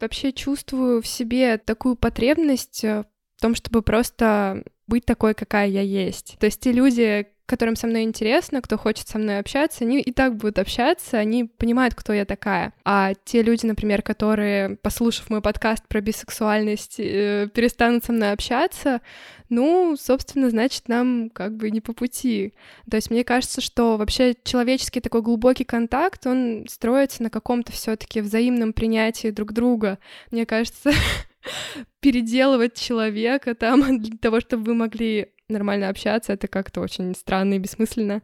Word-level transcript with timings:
вообще 0.00 0.32
чувствую 0.32 1.02
в 1.02 1.06
себе 1.06 1.58
такую 1.58 1.96
потребность 1.96 2.84
э, 2.84 3.04
в 3.36 3.40
том, 3.40 3.54
чтобы 3.54 3.82
просто 3.82 4.64
быть 4.86 5.04
такой, 5.04 5.34
какая 5.34 5.68
я 5.68 5.82
есть. 5.82 6.36
То 6.38 6.46
есть 6.46 6.60
те 6.60 6.72
люди, 6.72 7.26
которым 7.46 7.76
со 7.76 7.86
мной 7.86 8.02
интересно, 8.02 8.60
кто 8.60 8.76
хочет 8.76 9.08
со 9.08 9.18
мной 9.18 9.38
общаться, 9.38 9.84
они 9.84 10.00
и 10.00 10.12
так 10.12 10.36
будут 10.36 10.58
общаться, 10.58 11.18
они 11.18 11.44
понимают, 11.44 11.94
кто 11.94 12.12
я 12.12 12.24
такая. 12.24 12.72
А 12.84 13.14
те 13.24 13.42
люди, 13.42 13.64
например, 13.64 14.02
которые, 14.02 14.76
послушав 14.76 15.30
мой 15.30 15.40
подкаст 15.40 15.86
про 15.88 16.00
бисексуальность, 16.00 16.96
э, 16.98 17.48
перестанут 17.54 18.04
со 18.04 18.12
мной 18.12 18.32
общаться, 18.32 19.00
ну, 19.48 19.96
собственно, 19.96 20.50
значит, 20.50 20.88
нам 20.88 21.30
как 21.30 21.56
бы 21.56 21.70
не 21.70 21.80
по 21.80 21.92
пути. 21.92 22.52
То 22.90 22.96
есть 22.96 23.10
мне 23.10 23.22
кажется, 23.22 23.60
что 23.60 23.96
вообще 23.96 24.34
человеческий 24.42 25.00
такой 25.00 25.22
глубокий 25.22 25.64
контакт, 25.64 26.26
он 26.26 26.66
строится 26.68 27.22
на 27.22 27.30
каком-то 27.30 27.70
все 27.70 27.94
таки 27.96 28.20
взаимном 28.20 28.72
принятии 28.72 29.30
друг 29.30 29.52
друга. 29.52 29.98
Мне 30.32 30.46
кажется, 30.46 30.90
переделывать 32.00 32.74
человека 32.74 33.54
там 33.54 33.98
для 34.02 34.18
того, 34.18 34.40
чтобы 34.40 34.64
вы 34.64 34.74
могли 34.74 35.28
нормально 35.48 35.88
общаться, 35.88 36.32
это 36.32 36.48
как-то 36.48 36.80
очень 36.80 37.14
странно 37.14 37.54
и 37.54 37.58
бессмысленно. 37.58 38.22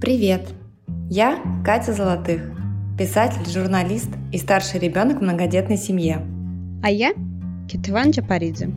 Привет! 0.00 0.48
Я 1.08 1.40
Катя 1.64 1.92
Золотых, 1.92 2.42
писатель, 2.98 3.48
журналист 3.48 4.08
и 4.32 4.38
старший 4.38 4.80
ребенок 4.80 5.18
в 5.18 5.22
многодетной 5.22 5.76
семье. 5.76 6.26
А 6.82 6.90
я 6.90 7.12
Кетван 7.68 8.10
Джапаридзе, 8.10 8.70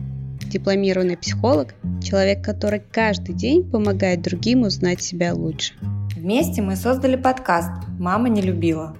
дипломированный 0.48 1.16
психолог, 1.16 1.74
человек, 2.02 2.44
который 2.44 2.80
каждый 2.90 3.34
день 3.34 3.68
помогает 3.68 4.22
другим 4.22 4.62
узнать 4.62 5.02
себя 5.02 5.34
лучше. 5.34 5.74
Вместе 6.16 6.62
мы 6.62 6.76
создали 6.76 7.16
подкаст 7.16 7.70
«Мама 7.98 8.28
не 8.28 8.42
любила», 8.42 8.96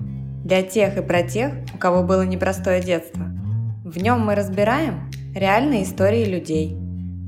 для 0.46 0.62
тех 0.62 0.96
и 0.96 1.02
про 1.02 1.24
тех, 1.24 1.52
у 1.74 1.78
кого 1.78 2.04
было 2.04 2.22
непростое 2.22 2.80
детство. 2.80 3.24
В 3.84 3.98
нем 3.98 4.20
мы 4.20 4.36
разбираем 4.36 5.10
реальные 5.34 5.82
истории 5.82 6.24
людей, 6.24 6.76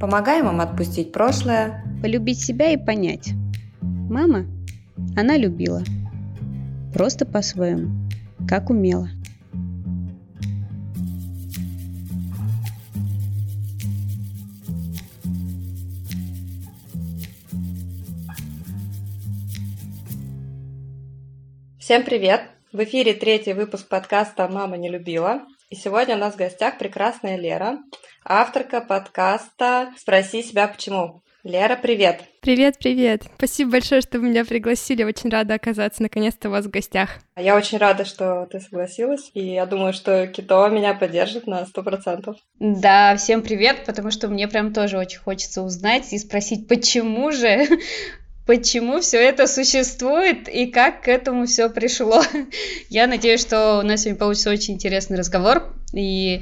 помогаем 0.01 0.49
им 0.49 0.61
отпустить 0.61 1.11
прошлое, 1.11 1.85
полюбить 2.01 2.41
себя 2.41 2.71
и 2.71 2.77
понять. 2.77 3.31
Мама, 3.83 4.47
она 5.17 5.37
любила. 5.37 5.83
Просто 6.95 7.27
по-своему, 7.27 8.09
как 8.49 8.71
умела. 8.71 9.11
Всем 21.89 22.05
привет! 22.05 22.43
В 22.71 22.85
эфире 22.85 23.15
третий 23.15 23.55
выпуск 23.55 23.89
подкаста 23.89 24.47
«Мама 24.47 24.77
не 24.77 24.91
любила». 24.91 25.47
И 25.71 25.75
сегодня 25.75 26.17
у 26.17 26.19
нас 26.19 26.35
в 26.35 26.37
гостях 26.37 26.77
прекрасная 26.77 27.39
Лера, 27.39 27.79
авторка 28.23 28.83
подкаста 28.83 29.95
«Спроси 29.97 30.43
себя 30.43 30.69
почему». 30.69 31.23
Лера, 31.45 31.77
привет! 31.77 32.21
Привет, 32.43 32.77
привет! 32.79 33.23
Спасибо 33.39 33.71
большое, 33.71 34.03
что 34.03 34.19
вы 34.19 34.29
меня 34.29 34.45
пригласили. 34.45 35.03
Очень 35.03 35.31
рада 35.31 35.55
оказаться 35.55 36.03
наконец-то 36.03 36.49
у 36.49 36.51
вас 36.51 36.67
в 36.67 36.71
гостях. 36.71 37.21
Я 37.37 37.57
очень 37.57 37.79
рада, 37.79 38.05
что 38.05 38.47
ты 38.51 38.61
согласилась, 38.61 39.31
и 39.33 39.55
я 39.55 39.65
думаю, 39.65 39.95
что 39.95 40.27
Кито 40.27 40.69
меня 40.69 40.93
поддержит 40.93 41.47
на 41.47 41.65
сто 41.65 41.83
процентов. 41.83 42.37
Да, 42.59 43.17
всем 43.17 43.41
привет, 43.41 43.87
потому 43.87 44.11
что 44.11 44.29
мне 44.29 44.47
прям 44.47 44.75
тоже 44.75 44.99
очень 44.99 45.21
хочется 45.21 45.63
узнать 45.63 46.13
и 46.13 46.19
спросить, 46.19 46.69
почему 46.69 47.33
же 47.33 47.67
почему 48.49 49.03
все 49.03 49.19
это 49.19 49.47
существует 49.47 50.49
и 50.49 50.69
как 50.69 51.03
к 51.03 51.09
этому 51.09 51.45
все 51.45 51.69
пришло. 51.69 52.23
Я 52.89 53.07
надеюсь, 53.07 53.43
что 53.43 53.81
у 53.81 53.83
нас 53.83 54.01
сегодня 54.01 54.19
получится 54.19 54.49
очень 54.49 54.75
интересный 54.75 55.19
разговор, 55.19 55.75
и 55.93 56.41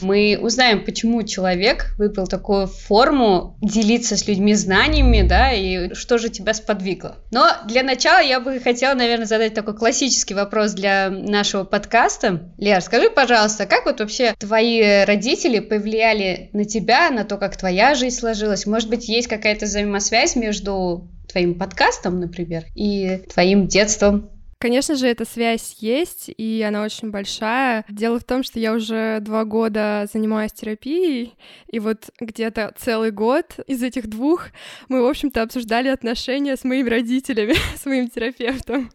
мы 0.00 0.36
узнаем, 0.40 0.84
почему 0.84 1.22
человек 1.22 1.94
выбрал 1.96 2.26
такую 2.26 2.66
форму 2.66 3.56
делиться 3.62 4.16
с 4.16 4.26
людьми 4.26 4.54
знаниями, 4.54 5.22
да, 5.22 5.52
и 5.52 5.94
что 5.94 6.18
же 6.18 6.28
тебя 6.28 6.54
сподвигло. 6.54 7.18
Но 7.30 7.48
для 7.68 7.84
начала 7.84 8.20
я 8.20 8.40
бы 8.40 8.58
хотела, 8.58 8.94
наверное, 8.94 9.26
задать 9.26 9.54
такой 9.54 9.76
классический 9.76 10.34
вопрос 10.34 10.72
для 10.72 11.08
нашего 11.08 11.62
подкаста. 11.62 12.52
Лер, 12.58 12.80
скажи, 12.80 13.10
пожалуйста, 13.10 13.66
как 13.66 13.86
вот 13.86 14.00
вообще 14.00 14.34
твои 14.36 15.04
родители 15.04 15.60
повлияли 15.60 16.50
на 16.52 16.64
тебя, 16.64 17.10
на 17.10 17.24
то, 17.24 17.36
как 17.36 17.56
твоя 17.56 17.94
жизнь 17.94 18.18
сложилась? 18.18 18.66
Может 18.66 18.88
быть, 18.90 19.08
есть 19.08 19.28
какая-то 19.28 19.66
взаимосвязь 19.66 20.34
между 20.34 21.13
твоим 21.34 21.56
подкастом, 21.56 22.20
например, 22.20 22.64
и 22.76 23.22
твоим 23.28 23.66
детством? 23.66 24.30
Конечно 24.60 24.94
же, 24.94 25.08
эта 25.08 25.24
связь 25.24 25.76
есть, 25.80 26.30
и 26.34 26.64
она 26.66 26.84
очень 26.84 27.10
большая. 27.10 27.84
Дело 27.88 28.20
в 28.20 28.24
том, 28.24 28.44
что 28.44 28.60
я 28.60 28.72
уже 28.72 29.18
два 29.20 29.44
года 29.44 30.06
занимаюсь 30.10 30.52
терапией, 30.52 31.34
и 31.66 31.80
вот 31.80 32.10
где-то 32.20 32.72
целый 32.78 33.10
год 33.10 33.56
из 33.66 33.82
этих 33.82 34.06
двух 34.06 34.46
мы, 34.88 35.02
в 35.02 35.06
общем-то, 35.06 35.42
обсуждали 35.42 35.88
отношения 35.88 36.56
с 36.56 36.62
моими 36.62 36.88
родителями, 36.88 37.56
с 37.76 37.84
моим 37.84 38.08
терапевтом. 38.08 38.90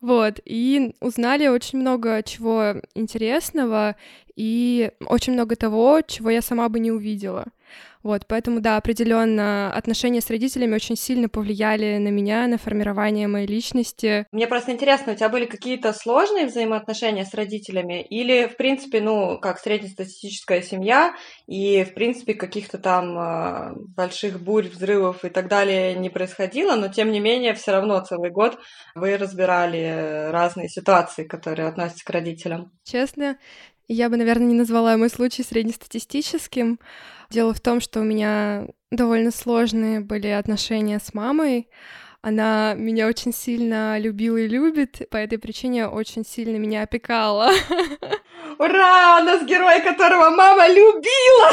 Вот, 0.00 0.40
и 0.44 0.94
узнали 1.00 1.48
очень 1.48 1.78
много 1.78 2.22
чего 2.22 2.76
интересного 2.94 3.94
и 4.36 4.90
очень 5.06 5.34
много 5.34 5.54
того, 5.54 6.00
чего 6.06 6.30
я 6.30 6.40
сама 6.40 6.68
бы 6.70 6.80
не 6.80 6.90
увидела. 6.90 7.44
Вот, 8.02 8.26
поэтому, 8.28 8.60
да, 8.60 8.76
определенно 8.76 9.72
отношения 9.72 10.20
с 10.20 10.30
родителями 10.30 10.76
очень 10.76 10.96
сильно 10.96 11.28
повлияли 11.28 11.98
на 11.98 12.08
меня, 12.08 12.46
на 12.46 12.56
формирование 12.56 13.26
моей 13.26 13.48
личности. 13.48 14.26
Мне 14.30 14.46
просто 14.46 14.70
интересно, 14.70 15.12
у 15.12 15.16
тебя 15.16 15.28
были 15.28 15.46
какие-то 15.46 15.92
сложные 15.92 16.46
взаимоотношения 16.46 17.24
с 17.24 17.34
родителями? 17.34 18.02
Или, 18.02 18.46
в 18.46 18.56
принципе, 18.56 19.00
ну, 19.00 19.40
как 19.40 19.58
среднестатистическая 19.58 20.62
семья, 20.62 21.16
и, 21.48 21.82
в 21.82 21.94
принципе, 21.94 22.34
каких-то 22.34 22.78
там 22.78 23.18
э, 23.18 23.74
больших 23.96 24.40
бурь, 24.40 24.68
взрывов 24.68 25.24
и 25.24 25.28
так 25.28 25.48
далее 25.48 25.94
не 25.94 26.08
происходило, 26.08 26.76
но, 26.76 26.86
тем 26.86 27.10
не 27.10 27.18
менее, 27.18 27.54
все 27.54 27.72
равно 27.72 27.98
целый 28.04 28.30
год 28.30 28.56
вы 28.94 29.16
разбирали 29.16 30.30
разные 30.30 30.68
ситуации, 30.68 31.24
которые 31.24 31.66
относятся 31.66 32.04
к 32.04 32.10
родителям? 32.10 32.70
Честно, 32.84 33.36
я 33.88 34.08
бы, 34.08 34.16
наверное, 34.16 34.46
не 34.46 34.54
назвала 34.54 34.96
мой 34.96 35.10
случай 35.10 35.42
среднестатистическим. 35.42 36.78
Дело 37.30 37.54
в 37.54 37.60
том, 37.60 37.80
что 37.80 38.00
у 38.00 38.04
меня 38.04 38.66
довольно 38.90 39.30
сложные 39.30 40.00
были 40.00 40.28
отношения 40.28 40.98
с 40.98 41.12
мамой. 41.14 41.68
Она 42.26 42.74
меня 42.74 43.06
очень 43.06 43.32
сильно 43.32 44.00
любила 44.00 44.36
и 44.36 44.48
любит, 44.48 45.08
по 45.10 45.16
этой 45.16 45.38
причине 45.38 45.86
очень 45.86 46.26
сильно 46.26 46.56
меня 46.56 46.82
опекала. 46.82 47.52
Ура! 48.58 49.20
У 49.20 49.24
нас 49.24 49.44
герой, 49.44 49.80
которого 49.80 50.30
мама 50.30 50.66
любила! 50.66 51.52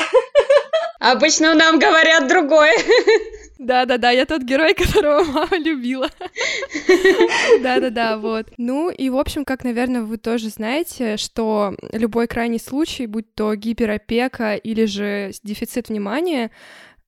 Обычно 0.99 1.53
нам 1.53 1.77
говорят 1.77 2.27
другое. 2.27 2.73
Да-да-да, 3.59 4.09
я 4.09 4.25
тот 4.25 4.41
герой, 4.41 4.73
которого 4.73 5.23
мама 5.23 5.57
любила. 5.57 6.09
Да-да-да, 7.61 8.17
вот. 8.17 8.47
Ну 8.57 8.89
и, 8.89 9.11
в 9.11 9.17
общем, 9.17 9.45
как, 9.45 9.63
наверное, 9.63 10.01
вы 10.01 10.17
тоже 10.17 10.49
знаете, 10.49 11.17
что 11.17 11.75
любой 11.91 12.25
крайний 12.25 12.59
случай, 12.59 13.05
будь 13.05 13.31
то 13.35 13.53
гиперопека 13.53 14.55
или 14.55 14.85
же 14.85 15.33
дефицит 15.43 15.89
внимания, 15.89 16.49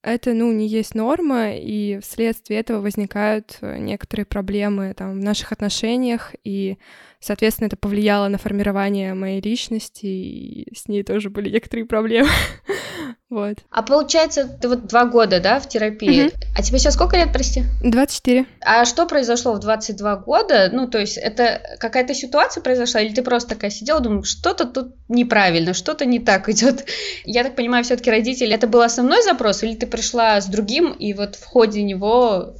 это, 0.06 0.34
ну, 0.34 0.52
не 0.52 0.68
есть 0.68 0.96
норма, 0.96 1.56
и 1.56 2.00
вследствие 2.00 2.60
этого 2.60 2.82
возникают 2.82 3.58
некоторые 3.62 4.26
проблемы 4.26 4.94
там 4.96 5.20
в 5.20 5.24
наших 5.24 5.52
отношениях, 5.52 6.36
и 6.44 6.78
Соответственно, 7.25 7.66
это 7.66 7.75
повлияло 7.75 8.28
на 8.28 8.38
формирование 8.38 9.16
моей 9.16 9.41
личности, 9.41 10.06
и 10.06 10.68
с 10.75 10.88
ней 10.88 11.02
тоже 11.02 11.31
были 11.31 11.50
некоторые 11.50 11.88
проблемы. 11.88 12.30
вот. 13.31 13.58
А 13.72 13.81
получается, 13.81 14.47
ты 14.47 14.69
вот 14.69 14.86
два 14.86 15.06
года, 15.06 15.40
да, 15.40 15.59
в 15.59 15.68
терапии? 15.68 16.28
Угу. 16.28 16.34
А 16.56 16.62
тебе 16.62 16.78
сейчас 16.78 16.94
сколько 16.94 17.18
лет, 17.18 17.34
прости? 17.34 17.64
24. 17.81 18.46
А 18.62 18.85
что 18.85 19.08
произошло 19.08 19.53
в 19.53 19.59
22 19.59 20.18
года? 20.18 20.70
Ну, 20.72 20.88
то 20.88 21.00
есть, 21.00 21.17
это 21.17 21.61
какая-то 21.79 22.14
ситуация 22.14 22.61
произошла, 22.61 23.02
или 23.02 23.11
ты 23.11 23.23
просто 23.23 23.55
такая 23.55 23.72
сидела, 23.72 24.02
думала, 24.02 24.23
что-то 24.23 24.66
тут 24.66 24.94
неправильно, 25.09 25.73
что-то 25.73 26.05
не 26.05 26.20
так 26.20 26.47
идет? 26.50 26.85
Я 27.23 27.44
так 27.44 27.55
понимаю, 27.55 27.84
все-таки 27.84 28.11
родители, 28.11 28.53
это 28.53 28.67
был 28.67 28.84
основной 28.84 29.23
запрос, 29.23 29.64
или 29.64 29.73
ты 29.73 29.88
пришла 29.88 30.40
с 30.40 30.46
другим, 30.46 30.91
и 30.91 31.14
вот 31.14 31.38
в 31.38 31.44
ходе 31.44 31.82
него 31.82 32.53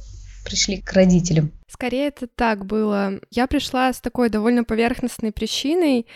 пришли 0.44 0.80
к 0.80 0.92
родителям? 0.92 1.52
Скорее 1.76 2.06
это 2.06 2.26
так 2.26 2.64
было. 2.64 3.20
Я 3.30 3.46
пришла 3.46 3.92
с 3.92 4.00
такой 4.00 4.30
довольно 4.30 4.64
поверхностной 4.64 5.30
причиной. 5.30 6.06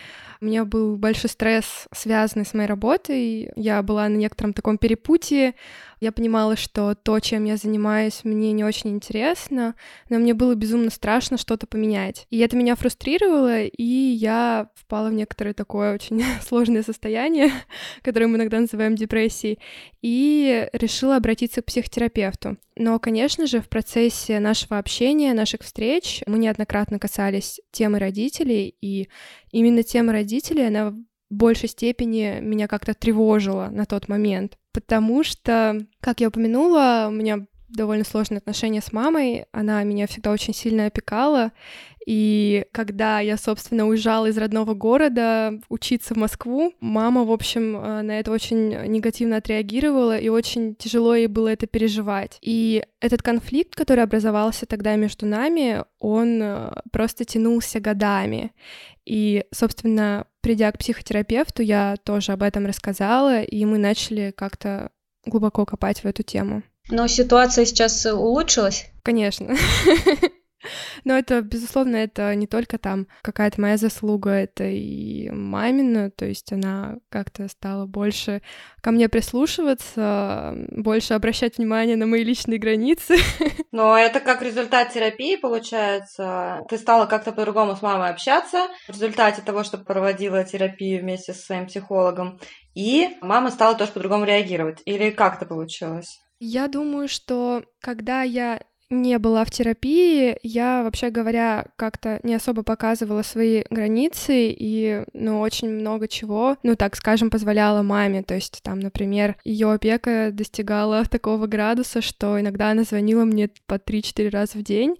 У 0.40 0.46
меня 0.46 0.64
был 0.64 0.96
большой 0.96 1.28
стресс, 1.28 1.86
связанный 1.92 2.46
с 2.46 2.54
моей 2.54 2.66
работой. 2.66 3.52
Я 3.56 3.82
была 3.82 4.08
на 4.08 4.16
некотором 4.16 4.54
таком 4.54 4.78
перепутье. 4.78 5.54
Я 6.00 6.12
понимала, 6.12 6.56
что 6.56 6.94
то, 6.94 7.20
чем 7.20 7.44
я 7.44 7.58
занимаюсь, 7.58 8.24
мне 8.24 8.52
не 8.52 8.64
очень 8.64 8.90
интересно, 8.90 9.74
но 10.08 10.18
мне 10.18 10.32
было 10.32 10.54
безумно 10.54 10.88
страшно 10.88 11.36
что-то 11.36 11.66
поменять. 11.66 12.26
И 12.30 12.38
это 12.38 12.56
меня 12.56 12.74
фрустрировало, 12.74 13.64
и 13.64 13.82
я 13.82 14.70
впала 14.74 15.10
в 15.10 15.12
некоторое 15.12 15.52
такое 15.52 15.94
очень 15.94 16.24
сложное 16.42 16.82
состояние, 16.82 17.52
которое 18.02 18.28
мы 18.28 18.38
иногда 18.38 18.58
называем 18.60 18.96
депрессией, 18.96 19.58
и 20.00 20.68
решила 20.72 21.16
обратиться 21.16 21.60
к 21.60 21.66
психотерапевту. 21.66 22.56
Но, 22.76 22.98
конечно 22.98 23.46
же, 23.46 23.60
в 23.60 23.68
процессе 23.68 24.40
нашего 24.40 24.78
общения, 24.78 25.34
наших 25.34 25.60
встреч 25.60 26.22
мы 26.26 26.38
неоднократно 26.38 26.98
касались 26.98 27.60
темы 27.72 27.98
родителей, 27.98 28.74
и 28.80 29.10
именно 29.52 29.82
тема 29.82 30.12
родителей, 30.12 30.68
она 30.68 30.92
в 30.92 30.96
большей 31.28 31.68
степени 31.68 32.38
меня 32.40 32.68
как-то 32.68 32.94
тревожила 32.94 33.68
на 33.70 33.84
тот 33.84 34.08
момент, 34.08 34.56
потому 34.72 35.24
что, 35.24 35.86
как 36.00 36.20
я 36.20 36.28
упомянула, 36.28 37.06
у 37.08 37.12
меня 37.12 37.46
довольно 37.68 38.04
сложные 38.04 38.38
отношения 38.38 38.80
с 38.80 38.92
мамой, 38.92 39.46
она 39.52 39.82
меня 39.84 40.06
всегда 40.06 40.32
очень 40.32 40.54
сильно 40.54 40.86
опекала, 40.86 41.52
и 42.06 42.64
когда 42.72 43.20
я, 43.20 43.36
собственно, 43.36 43.86
уезжала 43.86 44.26
из 44.26 44.38
родного 44.38 44.74
города 44.74 45.60
учиться 45.68 46.14
в 46.14 46.16
Москву, 46.16 46.74
мама, 46.80 47.24
в 47.24 47.30
общем, 47.30 47.76
э, 47.76 48.02
на 48.02 48.18
это 48.18 48.32
очень 48.32 48.70
негативно 48.88 49.36
отреагировала, 49.36 50.18
и 50.18 50.28
очень 50.28 50.74
тяжело 50.74 51.14
ей 51.14 51.26
было 51.26 51.48
это 51.48 51.66
переживать. 51.66 52.38
И 52.40 52.84
этот 53.00 53.22
конфликт, 53.22 53.74
который 53.74 54.02
образовался 54.02 54.66
тогда 54.66 54.96
между 54.96 55.26
нами, 55.26 55.84
он 55.98 56.40
э, 56.42 56.70
просто 56.90 57.24
тянулся 57.24 57.80
годами. 57.80 58.52
И, 59.04 59.44
собственно, 59.52 60.26
придя 60.40 60.72
к 60.72 60.78
психотерапевту, 60.78 61.62
я 61.62 61.96
тоже 62.04 62.32
об 62.32 62.42
этом 62.42 62.66
рассказала, 62.66 63.42
и 63.42 63.64
мы 63.64 63.78
начали 63.78 64.32
как-то 64.36 64.90
глубоко 65.24 65.64
копать 65.66 66.02
в 66.02 66.06
эту 66.06 66.22
тему. 66.22 66.62
Но 66.88 67.06
ситуация 67.06 67.64
сейчас 67.66 68.06
улучшилась? 68.06 68.86
Конечно. 69.02 69.54
Но 71.04 71.16
это, 71.16 71.40
безусловно, 71.42 71.96
это 71.96 72.34
не 72.34 72.46
только 72.46 72.78
там 72.78 73.06
какая-то 73.22 73.60
моя 73.60 73.76
заслуга, 73.76 74.30
это 74.30 74.64
и 74.64 75.30
мамина, 75.30 76.10
то 76.10 76.24
есть 76.24 76.52
она 76.52 76.98
как-то 77.08 77.48
стала 77.48 77.86
больше 77.86 78.42
ко 78.80 78.90
мне 78.90 79.08
прислушиваться, 79.08 80.54
больше 80.70 81.14
обращать 81.14 81.58
внимание 81.58 81.96
на 81.96 82.06
мои 82.06 82.24
личные 82.24 82.58
границы. 82.58 83.16
Но 83.72 83.96
это 83.96 84.20
как 84.20 84.42
результат 84.42 84.92
терапии, 84.92 85.36
получается. 85.36 86.62
Ты 86.68 86.78
стала 86.78 87.06
как-то 87.06 87.32
по-другому 87.32 87.76
с 87.76 87.82
мамой 87.82 88.10
общаться 88.10 88.68
в 88.88 88.92
результате 88.92 89.42
того, 89.42 89.64
что 89.64 89.78
проводила 89.78 90.44
терапию 90.44 91.00
вместе 91.00 91.32
со 91.32 91.42
своим 91.42 91.66
психологом. 91.66 92.38
И 92.74 93.16
мама 93.20 93.50
стала 93.50 93.74
тоже 93.74 93.92
по-другому 93.92 94.24
реагировать. 94.24 94.80
Или 94.84 95.10
как 95.10 95.36
это 95.36 95.46
получилось? 95.46 96.20
Я 96.38 96.68
думаю, 96.68 97.06
что 97.08 97.64
когда 97.80 98.22
я 98.22 98.60
не 98.90 99.18
была 99.18 99.44
в 99.44 99.50
терапии, 99.50 100.36
я, 100.42 100.82
вообще 100.82 101.10
говоря, 101.10 101.66
как-то 101.76 102.18
не 102.24 102.34
особо 102.34 102.64
показывала 102.64 103.22
свои 103.22 103.62
границы 103.70 104.50
и, 104.50 105.04
ну, 105.12 105.40
очень 105.40 105.70
много 105.70 106.08
чего, 106.08 106.56
ну, 106.64 106.74
так 106.74 106.96
скажем, 106.96 107.30
позволяла 107.30 107.82
маме. 107.82 108.22
То 108.24 108.34
есть, 108.34 108.60
там, 108.62 108.80
например, 108.80 109.36
ее 109.44 109.72
опека 109.72 110.30
достигала 110.32 111.04
такого 111.04 111.46
градуса, 111.46 112.02
что 112.02 112.40
иногда 112.40 112.70
она 112.70 112.82
звонила 112.82 113.24
мне 113.24 113.50
по 113.66 113.74
3-4 113.74 114.28
раза 114.30 114.58
в 114.58 114.62
день, 114.62 114.96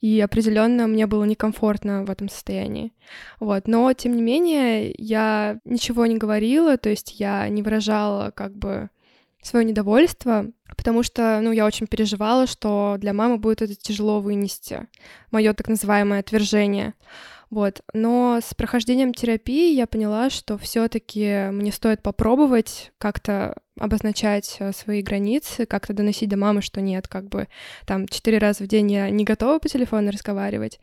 и 0.00 0.20
определенно 0.20 0.86
мне 0.86 1.06
было 1.06 1.24
некомфортно 1.24 2.04
в 2.04 2.10
этом 2.10 2.28
состоянии. 2.28 2.92
Вот. 3.38 3.68
Но, 3.68 3.92
тем 3.92 4.14
не 4.14 4.22
менее, 4.22 4.94
я 4.98 5.58
ничего 5.64 6.06
не 6.06 6.18
говорила, 6.18 6.76
то 6.76 6.88
есть 6.88 7.18
я 7.20 7.48
не 7.48 7.62
выражала 7.62 8.32
как 8.32 8.56
бы 8.56 8.90
свое 9.42 9.64
недовольство, 9.64 10.46
потому 10.76 11.02
что, 11.02 11.40
ну, 11.42 11.52
я 11.52 11.66
очень 11.66 11.86
переживала, 11.86 12.46
что 12.46 12.96
для 12.98 13.12
мамы 13.12 13.38
будет 13.38 13.62
это 13.62 13.74
тяжело 13.74 14.20
вынести, 14.20 14.86
мое 15.30 15.52
так 15.54 15.68
называемое 15.68 16.20
отвержение. 16.20 16.94
Вот. 17.50 17.80
Но 17.94 18.40
с 18.42 18.52
прохождением 18.54 19.14
терапии 19.14 19.74
я 19.74 19.86
поняла, 19.86 20.28
что 20.28 20.58
все-таки 20.58 21.48
мне 21.50 21.72
стоит 21.72 22.02
попробовать 22.02 22.92
как-то 22.98 23.56
обозначать 23.78 24.56
э, 24.58 24.72
свои 24.72 25.02
границы, 25.02 25.64
как-то 25.64 25.94
доносить 25.94 26.28
до 26.28 26.36
мамы, 26.36 26.60
что 26.60 26.80
нет, 26.80 27.08
как 27.08 27.28
бы 27.28 27.48
там 27.86 28.06
четыре 28.06 28.38
раза 28.38 28.64
в 28.64 28.66
день 28.66 28.92
я 28.92 29.08
не 29.08 29.24
готова 29.24 29.58
по 29.60 29.68
телефону 29.68 30.10
разговаривать. 30.10 30.78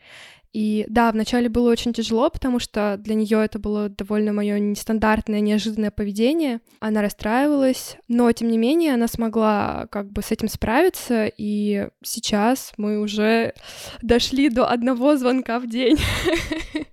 И 0.56 0.86
да, 0.88 1.12
вначале 1.12 1.50
было 1.50 1.70
очень 1.70 1.92
тяжело, 1.92 2.30
потому 2.30 2.60
что 2.60 2.96
для 2.98 3.14
нее 3.14 3.44
это 3.44 3.60
было 3.60 3.90
довольно 3.90 4.32
мое 4.32 4.58
нестандартное, 4.58 5.42
неожиданное 5.42 5.92
поведение. 5.92 6.62
Она 6.80 7.02
расстраивалась, 7.02 7.98
но 8.08 8.32
тем 8.32 8.48
не 8.48 8.58
менее 8.58 8.94
она 8.94 9.10
смогла 9.10 9.88
как 9.92 10.14
бы 10.14 10.22
с 10.22 10.32
этим 10.32 10.48
справиться, 10.48 11.26
и 11.26 11.90
сейчас 12.02 12.72
мы 12.78 13.02
уже 13.02 13.54
дошли 14.02 14.50
до 14.50 14.70
одного 14.70 15.18
звонка 15.18 15.60
в 15.60 15.68
день. 15.68 15.98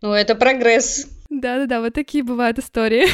Ну, 0.01 0.13
это 0.13 0.35
прогресс. 0.35 1.07
Да-да-да, 1.31 1.81
вот 1.81 1.95
такие 1.95 2.25
бывают 2.25 2.59
истории. 2.59 3.07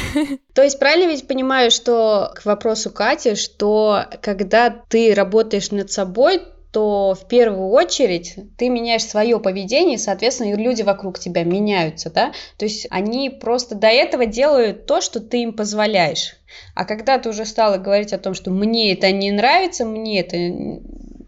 То 0.54 0.62
есть 0.62 0.78
правильно 0.78 1.10
ведь 1.10 1.26
понимаю, 1.26 1.70
что 1.70 2.32
к 2.34 2.46
вопросу 2.46 2.90
Кати, 2.90 3.34
что 3.34 4.06
когда 4.22 4.70
ты 4.70 5.12
работаешь 5.14 5.70
над 5.70 5.92
собой, 5.92 6.40
то 6.72 7.14
в 7.14 7.26
первую 7.28 7.68
очередь 7.70 8.36
ты 8.56 8.68
меняешь 8.68 9.04
свое 9.04 9.40
поведение, 9.40 9.94
и, 9.94 9.98
соответственно, 9.98 10.52
и 10.52 10.56
люди 10.56 10.82
вокруг 10.82 11.18
тебя 11.18 11.44
меняются, 11.44 12.10
да, 12.10 12.32
то 12.58 12.64
есть 12.64 12.86
они 12.90 13.30
просто 13.30 13.74
до 13.74 13.88
этого 13.88 14.26
делают 14.26 14.86
то, 14.86 15.00
что 15.00 15.20
ты 15.20 15.42
им 15.42 15.52
позволяешь. 15.54 16.36
А 16.74 16.84
когда 16.84 17.18
ты 17.18 17.28
уже 17.28 17.44
стала 17.44 17.78
говорить 17.78 18.12
о 18.12 18.18
том, 18.18 18.34
что 18.34 18.50
мне 18.50 18.92
это 18.92 19.10
не 19.12 19.30
нравится, 19.30 19.84
мне 19.84 20.20
это 20.20 20.36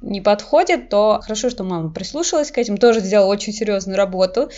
не 0.03 0.21
подходит, 0.21 0.89
то 0.89 1.21
хорошо, 1.23 1.51
что 1.51 1.65
мама 1.65 1.93
прислушалась 1.93 2.51
к 2.51 2.59
этим, 2.59 2.77
тоже 2.77 3.01
сделала 3.01 3.31
очень 3.31 3.53
серьезную 3.53 3.97
работу, 3.97 4.51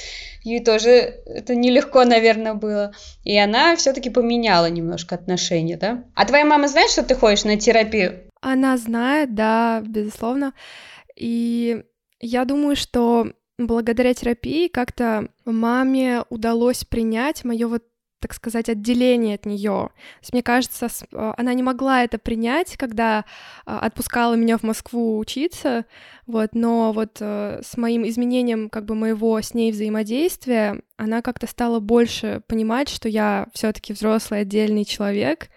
ей 0.43 0.63
тоже 0.63 0.91
это 1.27 1.55
нелегко, 1.55 2.05
наверное, 2.05 2.55
было, 2.55 2.93
и 3.25 3.37
она 3.37 3.77
все-таки 3.77 4.11
поменяла 4.11 4.71
немножко 4.71 5.15
отношения, 5.15 5.77
да? 5.77 6.05
А 6.15 6.25
твоя 6.25 6.45
мама 6.45 6.69
знает, 6.69 6.91
что 6.91 7.03
ты 7.03 7.15
ходишь 7.15 7.45
на 7.45 7.57
терапию? 7.57 8.25
Она 8.41 8.77
знает, 8.77 9.35
да, 9.35 9.83
безусловно. 9.87 10.53
И 11.17 11.83
я 12.21 12.45
думаю, 12.45 12.77
что 12.77 13.29
благодаря 13.59 14.15
терапии 14.15 14.69
как-то 14.69 15.29
маме 15.45 16.23
удалось 16.31 16.85
принять 16.85 17.45
мое 17.45 17.69
вот 17.69 17.85
так 18.23 18.33
сказать, 18.33 18.69
отделение 18.69 19.35
от 19.35 19.45
нее. 19.45 19.91
Мне 20.33 20.43
кажется, 20.43 20.87
э, 20.87 21.33
она 21.37 21.53
не 21.53 21.63
могла 21.63 22.05
это 22.05 22.19
принять, 22.19 22.77
когда 22.77 23.25
э, 23.67 23.77
отпускала 23.77 24.35
меня 24.35 24.57
в 24.57 24.63
Москву 24.63 25.19
учиться, 25.19 25.85
вот, 26.27 26.51
но 26.55 26.93
вот 26.93 27.19
э, 27.21 27.61
с 27.63 27.77
моим 27.77 28.07
изменением 28.07 28.71
как 28.71 28.85
бы 28.85 28.95
моего 28.95 29.41
с 29.41 29.55
ней 29.55 29.73
взаимодействия 29.73 30.81
она 30.97 31.21
как-то 31.21 31.49
стала 31.49 31.81
больше 31.81 32.43
понимать, 32.47 32.89
что 32.89 33.09
я 33.09 33.49
все-таки 33.53 33.93
взрослый 33.93 34.41
отдельный 34.41 34.85
человек, 34.85 35.49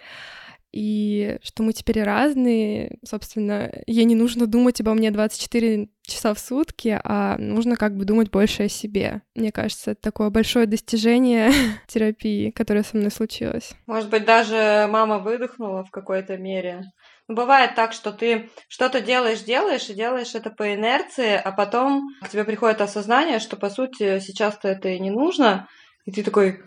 и 0.75 1.39
что 1.41 1.63
мы 1.63 1.71
теперь 1.71 2.03
разные. 2.03 2.99
Собственно, 3.03 3.71
ей 3.87 4.03
не 4.03 4.15
нужно 4.15 4.45
думать 4.45 4.81
обо 4.81 4.93
мне 4.93 5.09
24 5.09 5.87
часа 6.01 6.33
в 6.33 6.39
сутки, 6.39 6.99
а 7.01 7.37
нужно 7.37 7.77
как 7.77 7.95
бы 7.95 8.03
думать 8.03 8.29
больше 8.29 8.63
о 8.63 8.69
себе. 8.69 9.21
Мне 9.35 9.53
кажется, 9.53 9.91
это 9.91 10.01
такое 10.01 10.29
большое 10.29 10.65
достижение 10.65 11.51
терапии, 11.87 12.51
которое 12.51 12.83
со 12.83 12.97
мной 12.97 13.09
случилось. 13.09 13.71
Может 13.87 14.09
быть, 14.09 14.25
даже 14.25 14.87
мама 14.91 15.19
выдохнула 15.19 15.85
в 15.85 15.91
какой-то 15.91 16.37
мере. 16.37 16.83
Ну, 17.29 17.35
бывает 17.35 17.73
так, 17.75 17.93
что 17.93 18.11
ты 18.11 18.49
что-то 18.67 18.99
делаешь, 18.99 19.43
делаешь, 19.43 19.89
и 19.89 19.95
делаешь 19.95 20.35
это 20.35 20.49
по 20.49 20.75
инерции, 20.75 21.39
а 21.41 21.53
потом 21.53 22.09
к 22.21 22.27
тебе 22.29 22.43
приходит 22.43 22.81
осознание, 22.81 23.39
что, 23.39 23.55
по 23.55 23.69
сути, 23.69 24.19
сейчас-то 24.19 24.67
это 24.67 24.89
и 24.89 24.99
не 24.99 25.09
нужно, 25.09 25.69
и 26.05 26.11
ты 26.11 26.21
такой, 26.21 26.61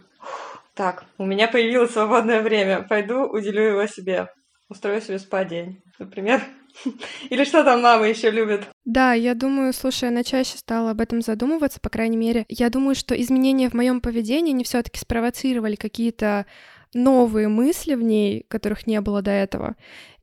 так, 0.78 1.06
у 1.18 1.26
меня 1.26 1.48
появилось 1.48 1.90
свободное 1.90 2.40
время, 2.40 2.82
пойду 2.82 3.24
уделю 3.24 3.62
его 3.62 3.86
себе. 3.88 4.28
Устрою 4.68 5.00
себе 5.00 5.18
спа-день, 5.18 5.82
например. 5.98 6.40
Или 7.30 7.42
что 7.42 7.64
там 7.64 7.82
мама 7.82 8.06
еще 8.06 8.30
любит? 8.30 8.68
Да, 8.84 9.12
я 9.12 9.34
думаю, 9.34 9.72
слушай, 9.72 10.08
она 10.08 10.22
чаще 10.22 10.56
стала 10.56 10.92
об 10.92 11.00
этом 11.00 11.20
задумываться, 11.20 11.80
по 11.80 11.88
крайней 11.88 12.16
мере. 12.16 12.44
Я 12.48 12.70
думаю, 12.70 12.94
что 12.94 13.20
изменения 13.20 13.68
в 13.68 13.74
моем 13.74 14.00
поведении 14.00 14.52
не 14.52 14.62
все-таки 14.62 15.00
спровоцировали 15.00 15.74
какие-то 15.74 16.46
новые 16.94 17.48
мысли 17.48 17.96
в 17.96 18.02
ней, 18.02 18.46
которых 18.48 18.86
не 18.86 19.00
было 19.00 19.20
до 19.20 19.32
этого. 19.32 19.74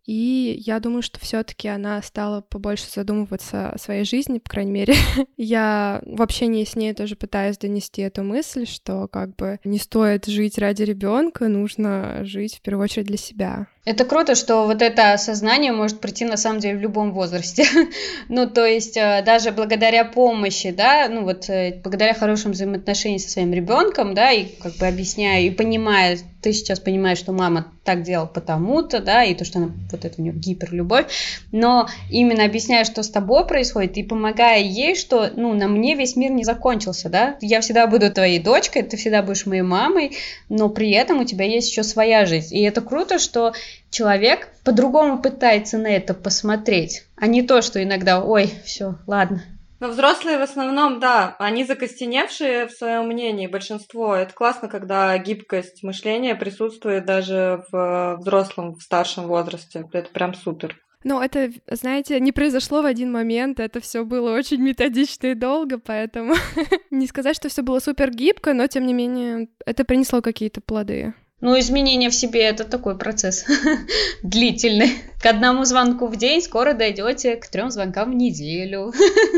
И 0.06 0.62
я 0.66 0.80
думаю, 0.80 1.02
что 1.02 1.20
все-таки 1.20 1.68
она 1.68 2.02
стала 2.02 2.42
побольше 2.42 2.86
задумываться 2.94 3.70
о 3.70 3.78
своей 3.78 4.06
жизни, 4.06 4.40
по 4.40 4.50
крайней 4.50 4.72
мере. 4.72 4.94
я 5.38 6.02
в 6.06 6.22
общении 6.22 6.64
с 6.64 6.76
ней 6.76 6.94
тоже 6.94 7.16
пытаюсь 7.16 7.58
донести 7.58 8.02
эту 8.02 8.24
мысль, 8.24 8.66
что 8.68 9.08
как 9.08 9.36
бы 9.36 9.60
не 9.64 9.80
стоит 9.80 10.26
жить 10.26 10.58
ради 10.58 10.84
ребенка, 10.84 11.48
нужно 11.48 12.24
жить 12.24 12.58
в 12.58 12.62
первую 12.62 12.84
очередь 12.84 13.08
для 13.08 13.18
себя. 13.18 13.68
Это 13.86 14.04
круто, 14.04 14.34
что 14.34 14.66
вот 14.66 14.82
это 14.82 15.14
осознание 15.14 15.72
может 15.72 16.00
прийти 16.00 16.26
на 16.26 16.38
самом 16.38 16.60
деле 16.60 16.80
в 16.80 16.82
любом 16.82 17.12
возрасте. 17.12 17.66
ну, 18.30 18.50
то 18.50 18.66
есть 18.66 18.98
э, 18.98 19.22
даже 19.24 19.52
благодаря 19.52 20.04
помощи, 20.06 20.72
да, 20.72 21.08
ну 21.08 21.24
вот 21.24 21.48
э, 21.52 21.80
благодаря 21.84 22.16
хорошим 22.16 22.54
взаимоотношениям 22.54 23.20
со 23.20 23.30
своим 23.30 23.54
ребенком, 23.54 24.16
да, 24.16 24.32
и 24.32 24.46
как 24.46 24.76
бы 24.78 24.88
объясняя 24.88 25.42
и 25.42 25.52
понимая, 25.52 26.18
ты 26.42 26.52
сейчас 26.52 26.80
понимаешь, 26.80 27.20
что 27.20 27.32
мама 27.32 27.72
так 27.84 28.02
делала 28.02 28.26
потому-то, 28.26 29.00
да, 29.00 29.24
и 29.24 29.36
то, 29.36 29.46
что 29.46 29.60
она, 29.60 29.72
вот 29.92 30.04
это 30.04 30.16
у 30.18 30.22
нее 30.22 30.34
гиперлюбовь, 30.34 31.06
но 31.52 31.88
именно 32.10 32.44
объясняя, 32.44 32.84
что 32.86 33.04
с 33.04 33.10
тобой 33.10 33.46
происходит, 33.46 33.98
и 33.98 34.04
помогая 34.04 34.60
ей, 34.60 34.96
что, 34.96 35.30
ну, 35.36 35.54
на 35.54 35.68
мне 35.68 35.96
весь 35.96 36.16
мир 36.16 36.32
не 36.32 36.44
закончился, 36.44 37.10
да, 37.10 37.38
я 37.42 37.62
всегда 37.62 37.86
буду 37.86 38.12
твоей 38.12 38.40
дочкой, 38.40 38.82
ты 38.82 38.98
всегда 38.98 39.22
будешь 39.22 39.46
моей 39.46 39.62
мамой, 39.62 40.18
но 40.50 40.70
при 40.70 40.92
этом 40.92 41.20
у 41.20 41.24
тебя 41.24 41.46
есть 41.46 41.70
еще 41.70 41.84
своя 41.84 42.26
жизнь, 42.26 42.56
и 42.56 42.62
это 42.62 42.82
круто, 42.82 43.20
что 43.20 43.54
человек 43.90 44.50
по-другому 44.64 45.22
пытается 45.22 45.78
на 45.78 45.88
это 45.88 46.14
посмотреть, 46.14 47.06
а 47.16 47.28
не 47.28 47.42
то, 47.42 47.62
что 47.62 47.82
иногда, 47.84 48.24
ой, 48.24 48.52
все, 48.64 48.96
ладно. 49.08 49.44
Но 49.80 49.90
взрослые 49.90 50.38
в 50.38 50.42
основном, 50.42 51.00
да, 51.00 51.36
они 51.38 51.66
закостеневшие 51.66 52.68
в 52.68 52.72
своем 52.72 53.08
мнении, 53.08 53.48
большинство. 53.48 54.16
Это 54.16 54.34
классно, 54.34 54.70
когда 54.70 55.18
гибкость 55.18 55.84
мышления 55.84 56.34
присутствует 56.36 57.06
даже 57.06 57.64
в 57.72 58.18
взрослом, 58.20 58.76
в 58.76 58.82
старшем 58.82 59.28
возрасте. 59.28 59.86
Это 59.92 60.10
прям 60.12 60.34
супер. 60.34 60.78
Ну, 61.04 61.22
это, 61.22 61.52
знаете, 61.70 62.20
не 62.20 62.32
произошло 62.32 62.82
в 62.82 62.86
один 62.86 63.12
момент, 63.12 63.60
это 63.60 63.80
все 63.80 64.04
было 64.04 64.34
очень 64.34 64.60
методично 64.60 65.28
и 65.28 65.36
долго, 65.36 65.78
поэтому 65.78 66.34
не 66.90 67.06
сказать, 67.06 67.36
что 67.36 67.48
все 67.48 67.62
было 67.62 67.78
супер 67.78 68.10
гибко, 68.10 68.54
но 68.54 68.66
тем 68.66 68.88
не 68.88 68.94
менее 68.94 69.50
это 69.68 69.86
принесло 69.86 70.24
какие-то 70.24 70.62
плоды. 70.62 71.14
Ну, 71.46 71.60
изменение 71.60 72.10
в 72.10 72.16
себе 72.16 72.42
это 72.42 72.64
такой 72.64 72.98
процесс 72.98 73.46
длительный. 74.24 74.94
К 75.22 75.28
одному 75.28 75.64
звонку 75.64 76.08
в 76.08 76.16
день 76.16 76.42
скоро 76.42 76.74
дойдете 76.74 77.36
к 77.36 77.46
трем 77.46 77.70
звонкам 77.70 78.14
в 78.14 78.16
неделю. 78.16 78.92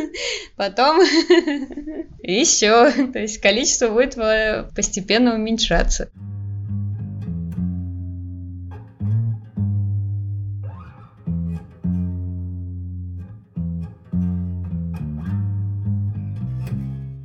Потом 0.55 1.01
еще. 2.23 2.91
То 3.11 3.19
есть 3.19 3.41
количество 3.41 3.89
будет 3.89 4.15
постепенно 4.73 5.35
уменьшаться. 5.35 6.09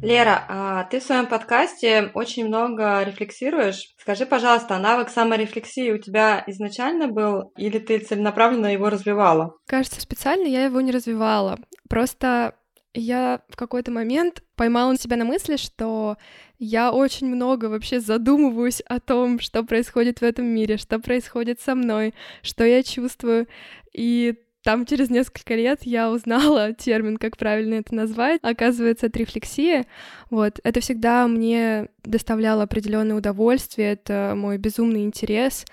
Лера, 0.02 0.44
а 0.49 0.85
ты 0.85 0.99
в 0.99 1.04
своем 1.04 1.26
подкасте 1.26 2.11
очень 2.14 2.49
много 2.49 3.04
рефлексируешь. 3.04 3.94
Скажи, 3.99 4.26
пожалуйста, 4.26 4.76
навык 4.78 5.09
саморефлексии 5.09 5.92
у 5.92 5.99
тебя 5.99 6.42
изначально 6.49 7.06
был 7.06 7.52
или 7.56 7.78
ты 7.78 8.00
целенаправленно 8.00 8.66
его 8.66 8.90
развивала? 8.90 9.54
Кажется, 9.66 10.00
специально 10.00 10.47
я 10.49 10.64
его 10.64 10.80
не 10.80 10.90
развивала. 10.90 11.56
Просто 11.88 12.56
я 12.94 13.42
в 13.49 13.54
какой-то 13.54 13.92
момент 13.92 14.42
поймала 14.56 14.97
себя 14.97 15.16
на 15.16 15.25
мысли, 15.25 15.56
что 15.56 16.16
я 16.59 16.90
очень 16.92 17.28
много 17.28 17.66
вообще 17.66 18.00
задумываюсь 18.00 18.80
о 18.80 18.99
том, 18.99 19.38
что 19.38 19.62
происходит 19.62 20.21
в 20.21 20.25
этом 20.25 20.47
мире, 20.47 20.78
что 20.78 20.99
происходит 20.99 21.61
со 21.61 21.76
мной, 21.76 22.12
что 22.42 22.64
я 22.64 22.82
чувствую. 22.82 23.47
И 23.92 24.35
там 24.62 24.87
через 24.87 25.11
несколько 25.11 25.54
лет 25.54 25.81
я 25.83 26.11
узнала 26.11 26.73
термин, 26.78 27.16
как 27.16 27.37
правильно 27.37 27.75
это 27.75 27.95
назвать. 27.95 28.40
Оказывается, 28.42 29.07
это 29.07 29.19
рефлексия. 29.19 29.87
Вот. 30.31 30.61
Это 30.64 30.81
всегда 30.81 31.26
мне 31.28 31.88
доставляло 32.04 32.62
определенное 32.62 33.16
удовольствие, 33.16 33.92
это 33.92 34.35
мой 34.37 34.59
безумный 34.59 35.04
интерес 35.04 35.64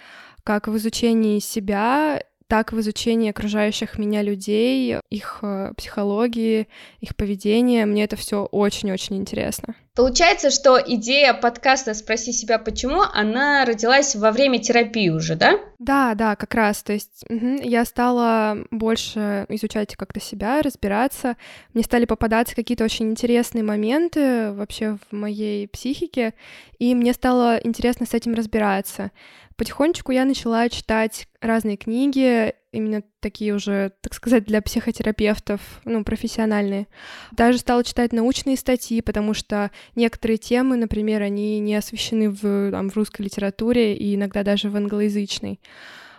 как 0.43 0.67
в 0.67 0.75
изучении 0.77 1.37
себя 1.37 2.23
так 2.47 2.73
в 2.73 2.79
изучении 2.79 3.29
окружающих 3.29 3.99
меня 3.99 4.23
людей, 4.23 4.95
их 5.11 5.39
э, 5.43 5.71
психологии, 5.77 6.67
их 6.99 7.15
поведения. 7.15 7.85
Мне 7.85 8.05
это 8.05 8.15
все 8.15 8.43
очень-очень 8.45 9.17
интересно. 9.17 9.75
Получается, 9.99 10.49
что 10.49 10.81
идея 10.81 11.33
подкаста 11.33 11.93
«Спроси 11.93 12.31
себя 12.31 12.57
почему» 12.57 13.01
она 13.13 13.65
родилась 13.65 14.15
во 14.15 14.31
время 14.31 14.57
терапии 14.57 15.09
уже, 15.09 15.35
да? 15.35 15.59
Да, 15.77 16.15
да, 16.15 16.37
как 16.37 16.55
раз. 16.55 16.81
То 16.83 16.93
есть 16.93 17.25
угу, 17.29 17.57
я 17.61 17.83
стала 17.83 18.59
больше 18.71 19.45
изучать 19.49 19.97
как-то 19.97 20.21
себя, 20.21 20.61
разбираться. 20.61 21.35
Мне 21.73 21.83
стали 21.83 22.05
попадаться 22.05 22.55
какие-то 22.55 22.85
очень 22.85 23.09
интересные 23.09 23.61
моменты 23.61 24.53
вообще 24.53 24.97
в 25.11 25.13
моей 25.13 25.67
психике, 25.67 26.33
и 26.77 26.95
мне 26.95 27.11
стало 27.11 27.59
интересно 27.61 28.05
с 28.05 28.13
этим 28.13 28.35
разбираться. 28.35 29.11
Потихонечку 29.59 30.13
я 30.13 30.23
начала 30.23 30.69
читать 30.69 31.27
разные 31.41 31.75
книги, 31.75 32.53
именно 32.71 33.03
такие 33.19 33.53
уже, 33.53 33.91
так 33.99 34.13
сказать, 34.13 34.45
для 34.45 34.61
психотерапевтов, 34.61 35.59
ну, 35.83 36.05
профессиональные. 36.05 36.87
Даже 37.33 37.57
стала 37.57 37.83
читать 37.83 38.13
научные 38.13 38.55
статьи, 38.55 39.01
потому 39.01 39.33
что 39.33 39.69
некоторые 39.95 40.37
темы, 40.37 40.77
например, 40.77 41.23
они 41.23 41.59
не 41.59 41.75
освещены 41.75 42.29
в, 42.29 42.71
там, 42.71 42.89
в 42.89 42.95
русской 42.95 43.23
литературе 43.23 43.97
и 43.97 44.15
иногда 44.15 44.43
даже 44.43 44.69
в 44.69 44.77
англоязычной. 44.77 45.59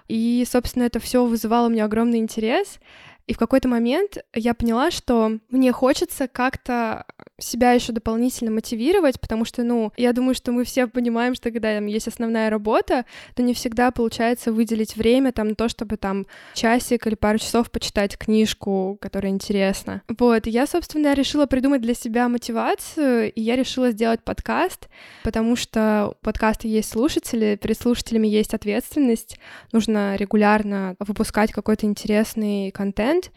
И, 0.07 0.45
собственно, 0.47 0.83
это 0.83 1.01
все 1.01 1.25
вызывало 1.25 1.69
у 1.69 1.71
меня 1.71 1.87
огромный 1.87 2.19
интерес. 2.19 2.79
И 3.27 3.33
в 3.33 3.39
какой-то 3.39 3.69
момент 3.69 4.19
я 4.35 4.53
поняла, 4.53 4.91
что 4.91 5.39
мне 5.49 5.73
хочется 5.73 6.29
как-то 6.29 7.07
себя 7.41 7.73
еще 7.73 7.93
дополнительно 7.93 8.51
мотивировать, 8.51 9.21
потому 9.21 9.45
что, 9.45 9.63
ну, 9.63 9.93
я 9.97 10.13
думаю, 10.13 10.35
что 10.35 10.53
мы 10.53 10.65
все 10.65 10.87
понимаем, 10.87 11.35
что 11.35 11.51
когда 11.51 11.75
там 11.75 11.87
есть 11.87 12.09
основная 12.09 12.51
работа, 12.51 13.05
то 13.35 13.43
не 13.43 13.55
всегда 13.55 13.91
получается 13.91 14.53
выделить 14.53 14.97
время 14.97 15.33
там 15.33 15.49
на 15.49 15.55
то, 15.55 15.69
чтобы 15.69 15.97
там 15.97 16.27
часик 16.55 17.07
или 17.07 17.15
пару 17.15 17.39
часов 17.39 17.71
почитать 17.71 18.17
книжку, 18.17 18.99
которая 19.01 19.33
интересна. 19.33 20.03
Вот, 20.09 20.47
я, 20.47 20.67
собственно, 20.67 21.15
решила 21.15 21.47
придумать 21.47 21.83
для 21.83 21.95
себя 21.95 22.29
мотивацию, 22.29 23.33
и 23.33 23.41
я 23.41 23.57
решила 23.57 23.91
сделать 23.91 24.23
подкаст, 24.23 24.89
потому 25.23 25.57
что 25.57 26.15
у 26.21 26.25
подкаста 26.25 26.69
есть 26.69 26.91
слушатели, 26.91 27.59
перед 27.61 27.79
слушателями 27.79 28.27
есть 28.27 28.55
ответственность, 28.55 29.39
нужно 29.73 30.17
регулярно 30.17 30.97
выпускать 30.99 31.53
какой-то 31.53 31.87
интересный 31.87 32.71
контент, 32.71 33.31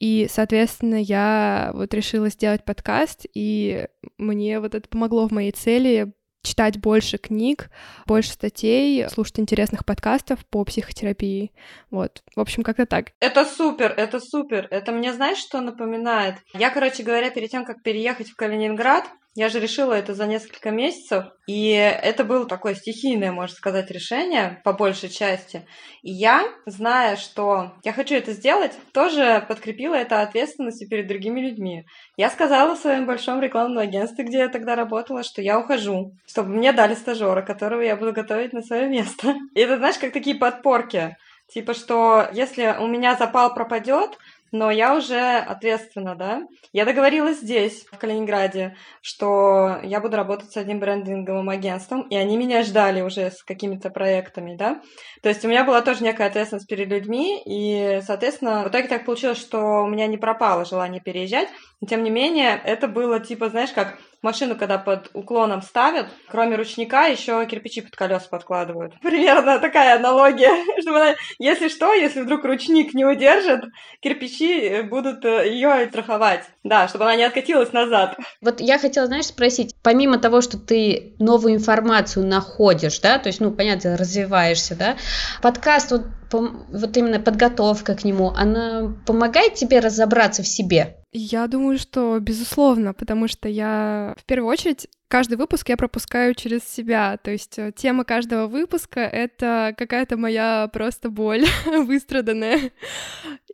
и, 0.00 0.26
соответственно, 0.30 1.00
я 1.00 1.70
вот 1.74 1.92
решила 1.94 2.30
сделать 2.30 2.64
подкаст, 2.64 3.26
и 3.34 3.86
мне 4.16 4.58
вот 4.58 4.74
это 4.74 4.88
помогло 4.88 5.28
в 5.28 5.30
моей 5.30 5.52
цели 5.52 6.14
читать 6.42 6.80
больше 6.80 7.18
книг, 7.18 7.68
больше 8.06 8.30
статей, 8.30 9.06
слушать 9.10 9.40
интересных 9.40 9.84
подкастов 9.84 10.46
по 10.46 10.64
психотерапии. 10.64 11.52
Вот, 11.90 12.22
в 12.34 12.40
общем, 12.40 12.62
как-то 12.62 12.86
так. 12.86 13.12
Это 13.20 13.44
супер, 13.44 13.92
это 13.94 14.20
супер. 14.20 14.66
Это 14.70 14.92
мне, 14.92 15.12
знаешь, 15.12 15.38
что 15.38 15.60
напоминает? 15.60 16.36
Я, 16.54 16.70
короче 16.70 17.02
говоря, 17.02 17.30
перед 17.30 17.50
тем, 17.50 17.66
как 17.66 17.82
переехать 17.82 18.30
в 18.30 18.36
Калининград, 18.36 19.04
я 19.34 19.48
же 19.48 19.60
решила 19.60 19.92
это 19.92 20.14
за 20.14 20.26
несколько 20.26 20.70
месяцев, 20.70 21.26
и 21.46 21.70
это 21.70 22.24
было 22.24 22.46
такое 22.46 22.74
стихийное, 22.74 23.30
можно 23.30 23.54
сказать, 23.54 23.90
решение 23.90 24.60
по 24.64 24.72
большей 24.72 25.08
части. 25.08 25.66
И 26.02 26.10
я, 26.10 26.48
зная, 26.66 27.16
что 27.16 27.72
я 27.84 27.92
хочу 27.92 28.16
это 28.16 28.32
сделать, 28.32 28.72
тоже 28.92 29.44
подкрепила 29.48 29.94
это 29.94 30.22
ответственностью 30.22 30.88
перед 30.88 31.06
другими 31.06 31.40
людьми. 31.40 31.86
Я 32.16 32.28
сказала 32.30 32.74
в 32.74 32.80
своем 32.80 33.06
большом 33.06 33.40
рекламном 33.40 33.78
агентстве, 33.78 34.24
где 34.24 34.38
я 34.38 34.48
тогда 34.48 34.74
работала, 34.74 35.22
что 35.22 35.42
я 35.42 35.58
ухожу, 35.58 36.12
чтобы 36.26 36.50
мне 36.50 36.72
дали 36.72 36.94
стажера, 36.94 37.42
которого 37.42 37.82
я 37.82 37.96
буду 37.96 38.12
готовить 38.12 38.52
на 38.52 38.62
свое 38.62 38.88
место. 38.88 39.34
И 39.54 39.60
это, 39.60 39.76
знаешь, 39.76 39.98
как 39.98 40.12
такие 40.12 40.36
подпорки. 40.36 41.16
Типа, 41.52 41.74
что 41.74 42.28
если 42.32 42.76
у 42.78 42.86
меня 42.86 43.16
запал 43.16 43.52
пропадет, 43.54 44.18
но 44.52 44.70
я 44.70 44.96
уже 44.96 45.38
ответственна, 45.38 46.14
да. 46.14 46.42
Я 46.72 46.84
договорилась 46.84 47.40
здесь, 47.40 47.84
в 47.90 47.98
Калининграде, 47.98 48.76
что 49.02 49.78
я 49.82 50.00
буду 50.00 50.16
работать 50.16 50.52
с 50.52 50.56
одним 50.56 50.80
брендинговым 50.80 51.48
агентством, 51.48 52.02
и 52.02 52.16
они 52.16 52.36
меня 52.36 52.62
ждали 52.62 53.00
уже 53.00 53.30
с 53.30 53.42
какими-то 53.42 53.90
проектами, 53.90 54.56
да. 54.56 54.80
То 55.22 55.28
есть 55.28 55.44
у 55.44 55.48
меня 55.48 55.64
была 55.64 55.82
тоже 55.82 56.04
некая 56.04 56.28
ответственность 56.28 56.68
перед 56.68 56.88
людьми, 56.88 57.42
и, 57.44 58.00
соответственно, 58.02 58.64
в 58.64 58.68
итоге 58.68 58.88
так 58.88 59.04
получилось, 59.04 59.38
что 59.38 59.82
у 59.82 59.86
меня 59.86 60.06
не 60.06 60.16
пропало 60.16 60.64
желание 60.64 61.00
переезжать, 61.00 61.48
но, 61.80 61.86
тем 61.86 62.02
не 62.02 62.10
менее, 62.10 62.60
это 62.64 62.88
было 62.88 63.20
типа, 63.20 63.48
знаешь, 63.48 63.70
как 63.70 63.98
машину, 64.22 64.56
когда 64.56 64.78
под 64.78 65.10
уклоном 65.14 65.62
ставят, 65.62 66.06
кроме 66.28 66.56
ручника, 66.56 67.06
еще 67.06 67.44
кирпичи 67.46 67.80
под 67.80 67.96
колеса 67.96 68.26
подкладывают. 68.30 68.94
Примерно 69.00 69.58
такая 69.58 69.96
аналогия, 69.96 70.52
чтобы 70.80 71.00
она, 71.00 71.14
если 71.38 71.68
что, 71.68 71.92
если 71.92 72.20
вдруг 72.20 72.44
ручник 72.44 72.94
не 72.94 73.04
удержит, 73.04 73.64
кирпичи 74.00 74.82
будут 74.82 75.24
э, 75.24 75.50
ее 75.50 75.86
страховать. 75.88 76.44
Да, 76.62 76.88
чтобы 76.88 77.04
она 77.04 77.16
не 77.16 77.24
откатилась 77.24 77.72
назад. 77.72 78.16
Вот 78.40 78.60
я 78.60 78.78
хотела, 78.78 79.06
знаешь, 79.06 79.26
спросить, 79.26 79.74
помимо 79.82 80.18
того, 80.18 80.40
что 80.40 80.58
ты 80.58 81.14
новую 81.18 81.54
информацию 81.54 82.26
находишь, 82.26 83.00
да, 83.00 83.18
то 83.18 83.28
есть, 83.28 83.40
ну, 83.40 83.50
понятно, 83.50 83.96
развиваешься, 83.96 84.76
да, 84.76 84.96
подкаст 85.42 85.90
вот 85.90 86.02
вот 86.38 86.96
именно 86.96 87.20
подготовка 87.20 87.94
к 87.94 88.04
нему, 88.04 88.30
она 88.30 88.96
помогает 89.06 89.54
тебе 89.54 89.80
разобраться 89.80 90.42
в 90.42 90.48
себе? 90.48 90.96
Я 91.12 91.46
думаю, 91.48 91.78
что 91.78 92.18
безусловно, 92.20 92.94
потому 92.94 93.26
что 93.26 93.48
я 93.48 94.14
в 94.16 94.24
первую 94.24 94.50
очередь 94.50 94.88
каждый 95.10 95.36
выпуск 95.36 95.68
я 95.68 95.76
пропускаю 95.76 96.34
через 96.34 96.62
себя. 96.62 97.18
То 97.18 97.32
есть 97.32 97.58
э, 97.58 97.72
тема 97.74 98.04
каждого 98.04 98.46
выпуска— 98.46 99.00
это 99.00 99.74
какая-то 99.76 100.16
моя 100.16 100.70
просто 100.72 101.10
боль 101.10 101.44
выстраданная. 101.66 102.70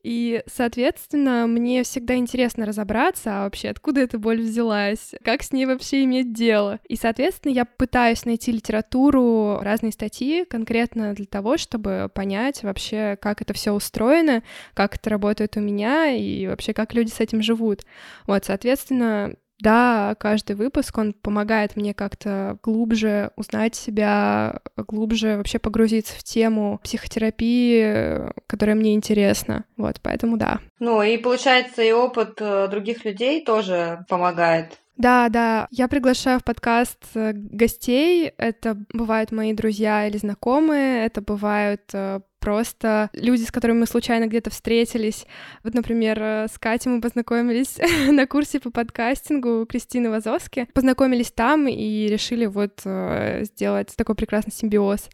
И, 0.02 0.42
соответственно, 0.46 1.46
мне 1.46 1.82
всегда 1.82 2.14
интересно 2.14 2.66
разобраться, 2.66 3.40
а 3.40 3.44
вообще 3.44 3.70
откуда 3.70 4.02
эта 4.02 4.18
боль 4.18 4.40
взялась, 4.40 5.14
как 5.24 5.42
с 5.42 5.50
ней 5.50 5.64
вообще 5.66 6.04
иметь 6.04 6.32
дело. 6.32 6.78
И, 6.86 6.94
соответственно, 6.94 7.52
я 7.52 7.64
пытаюсь 7.64 8.24
найти 8.26 8.52
литературу, 8.52 9.58
разные 9.62 9.92
статьи 9.92 10.44
конкретно 10.44 11.14
для 11.14 11.26
того, 11.26 11.56
чтобы 11.56 12.10
понять 12.14 12.62
вообще, 12.62 13.16
как 13.20 13.40
это 13.40 13.54
все 13.54 13.72
устроено, 13.72 14.42
как 14.74 14.96
это 14.96 15.08
работает 15.08 15.56
у 15.56 15.60
меня 15.60 16.14
и 16.14 16.46
вообще 16.46 16.74
как 16.74 16.92
люди 16.92 17.10
с 17.10 17.18
этим 17.20 17.42
живут. 17.42 17.84
Вот, 18.26 18.44
соответственно, 18.44 19.34
да, 19.58 20.14
каждый 20.18 20.54
выпуск, 20.56 20.98
он 20.98 21.12
помогает 21.14 21.76
мне 21.76 21.94
как-то 21.94 22.58
глубже 22.62 23.30
узнать 23.36 23.74
себя, 23.74 24.60
глубже 24.76 25.36
вообще 25.36 25.58
погрузиться 25.58 26.14
в 26.14 26.22
тему 26.22 26.80
психотерапии, 26.82 28.30
которая 28.46 28.76
мне 28.76 28.94
интересна. 28.94 29.64
Вот, 29.76 30.00
поэтому 30.02 30.36
да. 30.36 30.60
Ну 30.78 31.02
и 31.02 31.16
получается 31.16 31.82
и 31.82 31.92
опыт 31.92 32.36
э, 32.40 32.68
других 32.68 33.04
людей 33.04 33.44
тоже 33.44 34.04
помогает. 34.08 34.78
Да, 34.96 35.28
да, 35.28 35.68
я 35.70 35.88
приглашаю 35.88 36.40
в 36.40 36.44
подкаст 36.44 36.98
э, 37.14 37.32
гостей. 37.34 38.32
Это 38.38 38.78
бывают 38.94 39.30
мои 39.30 39.52
друзья 39.52 40.06
или 40.08 40.16
знакомые, 40.16 41.04
это 41.04 41.20
бывают 41.20 41.82
э, 41.92 42.20
просто 42.40 43.10
люди, 43.12 43.42
с 43.42 43.52
которыми 43.52 43.80
мы 43.80 43.86
случайно 43.86 44.26
где-то 44.26 44.48
встретились. 44.48 45.26
Вот, 45.62 45.74
например, 45.74 46.18
э, 46.22 46.46
с 46.50 46.58
Катей 46.58 46.90
мы 46.90 47.02
познакомились 47.02 47.78
на 48.10 48.26
курсе 48.26 48.58
по 48.58 48.70
подкастингу 48.70 49.66
Кристины 49.66 50.08
Вазовски. 50.08 50.66
Познакомились 50.72 51.30
там 51.30 51.68
и 51.68 52.06
решили 52.08 52.46
вот 52.46 52.80
сделать 52.82 53.92
такой 53.96 54.14
прекрасный 54.14 54.52
симбиоз. 54.52 55.10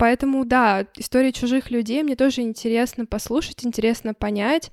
Поэтому, 0.00 0.46
да, 0.46 0.86
истории 0.96 1.30
чужих 1.30 1.70
людей 1.70 2.02
мне 2.02 2.16
тоже 2.16 2.40
интересно 2.40 3.04
послушать, 3.04 3.66
интересно 3.66 4.14
понять. 4.14 4.72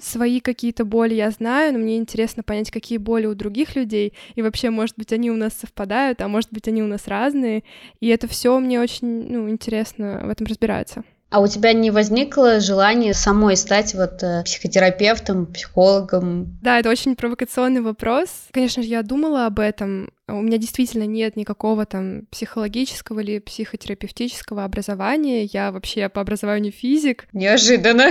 Свои 0.00 0.38
какие-то 0.38 0.84
боли 0.84 1.14
я 1.14 1.32
знаю, 1.32 1.72
но 1.72 1.80
мне 1.80 1.96
интересно 1.96 2.44
понять, 2.44 2.70
какие 2.70 2.98
боли 2.98 3.26
у 3.26 3.34
других 3.34 3.74
людей. 3.74 4.12
И 4.36 4.42
вообще, 4.42 4.70
может 4.70 4.96
быть, 4.96 5.12
они 5.12 5.28
у 5.28 5.36
нас 5.36 5.54
совпадают, 5.54 6.22
а 6.22 6.28
может 6.28 6.52
быть, 6.52 6.68
они 6.68 6.84
у 6.84 6.86
нас 6.86 7.08
разные. 7.08 7.64
И 7.98 8.06
это 8.06 8.28
все 8.28 8.56
мне 8.60 8.80
очень 8.80 9.08
ну, 9.28 9.50
интересно 9.50 10.20
в 10.22 10.30
этом 10.30 10.46
разбираться. 10.46 11.02
А 11.30 11.40
у 11.40 11.46
тебя 11.46 11.72
не 11.72 11.92
возникло 11.92 12.58
желания 12.58 13.14
самой 13.14 13.56
стать 13.56 13.94
вот 13.94 14.22
э, 14.22 14.42
психотерапевтом, 14.44 15.46
психологом? 15.46 16.58
Да, 16.60 16.80
это 16.80 16.90
очень 16.90 17.14
провокационный 17.14 17.80
вопрос. 17.80 18.28
Конечно 18.52 18.82
же, 18.82 18.88
я 18.88 19.02
думала 19.02 19.46
об 19.46 19.60
этом. 19.60 20.10
У 20.32 20.42
меня 20.42 20.58
действительно 20.58 21.04
нет 21.04 21.36
никакого 21.36 21.86
там 21.86 22.26
психологического 22.30 23.20
или 23.20 23.38
психотерапевтического 23.38 24.64
образования. 24.64 25.44
Я 25.44 25.72
вообще 25.72 26.08
по 26.08 26.20
образованию 26.20 26.72
физик. 26.72 27.26
Неожиданно. 27.32 28.10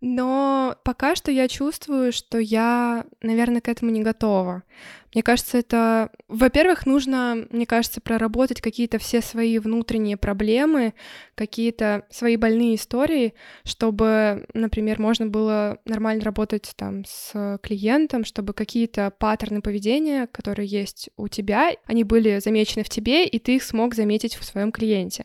Но 0.00 0.76
пока 0.84 1.16
что 1.16 1.30
я 1.30 1.48
чувствую, 1.48 2.12
что 2.12 2.38
я, 2.38 3.04
наверное, 3.20 3.60
к 3.60 3.68
этому 3.68 3.90
не 3.90 4.02
готова. 4.02 4.62
Мне 5.14 5.22
кажется, 5.22 5.56
это, 5.58 6.10
во-первых, 6.28 6.84
нужно, 6.84 7.46
мне 7.50 7.64
кажется, 7.64 8.00
проработать 8.00 8.60
какие-то 8.60 8.98
все 8.98 9.22
свои 9.22 9.58
внутренние 9.58 10.18
проблемы, 10.18 10.92
какие-то 11.34 12.04
свои 12.10 12.36
больные 12.36 12.74
истории, 12.74 13.32
чтобы, 13.64 14.46
например, 14.52 15.00
можно 15.00 15.26
было 15.26 15.78
нормально 15.86 16.24
работать 16.24 16.72
там 16.76 17.04
с 17.06 17.58
клиентом, 17.62 18.24
чтобы 18.24 18.52
какие-то 18.52 19.10
паттерны 19.18 19.62
поведения, 19.62 20.26
которые 20.26 20.68
есть 20.68 21.08
у 21.16 21.28
тебя, 21.28 21.57
они 21.86 22.04
были 22.04 22.38
замечены 22.38 22.84
в 22.84 22.88
тебе, 22.88 23.26
и 23.26 23.38
ты 23.38 23.56
их 23.56 23.62
смог 23.62 23.94
заметить 23.94 24.34
в 24.34 24.44
своем 24.44 24.72
клиенте. 24.72 25.24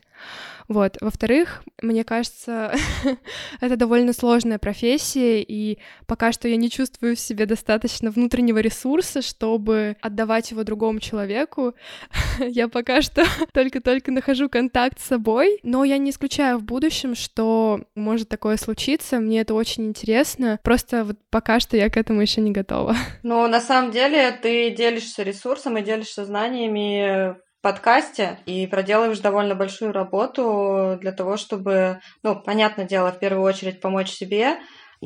Вот. 0.68 0.96
Во-вторых, 1.00 1.62
мне 1.82 2.04
кажется, 2.04 2.74
это 3.60 3.76
довольно 3.76 4.12
сложная 4.12 4.58
профессия, 4.58 5.42
и 5.42 5.78
пока 6.06 6.32
что 6.32 6.48
я 6.48 6.56
не 6.56 6.70
чувствую 6.70 7.16
в 7.16 7.20
себе 7.20 7.46
достаточно 7.46 8.10
внутреннего 8.10 8.58
ресурса, 8.58 9.20
чтобы 9.20 9.96
отдавать 10.00 10.50
его 10.50 10.64
другому 10.64 11.00
человеку. 11.00 11.74
я 12.38 12.68
пока 12.68 13.02
что 13.02 13.24
только-только 13.52 14.10
нахожу 14.10 14.48
контакт 14.48 15.00
с 15.00 15.04
собой, 15.04 15.58
но 15.62 15.84
я 15.84 15.98
не 15.98 16.10
исключаю 16.10 16.58
в 16.58 16.64
будущем, 16.64 17.14
что 17.14 17.82
может 17.94 18.28
такое 18.28 18.56
случиться. 18.56 19.18
Мне 19.18 19.40
это 19.40 19.54
очень 19.54 19.86
интересно. 19.86 20.58
Просто 20.62 21.04
вот 21.04 21.18
пока 21.30 21.60
что 21.60 21.76
я 21.76 21.90
к 21.90 21.96
этому 21.96 22.22
еще 22.22 22.40
не 22.40 22.52
готова. 22.52 22.96
Ну, 23.22 23.46
на 23.48 23.60
самом 23.60 23.90
деле, 23.90 24.30
ты 24.42 24.70
делишься 24.70 25.22
ресурсом 25.22 25.76
и 25.76 25.82
делишься 25.82 26.24
знаниями 26.24 27.36
подкасте 27.64 28.38
и 28.46 28.68
проделаешь 28.68 29.18
довольно 29.18 29.56
большую 29.56 29.92
работу 29.92 30.98
для 31.00 31.10
того, 31.12 31.36
чтобы, 31.38 32.00
ну, 32.22 32.36
понятное 32.40 32.84
дело, 32.86 33.10
в 33.10 33.18
первую 33.18 33.42
очередь 33.42 33.80
помочь 33.80 34.10
себе, 34.10 34.58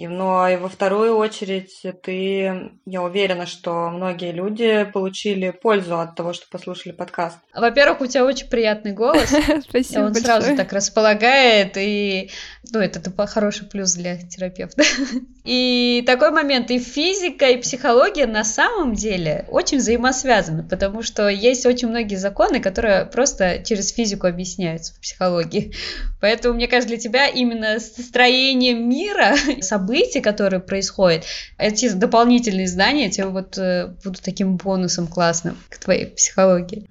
но 0.06 0.48
и 0.48 0.56
во 0.56 0.68
вторую 0.68 1.16
очередь 1.16 1.82
ты, 2.02 2.70
я 2.86 3.02
уверена, 3.02 3.46
что 3.46 3.90
многие 3.90 4.32
люди 4.32 4.84
получили 4.92 5.50
пользу 5.50 5.98
от 5.98 6.14
того, 6.14 6.32
что 6.32 6.46
послушали 6.50 6.92
подкаст. 6.92 7.38
Во-первых, 7.54 8.00
у 8.02 8.06
тебя 8.06 8.24
очень 8.24 8.48
приятный 8.48 8.92
голос. 8.92 9.28
Спасибо 9.68 10.00
Он 10.00 10.14
сразу 10.14 10.56
так 10.56 10.72
располагает, 10.72 11.76
и 11.76 12.30
ну, 12.70 12.80
это, 12.80 12.98
это 12.98 13.26
хороший 13.26 13.66
плюс 13.66 13.94
для 13.94 14.16
терапевта. 14.18 14.82
И 15.44 16.02
такой 16.06 16.30
момент, 16.30 16.70
и 16.70 16.78
физика, 16.78 17.46
и 17.46 17.56
психология 17.56 18.26
на 18.26 18.44
самом 18.44 18.94
деле 18.94 19.46
очень 19.48 19.78
взаимосвязаны, 19.78 20.62
потому 20.62 21.02
что 21.02 21.26
есть 21.28 21.64
очень 21.64 21.88
многие 21.88 22.16
законы, 22.16 22.60
которые 22.60 23.06
просто 23.06 23.64
через 23.64 23.90
физику 23.90 24.26
объясняются 24.26 24.92
в 24.92 25.00
психологии. 25.00 25.72
Поэтому, 26.20 26.54
мне 26.54 26.68
кажется, 26.68 26.88
для 26.88 26.98
тебя 26.98 27.28
именно 27.28 27.80
строение 27.80 28.74
мира, 28.74 29.36
событий, 29.62 29.87
которые 30.20 30.60
происходят, 30.60 31.24
эти 31.58 31.88
дополнительные 31.90 32.68
знания 32.68 33.10
тебе 33.10 33.26
вот 33.26 33.58
э, 33.58 33.88
будут 34.04 34.22
таким 34.22 34.56
бонусом 34.56 35.06
классным 35.06 35.56
к 35.68 35.78
твоей 35.78 36.06
психологии. 36.06 36.86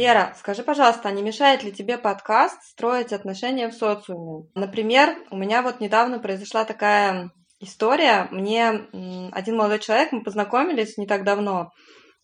Лера, 0.00 0.32
скажи, 0.38 0.62
пожалуйста, 0.62 1.10
а 1.10 1.12
не 1.12 1.22
мешает 1.22 1.62
ли 1.62 1.70
тебе 1.70 1.98
подкаст 1.98 2.62
строить 2.62 3.12
отношения 3.12 3.68
в 3.68 3.74
социуме? 3.74 4.46
Например, 4.54 5.14
у 5.30 5.36
меня 5.36 5.60
вот 5.60 5.80
недавно 5.80 6.18
произошла 6.18 6.64
такая 6.64 7.30
история. 7.60 8.28
Мне 8.30 8.88
один 9.32 9.56
молодой 9.56 9.78
человек, 9.78 10.12
мы 10.12 10.22
познакомились 10.22 10.96
не 10.96 11.06
так 11.06 11.24
давно, 11.24 11.72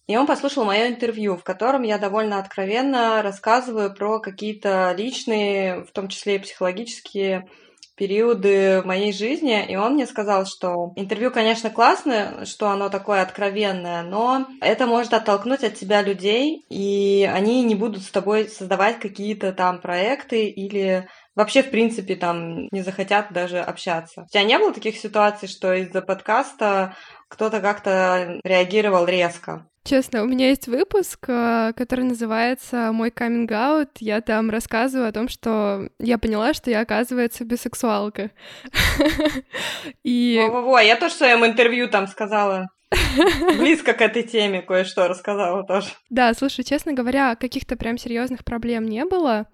и 0.06 0.16
он 0.16 0.26
послушал 0.26 0.64
мое 0.64 0.88
интервью, 0.88 1.36
в 1.36 1.44
котором 1.44 1.82
я 1.82 1.98
довольно 1.98 2.38
откровенно 2.38 3.22
рассказываю 3.22 3.94
про 3.94 4.20
какие-то 4.20 4.94
личные, 4.96 5.84
в 5.84 5.92
том 5.92 6.08
числе 6.08 6.36
и 6.36 6.40
психологические 6.40 7.48
периоды 7.96 8.82
в 8.82 8.86
моей 8.86 9.12
жизни, 9.12 9.64
и 9.66 9.74
он 9.74 9.94
мне 9.94 10.06
сказал, 10.06 10.44
что 10.44 10.92
интервью, 10.96 11.30
конечно, 11.30 11.70
классное, 11.70 12.44
что 12.44 12.68
оно 12.68 12.90
такое 12.90 13.22
откровенное, 13.22 14.02
но 14.02 14.46
это 14.60 14.86
может 14.86 15.14
оттолкнуть 15.14 15.64
от 15.64 15.74
тебя 15.74 16.02
людей, 16.02 16.64
и 16.68 17.28
они 17.32 17.64
не 17.64 17.74
будут 17.74 18.02
с 18.02 18.10
тобой 18.10 18.48
создавать 18.48 19.00
какие-то 19.00 19.52
там 19.52 19.80
проекты 19.80 20.46
или 20.46 21.08
вообще, 21.36 21.62
в 21.62 21.70
принципе, 21.70 22.16
там 22.16 22.66
не 22.72 22.82
захотят 22.82 23.28
даже 23.30 23.60
общаться. 23.60 24.22
У 24.22 24.26
тебя 24.26 24.42
не 24.42 24.58
было 24.58 24.72
таких 24.72 24.96
ситуаций, 24.96 25.46
что 25.46 25.72
из-за 25.74 26.02
подкаста 26.02 26.96
кто-то 27.28 27.60
как-то 27.60 28.40
реагировал 28.42 29.06
резко? 29.06 29.66
Честно, 29.84 30.24
у 30.24 30.26
меня 30.26 30.48
есть 30.48 30.66
выпуск, 30.66 31.26
э, 31.28 31.72
который 31.76 32.06
называется 32.06 32.90
«Мой 32.92 33.12
каминг-аут». 33.12 33.90
Я 34.00 34.20
там 34.20 34.50
рассказываю 34.50 35.08
о 35.08 35.12
том, 35.12 35.28
что 35.28 35.88
я 36.00 36.18
поняла, 36.18 36.54
что 36.54 36.72
я, 36.72 36.80
оказывается, 36.80 37.44
бисексуалка. 37.44 38.32
И... 40.02 40.40
Во-во-во, 40.42 40.80
я 40.80 40.96
тоже 40.96 41.14
в 41.14 41.18
своем 41.18 41.46
интервью 41.46 41.86
там 41.88 42.08
сказала. 42.08 42.66
Близко 43.58 43.92
к 43.92 44.00
этой 44.00 44.24
теме 44.24 44.62
кое-что 44.62 45.06
рассказала 45.06 45.64
тоже. 45.64 45.88
Да, 46.10 46.34
слушай, 46.34 46.64
честно 46.64 46.92
говоря, 46.92 47.36
каких-то 47.36 47.76
прям 47.76 47.98
серьезных 47.98 48.44
проблем 48.44 48.86
не 48.86 49.04
было. 49.04 49.46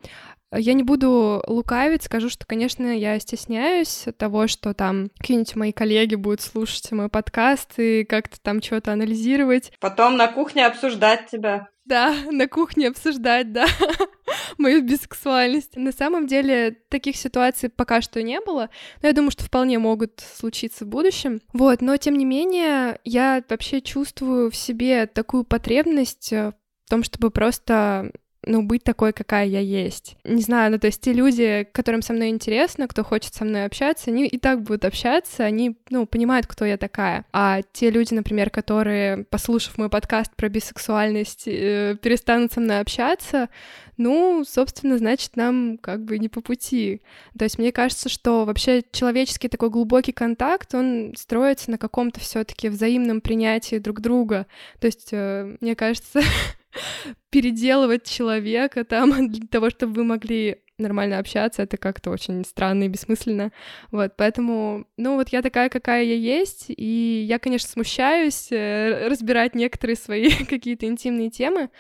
Я 0.55 0.75
не 0.75 0.83
буду 0.83 1.43
лукавить, 1.47 2.03
скажу, 2.03 2.29
что, 2.29 2.45
конечно, 2.47 2.87
я 2.87 3.19
стесняюсь 3.19 4.05
того, 4.19 4.47
что 4.49 4.75
там 4.75 5.09
какие-нибудь 5.19 5.57
мои 5.57 5.73
коллеги 5.73 6.15
будут 6.15 6.43
слушать 6.43 6.93
мой 6.93 7.09
подкаст 7.09 7.79
и 7.79 8.05
как-то 8.05 8.39
там 8.41 8.61
что-то 8.61 8.93
анализировать. 8.93 9.73
Потом 9.81 10.17
на 10.17 10.29
кухне 10.29 10.67
обсуждать 10.67 11.31
тебя. 11.31 11.69
Да, 11.85 12.15
на 12.31 12.49
кухне 12.49 12.89
обсуждать, 12.89 13.53
да, 13.53 13.67
мою 14.59 14.83
бисексуальность. 14.83 15.77
На 15.77 15.91
самом 15.93 16.27
деле 16.27 16.77
таких 16.91 17.17
ситуаций 17.17 17.71
пока 17.71 18.03
что 18.03 18.23
не 18.23 18.41
было, 18.41 18.69
но 19.01 19.09
я 19.09 19.15
думаю, 19.15 19.31
что 19.31 19.45
вполне 19.45 19.79
могут 19.79 20.21
случиться 20.21 20.85
в 20.85 20.89
будущем. 20.89 21.41
Вот, 21.53 21.81
но 21.81 21.97
тем 21.97 22.17
не 22.17 22.25
менее, 22.25 23.01
я 23.05 23.43
вообще 23.49 23.81
чувствую 23.81 24.51
в 24.51 24.57
себе 24.57 25.07
такую 25.07 25.45
потребность 25.45 26.33
э, 26.33 26.53
в 26.85 26.91
том, 26.91 27.03
чтобы 27.03 27.31
просто 27.31 28.13
ну, 28.45 28.63
быть 28.63 28.83
такой, 28.83 29.13
какая 29.13 29.47
я 29.47 29.61
есть. 29.61 30.17
Не 30.25 30.43
знаю, 30.43 30.73
ну, 30.73 30.79
то 30.79 30.89
есть 30.89 31.01
те 31.01 31.13
люди, 31.13 31.67
которым 31.73 32.03
со 32.03 32.13
мной 32.13 32.29
интересно, 32.29 32.89
кто 32.89 33.05
хочет 33.05 33.35
со 33.35 33.45
мной 33.45 33.65
общаться, 33.65 34.11
они 34.11 34.27
и 34.27 34.39
так 34.39 34.63
будут 34.63 34.85
общаться, 34.85 35.45
они, 35.45 35.77
ну, 35.91 36.07
понимают, 36.07 36.47
кто 36.47 36.65
я 36.65 36.77
такая. 36.77 37.25
А 37.33 37.61
те 37.73 37.91
люди, 37.91 38.15
например, 38.15 38.51
которые, 38.51 39.25
послушав 39.25 39.79
мой 39.79 39.89
подкаст 39.89 40.35
про 40.35 40.49
бисексуальность, 40.49 41.45
э, 41.47 41.97
перестанут 42.03 42.53
со 42.53 42.61
мной 42.61 42.81
общаться, 42.81 43.49
ну, 43.97 44.45
собственно, 44.45 44.99
значит, 44.99 45.37
нам 45.37 45.79
как 45.79 46.05
бы 46.05 46.19
не 46.19 46.29
по 46.29 46.41
пути. 46.41 47.03
То 47.39 47.45
есть 47.45 47.59
мне 47.59 47.71
кажется, 47.71 48.09
что 48.09 48.45
вообще 48.45 48.83
человеческий 48.91 49.49
такой 49.49 49.71
глубокий 49.71 50.13
контакт, 50.13 50.75
он 50.75 51.15
строится 51.17 51.71
на 51.71 51.79
каком-то 51.79 52.19
все 52.19 52.43
таки 52.45 52.69
взаимном 52.69 53.21
принятии 53.21 53.79
друг 53.79 54.01
друга. 54.01 54.47
То 54.81 54.87
есть, 54.87 55.11
э, 55.13 55.57
мне 55.61 55.77
кажется, 55.77 56.21
переделывать 57.31 58.09
человека 58.09 58.85
там 58.85 59.29
для 59.33 59.47
того, 59.47 59.71
чтобы 59.71 59.95
вы 59.95 60.05
могли 60.05 60.59
нормально 60.79 61.19
общаться, 61.19 61.63
это 61.63 61.77
как-то 61.77 62.11
очень 62.11 62.45
странно 62.45 62.85
и 62.85 62.89
бессмысленно. 62.89 63.53
Вот, 63.91 64.15
поэтому, 64.17 64.87
ну, 64.97 65.17
вот 65.17 65.29
я 65.31 65.43
такая, 65.43 65.69
какая 65.69 66.03
я 66.05 66.15
есть, 66.15 66.67
и 66.69 67.25
я, 67.27 67.39
конечно, 67.39 67.69
смущаюсь 67.69 68.49
э, 68.51 69.07
разбирать 69.09 69.55
некоторые 69.55 69.97
свои 69.97 70.31
какие-то 70.49 70.87
интимные 70.87 71.31
темы, 71.31 71.71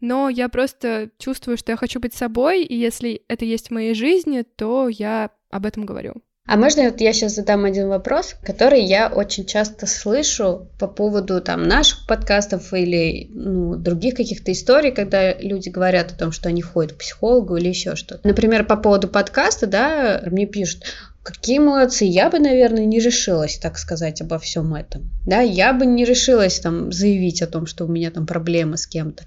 но 0.00 0.28
я 0.28 0.48
просто 0.48 1.10
чувствую, 1.18 1.56
что 1.56 1.72
я 1.72 1.76
хочу 1.76 2.00
быть 2.00 2.14
собой, 2.14 2.62
и 2.62 2.74
если 2.74 3.22
это 3.28 3.44
есть 3.44 3.68
в 3.68 3.72
моей 3.72 3.94
жизни, 3.94 4.42
то 4.42 4.88
я 4.88 5.30
об 5.50 5.64
этом 5.64 5.86
говорю. 5.86 6.14
А 6.48 6.56
можно 6.56 6.84
вот 6.84 7.02
я 7.02 7.12
сейчас 7.12 7.34
задам 7.34 7.66
один 7.66 7.88
вопрос, 7.88 8.34
который 8.42 8.82
я 8.82 9.08
очень 9.08 9.44
часто 9.44 9.86
слышу 9.86 10.66
по 10.78 10.88
поводу 10.88 11.42
там 11.42 11.68
наших 11.68 12.06
подкастов 12.06 12.72
или 12.72 13.28
ну, 13.34 13.76
других 13.76 14.14
каких-то 14.14 14.50
историй, 14.52 14.90
когда 14.90 15.34
люди 15.34 15.68
говорят 15.68 16.10
о 16.10 16.18
том, 16.18 16.32
что 16.32 16.48
они 16.48 16.62
ходят 16.62 16.94
к 16.94 16.98
психологу 17.00 17.56
или 17.56 17.68
еще 17.68 17.96
что-то. 17.96 18.26
Например, 18.26 18.64
по 18.64 18.78
поводу 18.78 19.08
подкаста, 19.08 19.66
да, 19.66 20.22
мне 20.24 20.46
пишут, 20.46 20.84
Какие 21.22 21.58
молодцы, 21.58 22.06
я 22.06 22.30
бы, 22.30 22.38
наверное, 22.38 22.86
не 22.86 23.00
решилась, 23.00 23.58
так 23.58 23.76
сказать, 23.76 24.22
обо 24.22 24.38
всем 24.38 24.74
этом. 24.74 25.10
Да, 25.26 25.42
я 25.42 25.74
бы 25.74 25.84
не 25.84 26.06
решилась 26.06 26.58
там 26.58 26.90
заявить 26.90 27.42
о 27.42 27.46
том, 27.46 27.66
что 27.66 27.84
у 27.84 27.88
меня 27.88 28.10
там 28.10 28.26
проблемы 28.26 28.78
с 28.78 28.86
кем-то. 28.86 29.24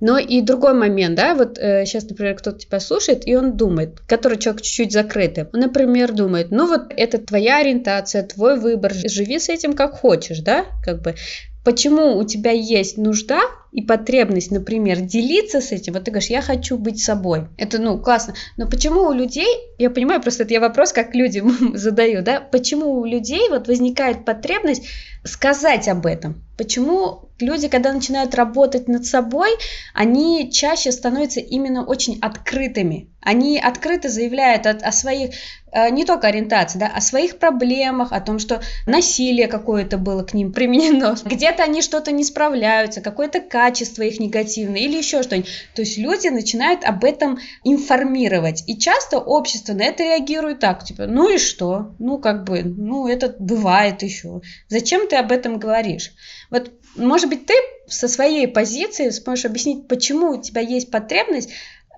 Но 0.00 0.18
и 0.18 0.40
другой 0.40 0.74
момент, 0.74 1.16
да, 1.16 1.34
вот 1.34 1.58
э, 1.58 1.84
сейчас, 1.84 2.08
например, 2.08 2.36
кто-то 2.36 2.58
тебя 2.58 2.78
слушает, 2.78 3.26
и 3.26 3.34
он 3.34 3.56
думает, 3.56 4.00
который 4.06 4.38
человек 4.38 4.62
чуть-чуть 4.62 4.92
закрытый, 4.92 5.46
он, 5.52 5.60
например, 5.60 6.12
думает, 6.12 6.50
ну 6.50 6.68
вот 6.68 6.92
это 6.96 7.18
твоя 7.18 7.58
ориентация, 7.58 8.22
твой 8.22 8.58
выбор, 8.58 8.92
живи 8.94 9.38
с 9.38 9.48
этим 9.48 9.72
как 9.72 9.94
хочешь, 9.94 10.38
да, 10.40 10.66
как 10.84 11.02
бы, 11.02 11.16
почему 11.64 12.16
у 12.16 12.24
тебя 12.24 12.52
есть 12.52 12.96
нужда 12.96 13.40
и 13.78 13.82
потребность, 13.82 14.50
например, 14.50 15.00
делиться 15.00 15.60
с 15.60 15.70
этим, 15.70 15.92
вот 15.92 16.02
ты 16.02 16.10
говоришь, 16.10 16.30
я 16.30 16.42
хочу 16.42 16.76
быть 16.76 17.00
собой, 17.00 17.46
это, 17.56 17.78
ну, 17.78 17.96
классно, 18.00 18.34
но 18.56 18.68
почему 18.68 19.02
у 19.02 19.12
людей, 19.12 19.46
я 19.78 19.88
понимаю, 19.88 20.20
просто 20.20 20.42
это 20.42 20.52
я 20.52 20.60
вопрос, 20.60 20.92
как 20.92 21.14
людям 21.14 21.56
задаю, 21.76 22.22
да, 22.22 22.40
почему 22.40 22.94
у 22.94 23.04
людей 23.04 23.48
вот 23.48 23.68
возникает 23.68 24.24
потребность 24.24 24.82
сказать 25.22 25.86
об 25.86 26.06
этом, 26.06 26.42
почему 26.56 27.28
люди, 27.40 27.68
когда 27.68 27.92
начинают 27.92 28.34
работать 28.34 28.88
над 28.88 29.06
собой, 29.06 29.50
они 29.94 30.50
чаще 30.50 30.92
становятся 30.92 31.40
именно 31.40 31.84
очень 31.84 32.18
открытыми. 32.20 33.08
Они 33.20 33.58
открыто 33.58 34.08
заявляют 34.08 34.66
о, 34.66 34.70
о 34.70 34.92
своих, 34.92 35.34
э, 35.72 35.90
не 35.90 36.04
только 36.04 36.28
ориентации, 36.28 36.78
да, 36.78 36.86
о 36.86 37.00
своих 37.00 37.38
проблемах, 37.38 38.12
о 38.12 38.20
том, 38.20 38.38
что 38.38 38.60
насилие 38.86 39.48
какое-то 39.48 39.98
было 39.98 40.22
к 40.22 40.34
ним 40.34 40.52
применено, 40.52 41.16
где-то 41.24 41.64
они 41.64 41.82
что-то 41.82 42.10
не 42.10 42.24
справляются, 42.24 43.00
какое-то 43.00 43.40
качество 43.68 44.02
их 44.02 44.18
негативное 44.18 44.80
или 44.80 44.96
еще 44.96 45.22
что-нибудь. 45.22 45.50
То 45.74 45.82
есть 45.82 45.98
люди 45.98 46.28
начинают 46.28 46.84
об 46.84 47.04
этом 47.04 47.38
информировать. 47.64 48.64
И 48.66 48.78
часто 48.78 49.18
общество 49.18 49.74
на 49.74 49.82
это 49.82 50.04
реагирует 50.04 50.60
так, 50.60 50.84
типа, 50.84 51.06
ну 51.06 51.28
и 51.34 51.38
что? 51.38 51.94
Ну 51.98 52.18
как 52.18 52.44
бы, 52.44 52.62
ну 52.62 53.06
это 53.06 53.34
бывает 53.38 54.02
еще. 54.02 54.40
Зачем 54.68 55.06
ты 55.06 55.16
об 55.16 55.32
этом 55.32 55.58
говоришь? 55.58 56.12
Вот 56.50 56.72
может 56.96 57.28
быть, 57.28 57.46
ты 57.46 57.54
со 57.86 58.08
своей 58.08 58.48
позиции 58.48 59.10
сможешь 59.10 59.44
объяснить, 59.44 59.86
почему 59.86 60.30
у 60.30 60.42
тебя 60.42 60.62
есть 60.62 60.90
потребность, 60.90 61.50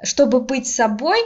чтобы 0.03 0.41
быть 0.41 0.67
собой, 0.67 1.19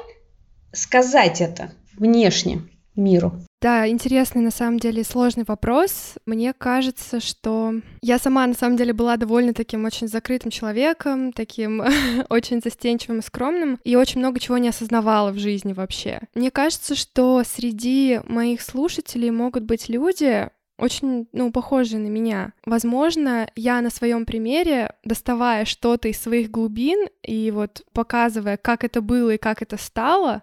сказать 0.73 1.41
это 1.41 1.73
внешне 1.97 2.63
миру. 2.95 3.41
Да, 3.64 3.88
интересный 3.88 4.42
на 4.42 4.50
самом 4.50 4.79
деле 4.79 5.03
сложный 5.05 5.44
вопрос. 5.48 6.16
Мне 6.27 6.53
кажется, 6.53 7.18
что 7.18 7.72
я 8.03 8.18
сама 8.18 8.46
на 8.46 8.53
самом 8.53 8.77
деле 8.77 8.92
была 8.92 9.16
довольно 9.16 9.55
таким 9.55 9.87
очень 9.87 10.07
закрытым 10.07 10.50
человеком, 10.50 11.33
таким 11.33 11.83
очень 12.29 12.61
застенчивым 12.61 13.20
и 13.20 13.22
скромным, 13.22 13.81
и 13.83 13.96
очень 13.96 14.20
много 14.20 14.38
чего 14.38 14.59
не 14.59 14.68
осознавала 14.68 15.31
в 15.31 15.38
жизни 15.38 15.72
вообще. 15.72 16.20
Мне 16.35 16.50
кажется, 16.50 16.94
что 16.94 17.42
среди 17.42 18.20
моих 18.27 18.61
слушателей 18.61 19.31
могут 19.31 19.62
быть 19.62 19.88
люди, 19.88 20.50
очень, 20.77 21.29
ну, 21.33 21.50
похожие 21.50 22.00
на 22.00 22.09
меня. 22.09 22.53
Возможно, 22.66 23.48
я 23.57 23.81
на 23.81 23.88
своем 23.88 24.27
примере, 24.27 24.92
доставая 25.05 25.64
что-то 25.64 26.09
из 26.09 26.20
своих 26.20 26.50
глубин 26.50 27.09
и 27.22 27.50
вот 27.50 27.83
показывая, 27.94 28.59
как 28.59 28.85
это 28.85 29.00
было 29.00 29.31
и 29.31 29.38
как 29.38 29.62
это 29.62 29.79
стало, 29.79 30.42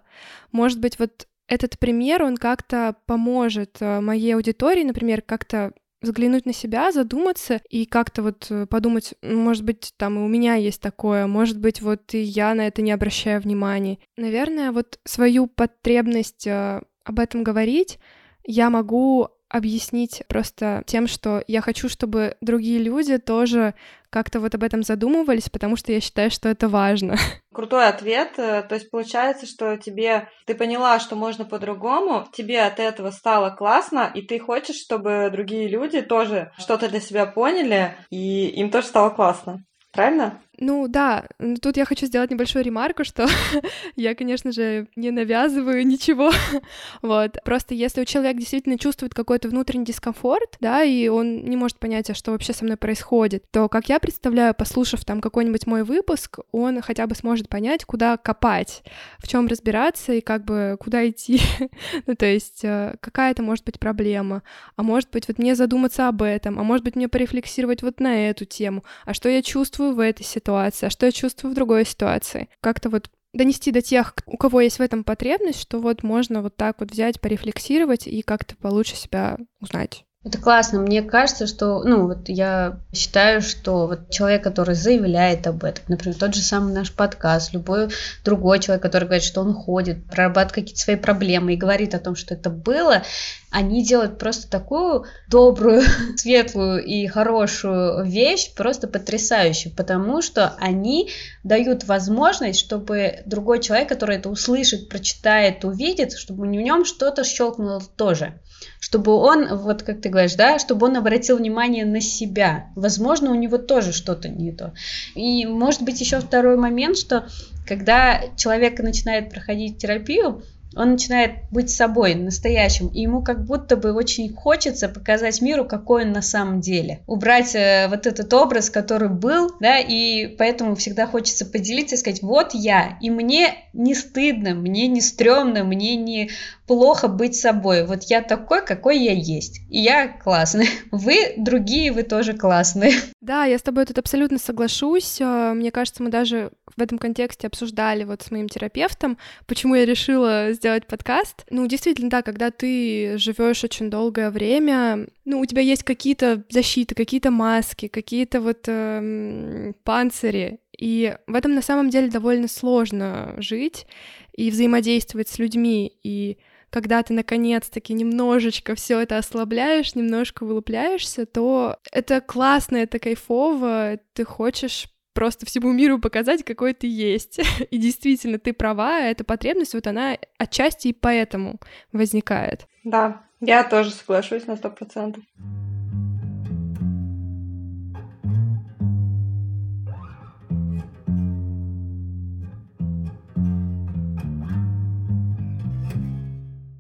может 0.51 0.79
быть, 0.79 0.97
вот 0.97 1.27
этот 1.51 1.77
пример, 1.77 2.23
он 2.23 2.37
как-то 2.37 2.95
поможет 3.05 3.77
э, 3.81 3.99
моей 3.99 4.35
аудитории, 4.35 4.83
например, 4.83 5.21
как-то 5.21 5.73
взглянуть 6.01 6.45
на 6.45 6.53
себя, 6.53 6.93
задуматься 6.93 7.59
и 7.69 7.85
как-то 7.85 8.23
вот 8.23 8.47
э, 8.49 8.65
подумать, 8.67 9.15
может 9.21 9.65
быть, 9.65 9.93
там 9.97 10.17
и 10.17 10.21
у 10.21 10.29
меня 10.29 10.55
есть 10.55 10.81
такое, 10.81 11.27
может 11.27 11.59
быть, 11.59 11.81
вот 11.81 12.13
и 12.13 12.21
я 12.21 12.53
на 12.53 12.67
это 12.67 12.81
не 12.81 12.93
обращаю 12.93 13.41
внимания. 13.41 13.97
Наверное, 14.15 14.71
вот 14.71 14.99
свою 15.03 15.45
потребность 15.47 16.47
э, 16.47 16.81
об 17.03 17.19
этом 17.19 17.43
говорить 17.43 17.99
я 18.45 18.69
могу 18.69 19.27
объяснить 19.49 20.23
просто 20.29 20.83
тем, 20.87 21.05
что 21.05 21.43
я 21.47 21.59
хочу, 21.59 21.89
чтобы 21.89 22.37
другие 22.39 22.79
люди 22.79 23.17
тоже 23.17 23.73
как-то 24.11 24.39
вот 24.39 24.53
об 24.53 24.63
этом 24.63 24.83
задумывались, 24.83 25.49
потому 25.49 25.75
что 25.75 25.91
я 25.91 25.99
считаю, 25.99 26.29
что 26.29 26.49
это 26.49 26.67
важно. 26.67 27.15
Крутой 27.53 27.87
ответ. 27.87 28.35
То 28.35 28.67
есть 28.69 28.91
получается, 28.91 29.45
что 29.47 29.77
тебе 29.77 30.29
ты 30.45 30.53
поняла, 30.53 30.99
что 30.99 31.15
можно 31.15 31.45
по-другому, 31.45 32.27
тебе 32.31 32.61
от 32.61 32.79
этого 32.79 33.11
стало 33.11 33.49
классно, 33.49 34.11
и 34.13 34.21
ты 34.21 34.39
хочешь, 34.39 34.75
чтобы 34.75 35.29
другие 35.31 35.67
люди 35.67 36.01
тоже 36.01 36.51
что-то 36.57 36.89
для 36.89 36.99
себя 36.99 37.25
поняли, 37.25 37.95
и 38.09 38.47
им 38.47 38.69
тоже 38.69 38.87
стало 38.87 39.09
классно. 39.09 39.63
Правильно? 39.91 40.39
Ну 40.61 40.87
да, 40.87 41.25
тут 41.59 41.75
я 41.75 41.85
хочу 41.85 42.05
сделать 42.05 42.29
небольшую 42.29 42.63
ремарку, 42.63 43.03
что 43.03 43.27
я, 43.95 44.13
конечно 44.13 44.51
же, 44.51 44.85
не 44.95 45.09
навязываю 45.09 45.85
ничего. 45.87 46.31
вот. 47.01 47.37
Просто 47.43 47.73
если 47.73 48.01
у 48.01 48.05
человека 48.05 48.39
действительно 48.39 48.77
чувствует 48.77 49.15
какой-то 49.15 49.49
внутренний 49.49 49.85
дискомфорт, 49.85 50.57
да, 50.59 50.83
и 50.83 51.07
он 51.07 51.45
не 51.45 51.57
может 51.57 51.79
понять, 51.79 52.11
а 52.11 52.13
что 52.13 52.31
вообще 52.31 52.53
со 52.53 52.63
мной 52.63 52.77
происходит, 52.77 53.43
то, 53.49 53.69
как 53.69 53.89
я 53.89 53.99
представляю, 53.99 54.53
послушав 54.53 55.03
там 55.03 55.19
какой-нибудь 55.19 55.65
мой 55.65 55.83
выпуск, 55.83 56.37
он 56.51 56.81
хотя 56.81 57.07
бы 57.07 57.15
сможет 57.15 57.49
понять, 57.49 57.83
куда 57.83 58.17
копать, 58.17 58.83
в 59.17 59.27
чем 59.27 59.47
разбираться 59.47 60.13
и 60.13 60.21
как 60.21 60.45
бы 60.45 60.77
куда 60.79 61.09
идти. 61.09 61.41
ну, 62.05 62.15
то 62.15 62.27
есть 62.27 62.63
э, 62.63 62.97
какая 62.99 63.31
это 63.31 63.41
может 63.41 63.65
быть 63.65 63.79
проблема, 63.79 64.43
а 64.75 64.83
может 64.83 65.09
быть 65.09 65.27
вот 65.27 65.39
мне 65.39 65.55
задуматься 65.55 66.07
об 66.07 66.21
этом, 66.21 66.59
а 66.59 66.63
может 66.63 66.85
быть 66.85 66.95
мне 66.95 67.07
порефлексировать 67.07 67.81
вот 67.81 67.99
на 67.99 68.29
эту 68.29 68.45
тему, 68.45 68.83
а 69.05 69.15
что 69.15 69.27
я 69.27 69.41
чувствую 69.41 69.95
в 69.95 69.99
этой 69.99 70.23
ситуации, 70.23 70.50
ситуации, 70.51 70.85
а 70.87 70.89
что 70.89 71.05
я 71.05 71.11
чувствую 71.11 71.51
в 71.51 71.55
другой 71.55 71.85
ситуации. 71.85 72.49
Как-то 72.61 72.89
вот 72.89 73.09
донести 73.33 73.71
до 73.71 73.81
тех, 73.81 74.13
у 74.25 74.37
кого 74.37 74.61
есть 74.61 74.79
в 74.79 74.81
этом 74.81 75.03
потребность, 75.03 75.61
что 75.61 75.79
вот 75.79 76.03
можно 76.03 76.41
вот 76.41 76.55
так 76.57 76.79
вот 76.79 76.91
взять, 76.91 77.21
порефлексировать 77.21 78.07
и 78.07 78.21
как-то 78.21 78.55
получше 78.57 78.95
себя 78.95 79.37
узнать. 79.61 80.05
Это 80.23 80.37
классно. 80.37 80.79
Мне 80.79 81.01
кажется, 81.01 81.47
что, 81.47 81.81
ну, 81.83 82.05
вот 82.05 82.29
я 82.29 82.77
считаю, 82.93 83.41
что 83.41 83.87
вот 83.87 84.11
человек, 84.11 84.43
который 84.43 84.75
заявляет 84.75 85.47
об 85.47 85.63
этом, 85.63 85.83
например, 85.87 86.15
тот 86.15 86.35
же 86.35 86.43
самый 86.43 86.73
наш 86.73 86.93
подкаст, 86.93 87.53
любой 87.53 87.89
другой 88.23 88.59
человек, 88.59 88.83
который 88.83 89.05
говорит, 89.05 89.23
что 89.23 89.41
он 89.41 89.55
ходит, 89.55 90.05
прорабатывает 90.05 90.53
какие-то 90.53 90.79
свои 90.79 90.95
проблемы 90.95 91.53
и 91.53 91.57
говорит 91.57 91.95
о 91.95 91.99
том, 91.99 92.15
что 92.15 92.35
это 92.35 92.51
было, 92.51 93.01
они 93.49 93.83
делают 93.83 94.19
просто 94.19 94.47
такую 94.47 95.05
добрую, 95.27 95.81
светлую 96.17 96.83
и 96.83 97.07
хорошую 97.07 98.05
вещь, 98.05 98.53
просто 98.53 98.87
потрясающую, 98.87 99.73
потому 99.75 100.21
что 100.21 100.53
они 100.59 101.09
дают 101.43 101.85
возможность, 101.85 102.59
чтобы 102.59 103.23
другой 103.25 103.59
человек, 103.59 103.89
который 103.89 104.17
это 104.17 104.29
услышит, 104.29 104.87
прочитает, 104.87 105.65
увидит, 105.65 106.13
чтобы 106.13 106.43
в 106.43 106.45
нем 106.45 106.85
что-то 106.85 107.23
щелкнуло 107.23 107.81
тоже 107.95 108.39
чтобы 108.79 109.13
он, 109.13 109.55
вот 109.57 109.83
как 109.83 110.01
ты 110.01 110.09
говоришь, 110.09 110.35
да, 110.35 110.59
чтобы 110.59 110.87
он 110.87 110.97
обратил 110.97 111.37
внимание 111.37 111.85
на 111.85 112.01
себя. 112.01 112.67
Возможно, 112.75 113.31
у 113.31 113.35
него 113.35 113.57
тоже 113.57 113.93
что-то 113.93 114.29
не 114.29 114.51
то. 114.51 114.73
И 115.15 115.45
может 115.45 115.81
быть 115.83 116.01
еще 116.01 116.19
второй 116.19 116.57
момент, 116.57 116.97
что 116.97 117.27
когда 117.67 118.21
человек 118.37 118.79
начинает 118.79 119.29
проходить 119.29 119.77
терапию, 119.77 120.43
он 120.75 120.91
начинает 120.91 121.31
быть 121.51 121.69
собой, 121.69 122.15
настоящим, 122.15 122.87
и 122.87 123.01
ему 123.01 123.21
как 123.21 123.45
будто 123.45 123.75
бы 123.75 123.91
очень 123.91 124.33
хочется 124.33 124.87
показать 124.87 125.41
миру, 125.41 125.65
какой 125.65 126.05
он 126.05 126.13
на 126.13 126.21
самом 126.21 126.61
деле. 126.61 127.01
Убрать 127.07 127.53
э, 127.55 127.87
вот 127.89 128.07
этот 128.07 128.33
образ, 128.33 128.69
который 128.69 129.09
был, 129.09 129.51
да, 129.59 129.79
и 129.79 130.27
поэтому 130.27 130.75
всегда 130.75 131.07
хочется 131.07 131.45
поделиться 131.45 131.95
и 131.95 131.97
сказать, 131.97 132.21
вот 132.21 132.53
я, 132.53 132.97
и 133.01 133.09
мне 133.09 133.53
не 133.73 133.93
стыдно, 133.93 134.53
мне 134.53 134.87
не 134.87 135.01
стрёмно, 135.01 135.65
мне 135.65 135.97
не 135.97 136.29
плохо 136.71 137.09
быть 137.09 137.35
собой. 137.35 137.85
Вот 137.85 138.03
я 138.03 138.21
такой, 138.21 138.65
какой 138.65 138.97
я 138.97 139.11
есть. 139.11 139.59
Я 139.67 140.07
классный. 140.07 140.69
Вы 140.91 141.33
другие, 141.35 141.91
вы 141.91 142.03
тоже 142.03 142.33
классные. 142.33 142.93
Да, 143.21 143.45
я 143.45 143.59
с 143.59 143.61
тобой 143.61 143.85
тут 143.85 143.99
абсолютно 143.99 144.39
соглашусь. 144.39 145.21
Э, 145.21 145.53
мне 145.53 145.69
кажется, 145.69 146.01
мы 146.01 146.09
даже 146.09 146.51
в 146.75 146.81
этом 146.81 146.97
контексте 146.97 147.47
обсуждали 147.47 148.03
вот 148.03 148.23
с 148.23 148.31
моим 148.31 148.49
терапевтом, 148.49 149.17
почему 149.45 149.75
я 149.75 149.85
решила 149.85 150.53
сделать 150.53 150.87
подкаст. 150.87 151.45
Ну, 151.49 151.67
действительно, 151.67 152.09
да, 152.09 152.21
когда 152.23 152.49
ты 152.49 153.17
живешь 153.17 153.63
очень 153.63 153.91
долгое 153.91 154.31
время, 154.31 155.07
ну, 155.25 155.39
у 155.39 155.45
тебя 155.45 155.61
есть 155.61 155.83
какие-то 155.83 156.43
защиты, 156.49 156.95
какие-то 156.95 157.29
маски, 157.31 157.89
какие-то 157.89 158.41
вот 158.41 158.63
э, 158.67 159.73
панцири, 159.83 160.59
и 160.77 161.15
в 161.27 161.35
этом 161.35 161.53
на 161.53 161.61
самом 161.61 161.89
деле 161.89 162.09
довольно 162.09 162.47
сложно 162.47 163.35
жить 163.37 163.85
и 164.33 164.49
взаимодействовать 164.49 165.29
с 165.29 165.37
людьми, 165.37 165.93
и 166.01 166.37
когда 166.71 167.03
ты 167.03 167.13
наконец-таки 167.13 167.93
немножечко 167.93 168.75
все 168.75 168.99
это 168.99 169.17
ослабляешь, 169.17 169.93
немножко 169.93 170.45
вылупляешься, 170.45 171.25
то 171.25 171.77
это 171.91 172.21
классно, 172.21 172.77
это 172.77 172.97
кайфово, 172.97 173.99
ты 174.13 174.23
хочешь 174.23 174.87
просто 175.13 175.45
всему 175.45 175.71
миру 175.73 175.99
показать, 175.99 176.43
какой 176.43 176.73
ты 176.73 176.87
есть. 176.87 177.39
И 177.69 177.77
действительно, 177.77 178.39
ты 178.39 178.53
права, 178.53 179.01
эта 179.01 179.23
потребность, 179.23 179.73
вот 179.73 179.85
она 179.85 180.17
отчасти 180.37 180.87
и 180.87 180.93
поэтому 180.93 181.59
возникает. 181.91 182.65
Да, 182.83 183.23
я 183.41 183.63
тоже 183.63 183.91
соглашусь 183.91 184.47
на 184.47 184.55
сто 184.55 184.69
процентов. 184.69 185.23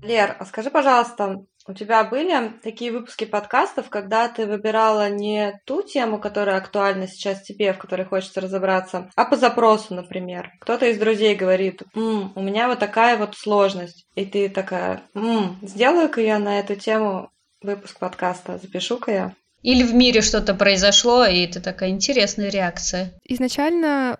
Лер, 0.01 0.35
а 0.39 0.45
скажи, 0.45 0.69
пожалуйста, 0.71 1.45
у 1.67 1.73
тебя 1.73 2.03
были 2.03 2.53
такие 2.63 2.91
выпуски 2.91 3.25
подкастов, 3.25 3.89
когда 3.89 4.27
ты 4.27 4.47
выбирала 4.47 5.09
не 5.09 5.59
ту 5.65 5.83
тему, 5.83 6.19
которая 6.19 6.57
актуальна 6.57 7.07
сейчас 7.07 7.43
тебе, 7.43 7.73
в 7.73 7.77
которой 7.77 8.05
хочется 8.05 8.41
разобраться, 8.41 9.09
а 9.15 9.25
по 9.25 9.35
запросу, 9.35 9.93
например. 9.93 10.51
Кто-то 10.61 10.87
из 10.87 10.97
друзей 10.97 11.35
говорит, 11.35 11.83
М, 11.95 12.33
у 12.35 12.41
меня 12.41 12.67
вот 12.67 12.79
такая 12.79 13.17
вот 13.17 13.35
сложность. 13.35 14.05
И 14.15 14.25
ты 14.25 14.49
такая, 14.49 15.03
М, 15.13 15.59
сделаю-ка 15.61 16.21
я 16.21 16.39
на 16.39 16.59
эту 16.59 16.75
тему 16.75 17.29
выпуск 17.61 17.99
подкаста, 17.99 18.57
запишу-ка 18.57 19.11
я. 19.11 19.35
Или 19.61 19.83
в 19.83 19.93
мире 19.93 20.21
что-то 20.21 20.55
произошло, 20.55 21.23
и 21.25 21.45
это 21.45 21.61
такая 21.61 21.91
интересная 21.91 22.49
реакция. 22.49 23.13
Изначально 23.25 24.17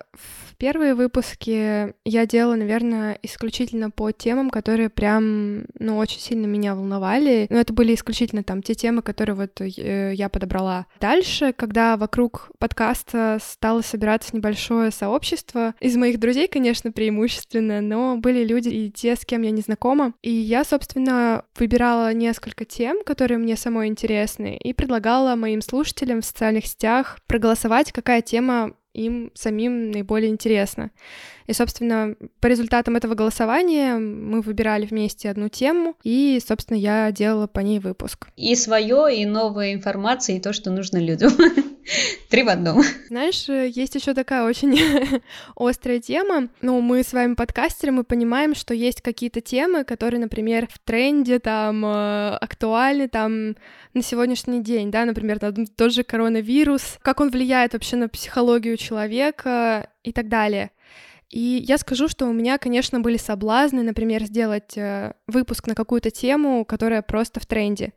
Первые 0.62 0.94
выпуски 0.94 1.92
я 2.04 2.24
делала, 2.24 2.54
наверное, 2.54 3.18
исключительно 3.24 3.90
по 3.90 4.12
темам, 4.12 4.48
которые 4.48 4.90
прям, 4.90 5.64
ну, 5.80 5.96
очень 5.96 6.20
сильно 6.20 6.46
меня 6.46 6.76
волновали. 6.76 7.48
Но 7.50 7.58
это 7.58 7.72
были 7.72 7.96
исключительно 7.96 8.44
там 8.44 8.62
те 8.62 8.74
темы, 8.74 9.02
которые 9.02 9.34
вот 9.34 9.60
э, 9.60 10.12
я 10.14 10.28
подобрала. 10.28 10.86
Дальше, 11.00 11.52
когда 11.52 11.96
вокруг 11.96 12.52
подкаста 12.60 13.38
стало 13.42 13.80
собираться 13.80 14.36
небольшое 14.36 14.92
сообщество, 14.92 15.74
из 15.80 15.96
моих 15.96 16.20
друзей, 16.20 16.46
конечно, 16.46 16.92
преимущественно, 16.92 17.80
но 17.80 18.16
были 18.16 18.44
люди 18.44 18.68
и 18.68 18.88
те, 18.88 19.16
с 19.16 19.24
кем 19.24 19.42
я 19.42 19.50
не 19.50 19.62
знакома. 19.62 20.14
И 20.22 20.30
я, 20.30 20.62
собственно, 20.62 21.44
выбирала 21.58 22.14
несколько 22.14 22.64
тем, 22.64 23.02
которые 23.02 23.38
мне 23.38 23.56
самой 23.56 23.88
интересны, 23.88 24.56
и 24.58 24.72
предлагала 24.72 25.34
моим 25.34 25.60
слушателям 25.60 26.20
в 26.20 26.24
социальных 26.24 26.66
сетях 26.66 27.18
проголосовать, 27.26 27.90
какая 27.90 28.22
тема 28.22 28.74
им 28.94 29.30
самим 29.34 29.90
наиболее 29.90 30.30
интересно. 30.30 30.90
И, 31.46 31.52
собственно, 31.52 32.14
по 32.40 32.46
результатам 32.46 32.96
этого 32.96 33.14
голосования 33.14 33.96
мы 33.96 34.40
выбирали 34.40 34.86
вместе 34.86 35.30
одну 35.30 35.48
тему, 35.48 35.96
и, 36.02 36.40
собственно, 36.46 36.76
я 36.76 37.10
делала 37.12 37.46
по 37.46 37.60
ней 37.60 37.78
выпуск. 37.78 38.28
И 38.36 38.54
свое, 38.54 39.16
и 39.16 39.26
новая 39.26 39.72
информация, 39.72 40.36
и 40.36 40.40
то, 40.40 40.52
что 40.52 40.70
нужно 40.70 40.98
людям. 40.98 41.32
Три 42.30 42.44
в 42.44 42.48
одном. 42.48 42.82
Знаешь, 43.08 43.48
есть 43.48 43.94
еще 43.94 44.14
такая 44.14 44.44
очень 44.44 44.78
острая 45.56 46.00
тема. 46.00 46.48
Ну, 46.60 46.80
мы 46.80 47.02
с 47.02 47.12
вами 47.12 47.34
подкастеры, 47.34 47.92
мы 47.92 48.04
понимаем, 48.04 48.54
что 48.54 48.72
есть 48.72 49.02
какие-то 49.02 49.40
темы, 49.40 49.84
которые, 49.84 50.20
например, 50.20 50.68
в 50.72 50.78
тренде, 50.78 51.38
там, 51.40 51.84
э, 51.84 52.36
актуальны, 52.40 53.08
там, 53.08 53.56
на 53.94 54.02
сегодняшний 54.02 54.62
день, 54.62 54.90
да, 54.90 55.04
например, 55.04 55.38
тот 55.76 55.92
же 55.92 56.04
коронавирус, 56.04 56.98
как 57.02 57.20
он 57.20 57.30
влияет 57.30 57.72
вообще 57.74 57.96
на 57.96 58.08
психологию 58.08 58.76
человека 58.76 59.88
и 60.02 60.12
так 60.12 60.28
далее. 60.28 60.70
И 61.32 61.64
я 61.66 61.78
скажу, 61.78 62.08
что 62.08 62.26
у 62.26 62.32
меня, 62.32 62.58
конечно, 62.58 63.00
были 63.00 63.16
соблазны, 63.16 63.82
например, 63.82 64.22
сделать 64.24 64.76
э, 64.76 65.14
выпуск 65.26 65.66
на 65.66 65.74
какую-то 65.74 66.10
тему, 66.10 66.66
которая 66.66 67.00
просто 67.00 67.40
в 67.40 67.46
тренде. 67.46 67.94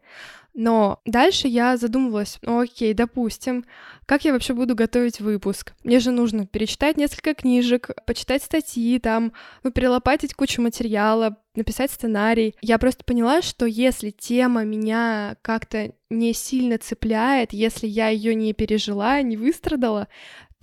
Но 0.53 1.01
дальше 1.05 1.49
я 1.49 1.75
задумывалась, 1.75 2.39
ну 2.41 2.61
окей, 2.61 2.93
допустим, 2.93 3.65
как 4.05 4.23
я 4.23 4.31
вообще 4.31 4.53
буду 4.53 4.73
готовить 4.73 5.19
выпуск? 5.19 5.73
Мне 5.83 5.99
же 5.99 6.11
нужно 6.11 6.47
перечитать 6.47 6.95
несколько 6.95 7.33
книжек, 7.33 7.89
почитать 8.05 8.41
статьи, 8.41 8.97
там, 8.99 9.33
ну, 9.63 9.71
перелопатить 9.71 10.33
кучу 10.33 10.61
материала, 10.61 11.35
написать 11.55 11.91
сценарий. 11.91 12.55
Я 12.61 12.77
просто 12.77 13.03
поняла, 13.03 13.41
что 13.41 13.65
если 13.65 14.11
тема 14.11 14.63
меня 14.63 15.35
как-то 15.41 15.91
не 16.09 16.33
сильно 16.33 16.77
цепляет, 16.77 17.51
если 17.51 17.87
я 17.87 18.07
ее 18.07 18.33
не 18.33 18.53
пережила, 18.53 19.21
не 19.21 19.35
выстрадала, 19.35 20.07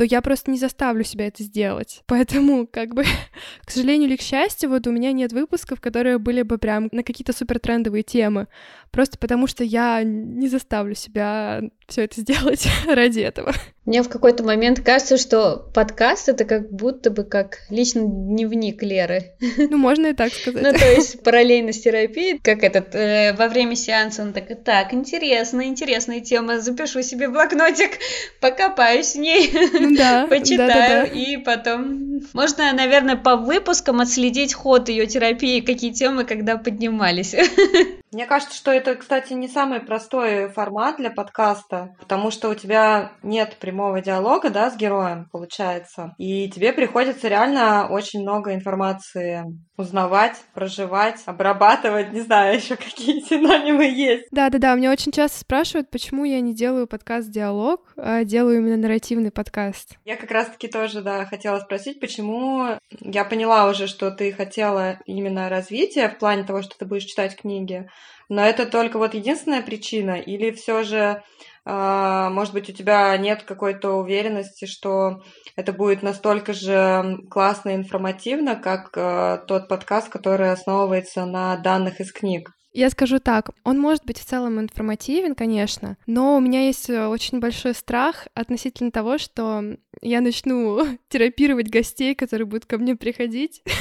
то 0.03 0.07
я 0.07 0.21
просто 0.21 0.51
не 0.51 0.59
заставлю 0.59 1.05
себя 1.05 1.29
это 1.29 1.45
сделать. 1.45 2.03
Поэтому, 2.07 2.67
как 2.67 2.93
бы, 2.93 3.05
к 3.65 3.71
сожалению 3.71 4.09
или 4.09 4.17
к 4.17 4.21
счастью, 4.21 4.71
вот 4.71 4.88
у 4.88 4.91
меня 4.91 5.12
нет 5.12 5.33
выпусков, 5.33 5.81
которые 5.81 6.19
были 6.19 6.43
бы 6.43 6.59
прям 6.59 6.88
на 6.91 7.05
какие-то 7.05 7.33
супер 7.33 7.61
трендовые 7.61 8.03
темы. 8.03 8.49
Просто 8.91 9.17
потому 9.17 9.47
что 9.47 9.62
я 9.62 10.03
не 10.03 10.49
заставлю 10.49 10.97
себя 10.97 11.62
все 11.93 12.05
это 12.05 12.21
сделать 12.21 12.67
ради 12.87 13.21
этого. 13.21 13.55
Мне 13.85 14.03
в 14.03 14.09
какой-то 14.09 14.45
момент 14.45 14.81
кажется, 14.81 15.19
что 15.19 15.57
подкаст 15.75 16.29
это 16.29 16.45
как 16.45 16.71
будто 16.71 17.11
бы 17.11 17.25
как 17.25 17.59
личный 17.69 18.05
дневник 18.07 18.83
Леры. 18.83 19.33
Ну, 19.59 19.77
можно 19.77 20.07
и 20.07 20.13
так 20.13 20.33
сказать. 20.33 20.63
Ну, 20.63 20.73
то 20.73 20.91
есть 20.91 21.23
параллельно 21.23 21.73
с 21.73 21.81
терапией, 21.81 22.39
как 22.39 22.63
этот, 22.63 22.95
э, 22.95 23.35
во 23.37 23.49
время 23.49 23.75
сеанса 23.75 24.23
он 24.23 24.33
такой, 24.33 24.57
так, 24.57 24.95
интересная, 24.95 25.67
интересная 25.67 26.21
тема, 26.21 26.61
запишу 26.61 27.03
себе 27.03 27.29
блокнотик, 27.29 27.99
покопаюсь 28.41 29.15
в 29.15 29.19
ней, 29.19 29.51
ну, 29.53 29.97
да, 29.97 30.27
почитаю, 30.31 30.69
да, 30.69 30.89
да, 30.89 31.01
да. 31.01 31.05
и 31.07 31.37
потом... 31.39 32.21
Можно, 32.33 32.73
наверное, 32.73 33.17
по 33.17 33.37
выпускам 33.37 34.01
отследить 34.01 34.55
ход 34.55 34.89
ее 34.89 35.07
терапии, 35.07 35.61
какие 35.61 35.93
темы 35.93 36.25
когда 36.25 36.57
поднимались. 36.57 37.35
Мне 38.12 38.27
кажется, 38.27 38.55
что 38.55 38.70
это, 38.70 38.94
кстати, 38.94 39.33
не 39.33 39.48
самый 39.48 39.81
простой 39.81 40.51
формат 40.51 40.98
для 40.98 41.11
подкаста, 41.11 41.96
потому 41.98 42.31
что 42.31 42.51
у 42.51 42.55
тебя 42.55 43.12
нет 43.22 43.57
прямого 43.59 44.03
диалога, 44.03 44.51
да, 44.51 44.70
с 44.70 44.77
героем, 44.77 45.29
получается. 45.33 46.14
И 46.18 46.51
тебе 46.51 46.75
приходится 46.75 47.29
реально 47.29 47.88
очень 47.88 48.20
много 48.20 48.55
информации 48.55 49.44
узнавать, 49.79 50.37
проживать, 50.53 51.22
обрабатывать, 51.25 52.12
не 52.12 52.20
знаю, 52.20 52.57
еще 52.59 52.77
какие 52.77 53.20
синонимы 53.20 53.85
есть. 53.85 54.27
Да-да-да, 54.31 54.77
мне 54.77 54.90
очень 54.90 55.12
часто 55.12 55.40
спрашивают, 55.40 55.90
почему 55.90 56.25
я 56.25 56.40
не 56.40 56.55
делаю 56.55 56.87
подкаст-диалог, 56.87 57.94
а 57.96 58.25
делаю 58.25 58.59
именно 58.59 58.77
нарративный 58.77 59.31
подкаст. 59.31 59.96
Я 60.05 60.16
как 60.16 60.31
раз-таки 60.31 60.68
тоже, 60.68 61.01
да, 61.01 61.25
хотела 61.25 61.61
спросить, 61.61 61.98
почему 61.98 62.79
я 63.01 63.25
поняла 63.25 63.70
уже, 63.70 63.87
что 63.87 64.11
ты 64.11 64.33
хотела 64.33 64.98
именно 65.07 65.48
развития 65.48 66.11
в 66.11 66.18
плане 66.18 66.44
того, 66.44 66.61
что 66.61 66.77
ты 66.79 66.85
будешь 66.85 67.05
читать 67.05 67.37
книги, 67.37 67.88
но 68.29 68.45
это 68.45 68.67
только 68.67 68.99
вот 68.99 69.15
единственная 69.15 69.63
причина, 69.63 70.21
или 70.21 70.51
все 70.51 70.83
же 70.83 71.23
а, 71.65 72.31
может 72.31 72.55
быть, 72.55 72.69
у 72.69 72.73
тебя 72.73 73.17
нет 73.17 73.45
какой-то 73.45 73.93
уверенности, 73.93 74.65
что 74.67 75.23
это 75.55 75.73
будет 75.73 76.03
настолько 76.03 76.53
же 76.53 77.19
классно 77.31 77.71
и 77.71 77.77
информативно, 77.77 78.57
как 78.57 78.91
э, 78.97 79.39
тот 79.47 79.69
подкаст, 79.69 80.09
который 80.09 80.51
основывается 80.51 81.25
на 81.25 81.57
данных 81.57 82.01
из 82.01 82.13
книг. 82.13 82.51
Я 82.73 82.89
скажу 82.89 83.19
так, 83.19 83.51
он 83.65 83.79
может 83.79 84.05
быть 84.05 84.19
в 84.19 84.25
целом 84.25 84.59
информативен, 84.59 85.35
конечно, 85.35 85.97
но 86.07 86.37
у 86.37 86.41
меня 86.41 86.67
есть 86.67 86.89
э, 86.89 87.07
очень 87.07 87.39
большой 87.39 87.75
страх 87.75 88.29
относительно 88.35 88.91
того, 88.91 89.19
что 89.19 89.77
я 90.01 90.21
начну 90.21 90.81
терапировать 91.09 91.69
гостей, 91.69 92.15
которые 92.15 92.47
будут 92.47 92.67
ко 92.67 92.79
мне 92.79 92.97
приходить. 92.97 93.63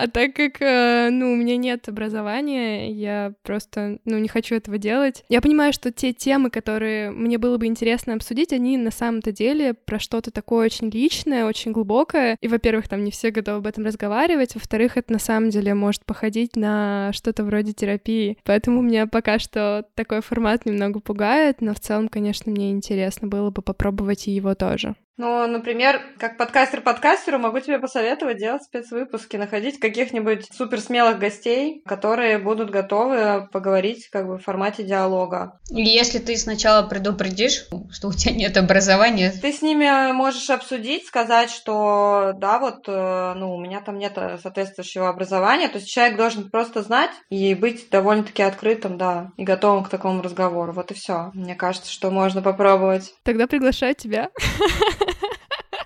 А 0.00 0.08
так 0.08 0.34
как, 0.34 0.62
э, 0.62 1.10
ну, 1.10 1.32
у 1.32 1.36
меня 1.36 1.58
нет 1.58 1.86
образования, 1.86 2.90
я 2.90 3.34
просто, 3.42 3.98
ну, 4.06 4.16
не 4.16 4.28
хочу 4.28 4.54
этого 4.54 4.78
делать. 4.78 5.24
Я 5.28 5.42
понимаю, 5.42 5.74
что 5.74 5.92
те 5.92 6.14
темы, 6.14 6.48
которые 6.48 7.10
мне 7.10 7.36
было 7.36 7.58
бы 7.58 7.66
интересно 7.66 8.14
обсудить, 8.14 8.54
они 8.54 8.78
на 8.78 8.92
самом-то 8.92 9.30
деле 9.30 9.74
про 9.74 9.98
что-то 9.98 10.30
такое 10.30 10.64
очень 10.64 10.88
личное, 10.88 11.44
очень 11.44 11.72
глубокое. 11.72 12.38
И, 12.40 12.48
во-первых, 12.48 12.88
там 12.88 13.04
не 13.04 13.10
все 13.10 13.30
готовы 13.30 13.58
об 13.58 13.66
этом 13.66 13.84
разговаривать, 13.84 14.54
во-вторых, 14.54 14.96
это 14.96 15.12
на 15.12 15.18
самом 15.18 15.50
деле 15.50 15.74
может 15.74 16.06
походить 16.06 16.56
на 16.56 17.12
что-то 17.12 17.44
вроде 17.44 17.74
терапии. 17.74 18.29
Поэтому 18.44 18.82
меня 18.82 19.06
пока 19.06 19.38
что 19.38 19.86
такой 19.94 20.20
формат 20.22 20.66
немного 20.66 21.00
пугает, 21.00 21.60
но 21.60 21.74
в 21.74 21.80
целом, 21.80 22.08
конечно, 22.08 22.50
мне 22.50 22.70
интересно 22.70 23.28
было 23.28 23.50
бы 23.50 23.62
попробовать 23.62 24.28
и 24.28 24.32
его 24.32 24.54
тоже. 24.54 24.94
Ну, 25.20 25.46
например, 25.46 26.00
как 26.18 26.38
подкастер 26.38 26.80
подкастеру 26.80 27.38
могу 27.38 27.60
тебе 27.60 27.78
посоветовать 27.78 28.38
делать 28.38 28.62
спецвыпуски, 28.62 29.36
находить 29.36 29.78
каких-нибудь 29.78 30.48
супер 30.50 30.80
смелых 30.80 31.18
гостей, 31.18 31.82
которые 31.84 32.38
будут 32.38 32.70
готовы 32.70 33.46
поговорить 33.52 34.08
как 34.08 34.26
бы 34.26 34.38
в 34.38 34.42
формате 34.42 34.82
диалога. 34.82 35.58
Если 35.68 36.20
ты 36.20 36.38
сначала 36.38 36.88
предупредишь, 36.88 37.66
что 37.90 38.08
у 38.08 38.12
тебя 38.14 38.34
нет 38.34 38.56
образования. 38.56 39.30
Ты 39.42 39.52
с 39.52 39.60
ними 39.60 40.10
можешь 40.12 40.48
обсудить, 40.48 41.06
сказать, 41.06 41.50
что 41.50 42.32
да, 42.38 42.58
вот, 42.58 42.84
э, 42.88 43.34
ну, 43.36 43.54
у 43.54 43.60
меня 43.60 43.82
там 43.82 43.98
нет 43.98 44.18
соответствующего 44.42 45.10
образования. 45.10 45.68
То 45.68 45.76
есть 45.76 45.90
человек 45.90 46.16
должен 46.16 46.50
просто 46.50 46.82
знать 46.82 47.10
и 47.28 47.54
быть 47.54 47.90
довольно-таки 47.90 48.42
открытым, 48.42 48.96
да, 48.96 49.32
и 49.36 49.44
готовым 49.44 49.84
к 49.84 49.90
такому 49.90 50.22
разговору. 50.22 50.72
Вот 50.72 50.90
и 50.92 50.94
все. 50.94 51.30
Мне 51.34 51.54
кажется, 51.54 51.92
что 51.92 52.10
можно 52.10 52.40
попробовать. 52.40 53.12
Тогда 53.22 53.46
приглашаю 53.46 53.94
тебя. 53.94 54.30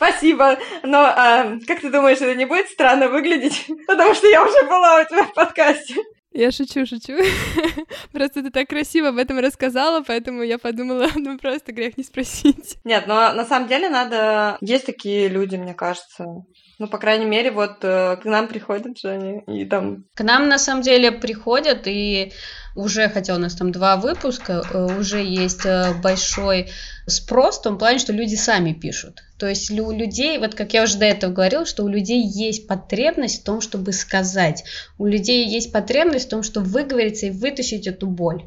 Спасибо. 0.05 0.59
Но 0.83 0.99
а, 0.99 1.59
как 1.67 1.81
ты 1.81 1.90
думаешь, 1.90 2.19
это 2.19 2.35
не 2.35 2.45
будет 2.45 2.69
странно 2.69 3.09
выглядеть? 3.09 3.67
Потому 3.87 4.14
что 4.14 4.27
я 4.27 4.43
уже 4.43 4.67
была 4.67 5.01
у 5.01 5.05
тебя 5.05 5.25
в 5.25 5.35
подкасте. 5.35 5.95
Я 6.33 6.51
шучу, 6.51 6.85
шучу. 6.85 7.12
Просто 8.12 8.43
ты 8.43 8.51
так 8.51 8.69
красиво 8.69 9.09
об 9.09 9.19
этом 9.19 9.38
рассказала, 9.38 10.03
поэтому 10.03 10.43
я 10.43 10.59
подумала, 10.59 11.07
ну 11.14 11.38
просто 11.38 11.73
грех 11.73 11.97
не 11.97 12.03
спросить. 12.03 12.77
Нет, 12.83 13.07
но 13.07 13.33
на 13.33 13.45
самом 13.45 13.69
деле 13.69 13.88
надо... 13.88 14.59
Есть 14.61 14.87
такие 14.87 15.29
люди, 15.29 15.55
мне 15.55 15.75
кажется. 15.75 16.27
Ну, 16.81 16.88
по 16.88 16.99
крайней 16.99 17.27
мере, 17.27 17.53
вот 17.53 17.77
э, 17.83 18.17
к 18.17 18.25
нам 18.25 18.49
приходят 18.49 18.99
же 18.99 19.11
они, 19.11 19.43
и 19.47 19.64
там... 19.64 20.07
К 20.17 20.25
нам, 20.25 20.49
на 20.49 20.59
самом 20.59 20.83
деле, 20.83 21.12
приходят, 21.12 21.87
и 21.87 22.33
уже, 22.75 23.09
хотя 23.09 23.35
у 23.35 23.39
нас 23.39 23.55
там 23.55 23.73
два 23.73 23.97
выпуска, 23.97 24.63
э, 24.71 24.99
уже 24.99 25.23
есть 25.23 25.65
э, 25.65 25.95
большой 26.03 26.71
спрос 27.07 27.59
в 27.59 27.63
том 27.63 27.79
плане, 27.79 27.99
что 27.99 28.13
люди 28.13 28.35
сами 28.35 28.73
пишут. 28.73 29.23
То 29.37 29.49
есть 29.49 29.71
у 29.71 29.91
людей, 29.91 30.39
вот 30.39 30.55
как 30.55 30.73
я 30.75 30.85
уже 30.85 30.97
до 30.97 31.05
этого 31.07 31.33
говорила, 31.33 31.67
что 31.67 31.83
у 31.83 31.89
людей 31.89 32.23
есть 32.25 32.69
потребность 32.69 33.43
в 33.43 33.45
том, 33.45 33.61
чтобы 33.61 33.93
сказать. 33.93 34.65
У 34.97 35.07
людей 35.07 35.47
есть 35.47 35.73
потребность 35.73 36.27
в 36.27 36.31
том, 36.31 36.43
чтобы 36.43 36.67
выговориться 36.69 37.27
и 37.27 37.31
вытащить 37.31 37.87
эту 37.87 38.07
боль. 38.07 38.45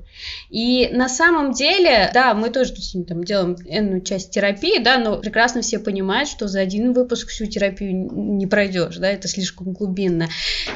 И 0.50 0.90
на 0.94 1.10
самом 1.10 1.52
деле, 1.52 2.10
да, 2.14 2.34
мы 2.34 2.50
тоже 2.50 2.74
там, 3.06 3.24
делаем 3.24 3.58
энную 3.68 4.02
часть 4.02 4.32
терапии, 4.32 4.80
да, 4.82 4.98
но 4.98 5.18
прекрасно 5.18 5.62
все 5.62 5.78
понимают, 5.78 6.30
что 6.30 6.48
за 6.48 6.62
один 6.62 6.94
выпуск 6.94 7.30
всю 7.30 7.46
терапию 7.46 7.94
не 7.94 8.48
пройдешь, 8.48 8.98
да, 8.98 9.10
это 9.10 9.28
слишком 9.28 9.74
глубинно. 9.74 10.30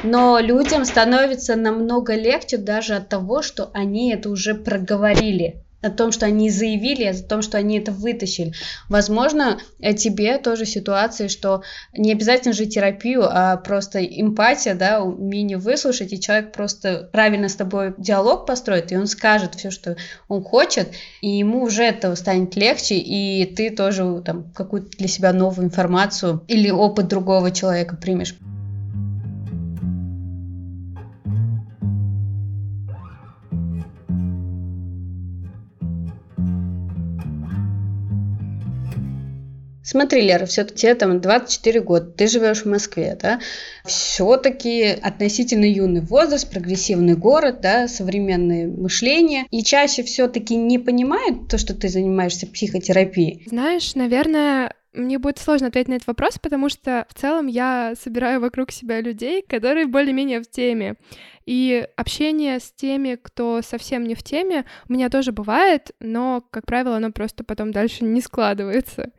Но 0.04 0.38
людям 0.38 0.84
становится 0.84 1.56
намного 1.56 2.14
легче 2.14 2.58
даже 2.58 2.94
от 2.94 3.08
того, 3.08 3.41
что 3.42 3.70
они 3.74 4.12
это 4.12 4.30
уже 4.30 4.54
проговорили 4.54 5.62
о 5.82 5.90
том, 5.90 6.12
что 6.12 6.26
они 6.26 6.48
заявили, 6.48 7.04
о 7.04 7.22
том, 7.22 7.42
что 7.42 7.58
они 7.58 7.78
это 7.78 7.92
вытащили. 7.92 8.52
Возможно, 8.88 9.58
э, 9.80 9.94
тебе 9.94 10.38
тоже 10.38 10.64
ситуации, 10.64 11.26
что 11.26 11.62
не 11.96 12.12
обязательно 12.12 12.54
же 12.54 12.66
терапию, 12.66 13.24
а 13.28 13.56
просто 13.56 14.04
эмпатия, 14.04 14.74
да, 14.74 15.02
умение 15.02 15.58
выслушать, 15.58 16.12
и 16.12 16.20
человек 16.20 16.52
просто 16.52 17.08
правильно 17.12 17.48
с 17.48 17.56
тобой 17.56 17.94
диалог 17.98 18.46
построит, 18.46 18.92
и 18.92 18.96
он 18.96 19.06
скажет 19.06 19.56
все, 19.56 19.70
что 19.70 19.96
он 20.28 20.42
хочет, 20.42 20.88
и 21.20 21.28
ему 21.28 21.64
уже 21.64 21.82
это 21.82 22.14
станет 22.14 22.54
легче, 22.54 22.96
и 22.96 23.44
ты 23.44 23.70
тоже 23.70 24.22
там 24.24 24.52
какую-то 24.54 24.96
для 24.96 25.08
себя 25.08 25.32
новую 25.32 25.66
информацию 25.66 26.44
или 26.46 26.70
опыт 26.70 27.08
другого 27.08 27.50
человека 27.50 27.96
примешь. 27.96 28.36
Смотри, 39.84 40.22
Лера, 40.22 40.46
все-таки 40.46 40.82
тебе 40.82 40.94
там 40.94 41.20
24 41.20 41.80
года, 41.80 42.06
ты 42.06 42.28
живешь 42.28 42.62
в 42.62 42.66
Москве, 42.66 43.18
да? 43.20 43.40
Все-таки 43.84 44.84
относительно 44.84 45.64
юный 45.64 46.00
возраст, 46.00 46.50
прогрессивный 46.50 47.16
город, 47.16 47.60
да, 47.60 47.88
современное 47.88 48.68
мышление. 48.68 49.44
И 49.50 49.62
чаще 49.62 50.02
все-таки 50.02 50.54
не 50.54 50.78
понимают 50.78 51.48
то, 51.48 51.58
что 51.58 51.74
ты 51.74 51.88
занимаешься 51.88 52.46
психотерапией. 52.46 53.42
Знаешь, 53.46 53.94
наверное, 53.94 54.72
мне 54.92 55.18
будет 55.18 55.38
сложно 55.38 55.68
ответить 55.68 55.88
на 55.88 55.94
этот 55.94 56.06
вопрос, 56.06 56.38
потому 56.38 56.68
что 56.68 57.06
в 57.08 57.18
целом 57.18 57.46
я 57.46 57.94
собираю 58.00 58.40
вокруг 58.40 58.70
себя 58.70 59.00
людей, 59.00 59.42
которые 59.42 59.86
более-менее 59.86 60.40
в 60.40 60.50
теме. 60.50 60.96
И 61.46 61.86
общение 61.96 62.60
с 62.60 62.70
теми, 62.72 63.18
кто 63.20 63.62
совсем 63.62 64.04
не 64.04 64.14
в 64.14 64.22
теме, 64.22 64.64
у 64.88 64.92
меня 64.92 65.08
тоже 65.08 65.32
бывает, 65.32 65.90
но, 65.98 66.44
как 66.50 66.66
правило, 66.66 66.96
оно 66.96 67.10
просто 67.10 67.42
потом 67.42 67.72
дальше 67.72 68.04
не 68.04 68.20
складывается. 68.20 69.10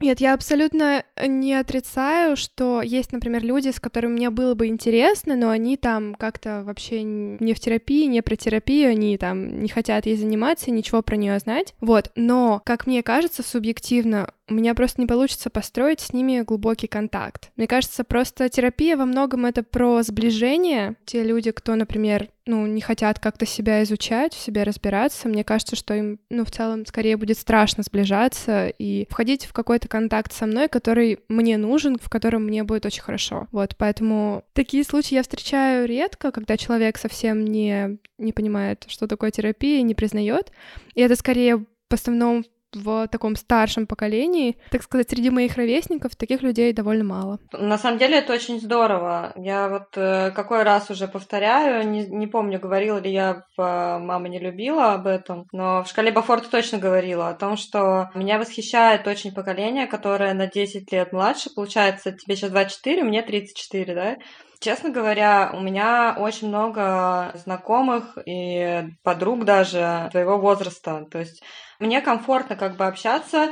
Нет, 0.00 0.20
я 0.20 0.32
абсолютно 0.32 1.04
не 1.22 1.54
отрицаю, 1.54 2.36
что 2.36 2.80
есть, 2.80 3.12
например, 3.12 3.44
люди, 3.44 3.68
с 3.68 3.78
которыми 3.78 4.12
мне 4.12 4.30
было 4.30 4.54
бы 4.54 4.66
интересно, 4.66 5.36
но 5.36 5.50
они 5.50 5.76
там 5.76 6.14
как-то 6.14 6.62
вообще 6.64 7.02
не 7.02 7.52
в 7.52 7.60
терапии, 7.60 8.06
не 8.06 8.22
про 8.22 8.34
терапию, 8.34 8.90
они 8.90 9.18
там 9.18 9.62
не 9.62 9.68
хотят 9.68 10.06
ей 10.06 10.16
заниматься, 10.16 10.70
ничего 10.70 11.02
про 11.02 11.16
нее 11.16 11.38
знать. 11.38 11.74
Вот, 11.80 12.10
но, 12.16 12.62
как 12.64 12.86
мне 12.86 13.02
кажется, 13.02 13.42
субъективно, 13.42 14.32
у 14.50 14.54
меня 14.54 14.74
просто 14.74 15.00
не 15.00 15.06
получится 15.06 15.48
построить 15.48 16.00
с 16.00 16.12
ними 16.12 16.42
глубокий 16.42 16.88
контакт. 16.88 17.52
Мне 17.56 17.68
кажется, 17.68 18.02
просто 18.02 18.48
терапия 18.48 18.96
во 18.96 19.06
многом 19.06 19.46
это 19.46 19.62
про 19.62 20.02
сближение. 20.02 20.96
Те 21.04 21.22
люди, 21.22 21.52
кто, 21.52 21.76
например, 21.76 22.28
ну, 22.46 22.66
не 22.66 22.80
хотят 22.80 23.20
как-то 23.20 23.46
себя 23.46 23.82
изучать, 23.84 24.34
в 24.34 24.40
себе 24.40 24.64
разбираться, 24.64 25.28
мне 25.28 25.44
кажется, 25.44 25.76
что 25.76 25.94
им, 25.94 26.18
ну, 26.30 26.44
в 26.44 26.50
целом, 26.50 26.84
скорее 26.84 27.16
будет 27.16 27.38
страшно 27.38 27.84
сближаться 27.84 28.68
и 28.68 29.06
входить 29.08 29.46
в 29.46 29.52
какой-то 29.52 29.86
контакт 29.86 30.32
со 30.32 30.46
мной, 30.46 30.68
который 30.68 31.20
мне 31.28 31.56
нужен, 31.56 31.96
в 32.02 32.10
котором 32.10 32.44
мне 32.44 32.64
будет 32.64 32.84
очень 32.86 33.02
хорошо. 33.02 33.46
Вот, 33.52 33.76
поэтому 33.76 34.42
такие 34.52 34.82
случаи 34.82 35.14
я 35.14 35.22
встречаю 35.22 35.86
редко, 35.86 36.32
когда 36.32 36.56
человек 36.56 36.98
совсем 36.98 37.44
не, 37.44 37.98
не 38.18 38.32
понимает, 38.32 38.84
что 38.88 39.06
такое 39.06 39.30
терапия, 39.30 39.82
не 39.82 39.94
признает. 39.94 40.50
И 40.94 41.00
это 41.02 41.14
скорее 41.14 41.58
в 41.88 41.94
основном 41.94 42.44
в 42.74 43.08
таком 43.08 43.36
старшем 43.36 43.86
поколении, 43.86 44.56
так 44.70 44.82
сказать, 44.82 45.10
среди 45.10 45.30
моих 45.30 45.56
ровесников 45.56 46.16
таких 46.16 46.42
людей 46.42 46.72
довольно 46.72 47.04
мало. 47.04 47.38
На 47.52 47.78
самом 47.78 47.98
деле 47.98 48.18
это 48.18 48.32
очень 48.32 48.60
здорово. 48.60 49.32
Я 49.36 49.68
вот 49.68 49.96
э, 49.96 50.30
какой 50.30 50.62
раз 50.62 50.90
уже 50.90 51.08
повторяю, 51.08 51.88
не, 51.88 52.06
не 52.06 52.26
помню, 52.26 52.60
говорила 52.60 52.98
ли 52.98 53.12
я 53.12 53.44
в 53.56 53.60
э, 53.60 53.98
«Мама 53.98 54.28
не 54.28 54.38
любила» 54.38 54.94
об 54.94 55.06
этом, 55.06 55.46
но 55.52 55.82
в 55.82 55.88
шкале 55.88 56.12
Бафорта 56.12 56.50
точно 56.50 56.78
говорила 56.78 57.28
о 57.28 57.34
том, 57.34 57.56
что 57.56 58.10
меня 58.14 58.38
восхищает 58.38 59.06
очень 59.06 59.32
поколение, 59.32 59.86
которое 59.86 60.34
на 60.34 60.46
10 60.46 60.90
лет 60.92 61.12
младше, 61.12 61.50
получается, 61.54 62.12
тебе 62.12 62.36
сейчас 62.36 62.50
24, 62.50 63.04
мне 63.04 63.22
34, 63.22 63.94
да? 63.94 64.16
Честно 64.60 64.90
говоря, 64.90 65.50
у 65.54 65.60
меня 65.60 66.14
очень 66.18 66.48
много 66.48 67.32
знакомых 67.34 68.18
и 68.26 68.84
подруг 69.02 69.46
даже 69.46 70.08
твоего 70.10 70.36
возраста. 70.38 71.06
То 71.10 71.18
есть 71.18 71.42
мне 71.78 72.02
комфортно 72.02 72.56
как 72.56 72.76
бы 72.76 72.84
общаться, 72.86 73.48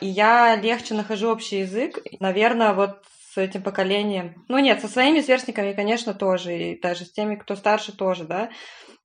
и 0.00 0.06
я 0.06 0.54
легче 0.54 0.94
нахожу 0.94 1.28
общий 1.28 1.60
язык. 1.60 1.98
Наверное, 2.20 2.72
вот 2.72 3.02
с 3.34 3.38
этим 3.38 3.62
поколением. 3.62 4.44
Ну 4.48 4.58
нет, 4.58 4.80
со 4.80 4.88
своими 4.88 5.20
сверстниками, 5.20 5.72
конечно, 5.72 6.14
тоже, 6.14 6.56
и 6.56 6.80
даже 6.80 7.04
с 7.04 7.12
теми, 7.12 7.34
кто 7.34 7.56
старше, 7.56 7.96
тоже, 7.96 8.24
да. 8.24 8.50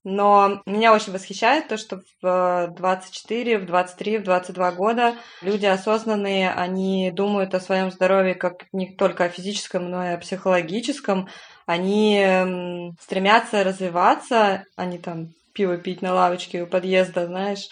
Но 0.04 0.62
меня 0.66 0.94
очень 0.94 1.12
восхищает 1.12 1.68
то, 1.68 1.78
что 1.78 2.00
в 2.22 2.74
24, 2.78 3.58
в 3.58 3.66
23, 3.66 4.20
в 4.20 4.24
22 4.24 4.72
года 4.72 5.16
люди 5.42 5.66
осознанные, 5.66 6.52
они 6.52 7.12
думают 7.12 7.54
о 7.54 7.60
своем 7.60 7.92
здоровье 7.92 8.36
как 8.36 8.66
не 8.72 8.96
только 8.96 9.26
о 9.26 9.30
физическом, 9.30 9.90
но 9.90 10.06
и 10.06 10.14
о 10.14 10.18
психологическом. 10.18 11.28
Они 11.66 12.94
стремятся 13.02 13.64
развиваться, 13.64 14.64
они 14.78 15.00
там 15.00 15.34
пиво 15.54 15.78
пить 15.78 16.02
на 16.02 16.14
лавочке 16.14 16.64
у 16.64 16.68
подъезда, 16.68 17.26
знаешь. 17.26 17.68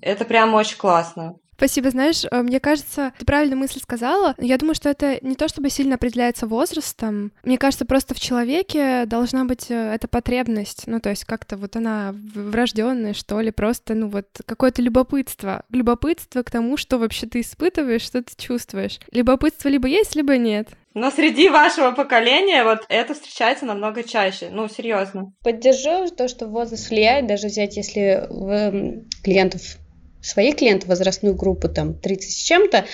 Это 0.00 0.24
прям 0.24 0.54
очень 0.54 0.78
классно. 0.78 1.34
Спасибо. 1.60 1.90
Знаешь, 1.90 2.24
э, 2.24 2.40
мне 2.40 2.58
кажется, 2.58 3.12
ты 3.18 3.26
правильно 3.26 3.54
мысль 3.54 3.80
сказала. 3.82 4.34
Я 4.38 4.56
думаю, 4.56 4.74
что 4.74 4.88
это 4.88 5.18
не 5.20 5.34
то 5.34 5.46
чтобы 5.46 5.68
сильно 5.68 5.96
определяется 5.96 6.46
возрастом. 6.46 7.32
Мне 7.44 7.58
кажется, 7.58 7.84
просто 7.84 8.14
в 8.14 8.18
человеке 8.18 9.04
должна 9.04 9.44
быть 9.44 9.70
э, 9.70 9.74
эта 9.74 10.08
потребность. 10.08 10.84
Ну, 10.86 11.00
то 11.00 11.10
есть 11.10 11.26
как-то 11.26 11.58
вот 11.58 11.76
она 11.76 12.14
врожденная, 12.34 13.12
что 13.12 13.42
ли, 13.42 13.50
просто, 13.50 13.92
ну, 13.92 14.08
вот 14.08 14.24
какое-то 14.46 14.80
любопытство. 14.80 15.62
Любопытство 15.68 16.42
к 16.42 16.50
тому, 16.50 16.78
что 16.78 16.96
вообще 16.96 17.26
ты 17.26 17.40
испытываешь, 17.42 18.04
что 18.06 18.22
ты 18.22 18.32
чувствуешь. 18.38 18.98
Любопытство 19.12 19.68
либо 19.68 19.86
есть, 19.86 20.16
либо 20.16 20.38
нет. 20.38 20.70
Но 20.94 21.10
среди 21.10 21.50
вашего 21.50 21.90
поколения 21.90 22.64
вот 22.64 22.86
это 22.88 23.12
встречается 23.12 23.66
намного 23.66 24.02
чаще. 24.02 24.48
Ну, 24.50 24.66
серьезно. 24.66 25.34
Поддержу 25.44 26.08
то, 26.08 26.26
что 26.26 26.46
возраст 26.46 26.88
влияет, 26.88 27.26
даже 27.26 27.48
взять, 27.48 27.76
если 27.76 28.26
в 28.30 29.04
клиентов 29.22 29.60
своих 30.22 30.56
клиентов 30.56 30.88
возрастную 30.88 31.34
группу 31.34 31.68
там 31.68 31.94
30 31.94 32.30
с 32.30 32.34
чем-то, 32.34 32.84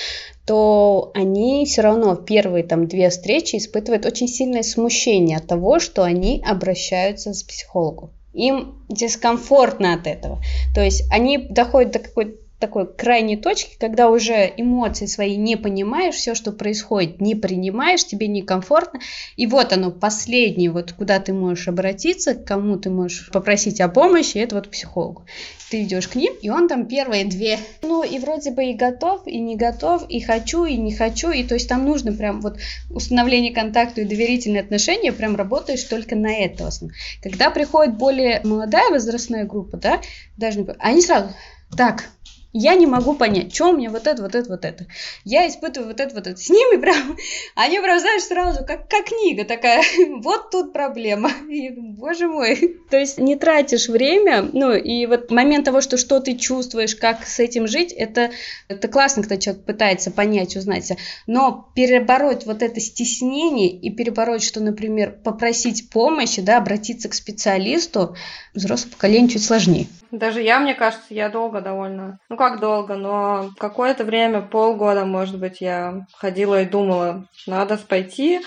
то 0.46 1.10
они 1.14 1.66
все 1.66 1.82
равно 1.82 2.14
первые 2.14 2.62
там 2.64 2.86
две 2.86 3.10
встречи 3.10 3.56
испытывают 3.56 4.06
очень 4.06 4.28
сильное 4.28 4.62
смущение 4.62 5.38
от 5.38 5.46
того, 5.46 5.80
что 5.80 6.04
они 6.04 6.42
обращаются 6.46 7.34
с 7.34 7.42
психологом. 7.42 8.12
Им 8.32 8.84
дискомфортно 8.88 9.94
от 9.94 10.06
этого. 10.06 10.40
То 10.74 10.82
есть 10.82 11.04
они 11.10 11.38
доходят 11.38 11.92
до 11.92 11.98
какой-то 11.98 12.45
такой 12.58 12.86
крайней 12.86 13.36
точки, 13.36 13.76
когда 13.78 14.08
уже 14.08 14.52
эмоции 14.57 15.07
свои 15.07 15.36
не 15.36 15.57
понимаешь, 15.57 16.14
все, 16.14 16.34
что 16.34 16.52
происходит, 16.52 17.20
не 17.20 17.34
принимаешь, 17.34 18.07
тебе 18.07 18.28
некомфортно. 18.28 19.00
И 19.36 19.46
вот 19.46 19.72
оно, 19.72 19.90
последнее, 19.90 20.70
вот 20.70 20.92
куда 20.92 21.20
ты 21.20 21.32
можешь 21.32 21.68
обратиться, 21.68 22.34
к 22.34 22.44
кому 22.44 22.76
ты 22.76 22.88
можешь 22.90 23.30
попросить 23.30 23.80
о 23.80 23.88
помощи, 23.88 24.38
это 24.38 24.57
вот 24.57 24.70
психологу. 24.70 25.26
Ты 25.70 25.82
идешь 25.82 26.09
к 26.09 26.14
ним, 26.14 26.32
и 26.40 26.48
он 26.48 26.68
там 26.68 26.86
первые 26.86 27.24
две. 27.24 27.59
Ну, 27.82 28.04
и 28.04 28.18
вроде 28.20 28.52
бы 28.52 28.66
и 28.66 28.74
готов, 28.74 29.26
и 29.26 29.38
не 29.40 29.57
готов, 29.57 30.09
и 30.09 30.20
хочу, 30.20 30.64
и 30.64 30.76
не 30.76 30.94
хочу. 30.94 31.30
И 31.30 31.42
то 31.42 31.54
есть 31.54 31.68
там 31.68 31.84
нужно 31.84 32.12
прям 32.12 32.40
вот 32.40 32.59
установление 32.88 33.52
контакта 33.52 34.00
и 34.00 34.04
доверительные 34.04 34.62
отношения, 34.62 35.12
прям 35.12 35.34
работаешь 35.34 35.82
только 35.82 36.14
на 36.14 36.32
это 36.32 36.68
основном. 36.68 36.96
Когда 37.20 37.50
приходит 37.50 37.98
более 37.98 38.40
молодая 38.44 38.90
возрастная 38.90 39.44
группа, 39.44 39.76
да, 39.76 40.00
даже 40.36 40.61
не... 40.61 40.68
Они 40.78 41.02
сразу, 41.02 41.30
так, 41.76 42.04
я 42.59 42.74
не 42.74 42.86
могу 42.86 43.14
понять, 43.14 43.54
что 43.54 43.70
у 43.70 43.76
меня 43.76 43.90
вот 43.90 44.07
это, 44.07 44.22
вот 44.22 44.34
это, 44.34 44.48
вот 44.48 44.64
это. 44.64 44.86
Я 45.24 45.46
испытываю 45.46 45.88
вот 45.88 46.00
это, 46.00 46.14
вот 46.14 46.26
это. 46.26 46.40
С 46.40 46.48
ними 46.48 46.80
прям, 46.80 47.16
они 47.54 47.78
прям, 47.80 48.00
знаешь, 48.00 48.22
сразу, 48.22 48.64
как, 48.64 48.88
как 48.88 49.07
книга 49.07 49.44
такая, 49.44 49.82
вот 50.22 50.50
тут 50.50 50.72
проблема. 50.72 51.30
И, 51.48 51.70
боже 51.70 52.28
мой. 52.28 52.78
То 52.90 52.98
есть 52.98 53.18
не 53.18 53.36
тратишь 53.36 53.88
время, 53.88 54.48
ну, 54.52 54.72
и 54.72 55.07
вот 55.07 55.30
момент 55.30 55.64
того, 55.64 55.80
что 55.80 55.96
что 55.96 56.20
ты 56.20 56.36
чувствуешь, 56.36 56.94
как 56.94 57.26
с 57.26 57.40
этим 57.40 57.66
жить, 57.66 57.92
это, 57.92 58.30
это 58.68 58.88
классно, 58.88 59.22
когда 59.22 59.36
человек 59.36 59.64
пытается 59.64 60.11
понять, 60.11 60.57
узнать. 60.57 60.92
Но 61.26 61.70
перебороть 61.74 62.46
вот 62.46 62.62
это 62.62 62.80
стеснение 62.80 63.70
и 63.70 63.90
перебороть, 63.90 64.42
что, 64.42 64.61
например, 64.61 65.18
попросить 65.24 65.90
помощи, 65.90 66.40
да, 66.40 66.59
обратиться 66.59 67.09
к 67.09 67.14
специалисту, 67.14 68.16
взрослому 68.57 68.92
поколению 68.92 69.30
чуть 69.30 69.44
сложнее. 69.44 69.86
Даже 70.11 70.40
я, 70.40 70.59
мне 70.61 70.74
кажется, 70.74 71.07
я 71.11 71.28
долго 71.28 71.61
довольно, 71.61 72.18
ну 72.28 72.36
как 72.36 72.61
долго, 72.61 72.96
но 72.96 73.50
какое-то 73.59 74.04
время, 74.04 74.40
полгода, 74.40 75.04
может 75.04 75.38
быть, 75.38 75.61
я 75.61 76.07
ходила 76.12 76.62
и 76.62 76.66
думала, 76.66 77.26
надо 77.46 77.76
пойти, 77.76 78.40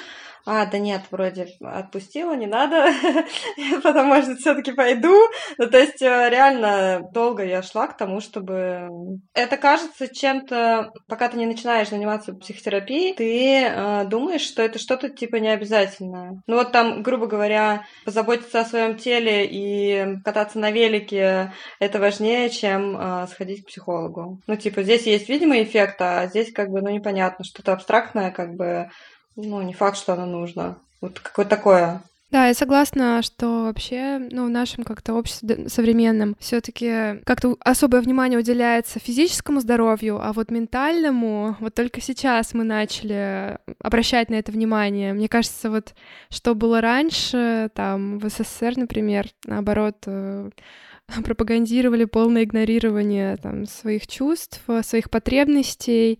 а, 0.45 0.65
да 0.65 0.79
нет, 0.79 1.03
вроде 1.11 1.47
отпустила, 1.61 2.33
не 2.33 2.47
надо, 2.47 2.91
потом, 3.83 4.07
может, 4.07 4.39
все 4.39 4.55
таки 4.55 4.71
пойду. 4.71 5.15
Ну, 5.57 5.69
то 5.69 5.77
есть, 5.77 6.01
э, 6.01 6.29
реально, 6.29 7.01
долго 7.13 7.43
я 7.43 7.61
шла 7.61 7.87
к 7.87 7.97
тому, 7.97 8.21
чтобы... 8.21 8.89
Это 9.33 9.57
кажется 9.57 10.07
чем-то, 10.07 10.91
пока 11.07 11.29
ты 11.29 11.37
не 11.37 11.45
начинаешь 11.45 11.89
заниматься 11.89 12.33
психотерапией, 12.33 13.13
ты 13.15 13.63
э, 13.63 14.05
думаешь, 14.05 14.41
что 14.41 14.61
это 14.61 14.79
что-то 14.79 15.09
типа 15.09 15.37
необязательное. 15.37 16.41
Ну, 16.47 16.55
вот 16.55 16.71
там, 16.71 17.03
грубо 17.03 17.27
говоря, 17.27 17.83
позаботиться 18.05 18.61
о 18.61 18.65
своем 18.65 18.97
теле 18.97 19.45
и 19.45 20.17
кататься 20.23 20.59
на 20.59 20.71
велике, 20.71 21.53
это 21.79 21.99
важнее, 21.99 22.49
чем 22.49 22.97
э, 22.97 23.27
сходить 23.27 23.63
к 23.63 23.67
психологу. 23.67 24.39
Ну, 24.47 24.55
типа, 24.55 24.83
здесь 24.83 25.05
есть 25.05 25.29
видимый 25.29 25.63
эффект, 25.63 26.01
а 26.01 26.27
здесь 26.27 26.51
как 26.51 26.69
бы, 26.69 26.81
ну, 26.81 26.89
непонятно, 26.89 27.43
что-то 27.45 27.73
абстрактное, 27.73 28.31
как 28.31 28.55
бы 28.55 28.89
ну, 29.35 29.61
не 29.61 29.73
факт, 29.73 29.97
что 29.97 30.13
оно 30.13 30.25
нужно. 30.25 30.77
Вот 31.01 31.19
какое-то 31.19 31.55
такое 31.55 32.01
да, 32.31 32.45
я 32.47 32.53
согласна, 32.53 33.23
что 33.23 33.63
вообще, 33.63 34.19
ну, 34.19 34.45
в 34.45 34.49
нашем 34.51 34.83
как-то 34.83 35.15
обществе 35.15 35.67
современном 35.67 36.35
все 36.39 36.61
таки 36.61 37.21
как-то 37.25 37.57
особое 37.59 38.01
внимание 38.01 38.37
уделяется 38.37 38.99
физическому 38.99 39.61
здоровью, 39.61 40.19
а 40.21 40.31
вот 40.31 40.51
ментальному 40.51 41.57
вот 41.59 41.73
только 41.73 42.01
сейчас 42.01 42.53
мы 42.53 42.63
начали 42.63 43.57
обращать 43.81 44.29
на 44.29 44.35
это 44.35 44.51
внимание. 44.51 45.13
Мне 45.13 45.27
кажется, 45.27 45.71
вот 45.71 45.95
что 46.29 46.53
было 46.53 46.81
раньше, 46.81 47.71
там, 47.73 48.19
в 48.19 48.29
СССР, 48.29 48.77
например, 48.77 49.25
наоборот, 49.45 49.97
э, 50.05 50.51
пропагандировали 51.23 52.05
полное 52.05 52.43
игнорирование 52.43 53.37
там, 53.37 53.65
своих 53.65 54.05
чувств, 54.05 54.61
своих 54.83 55.09
потребностей, 55.09 56.19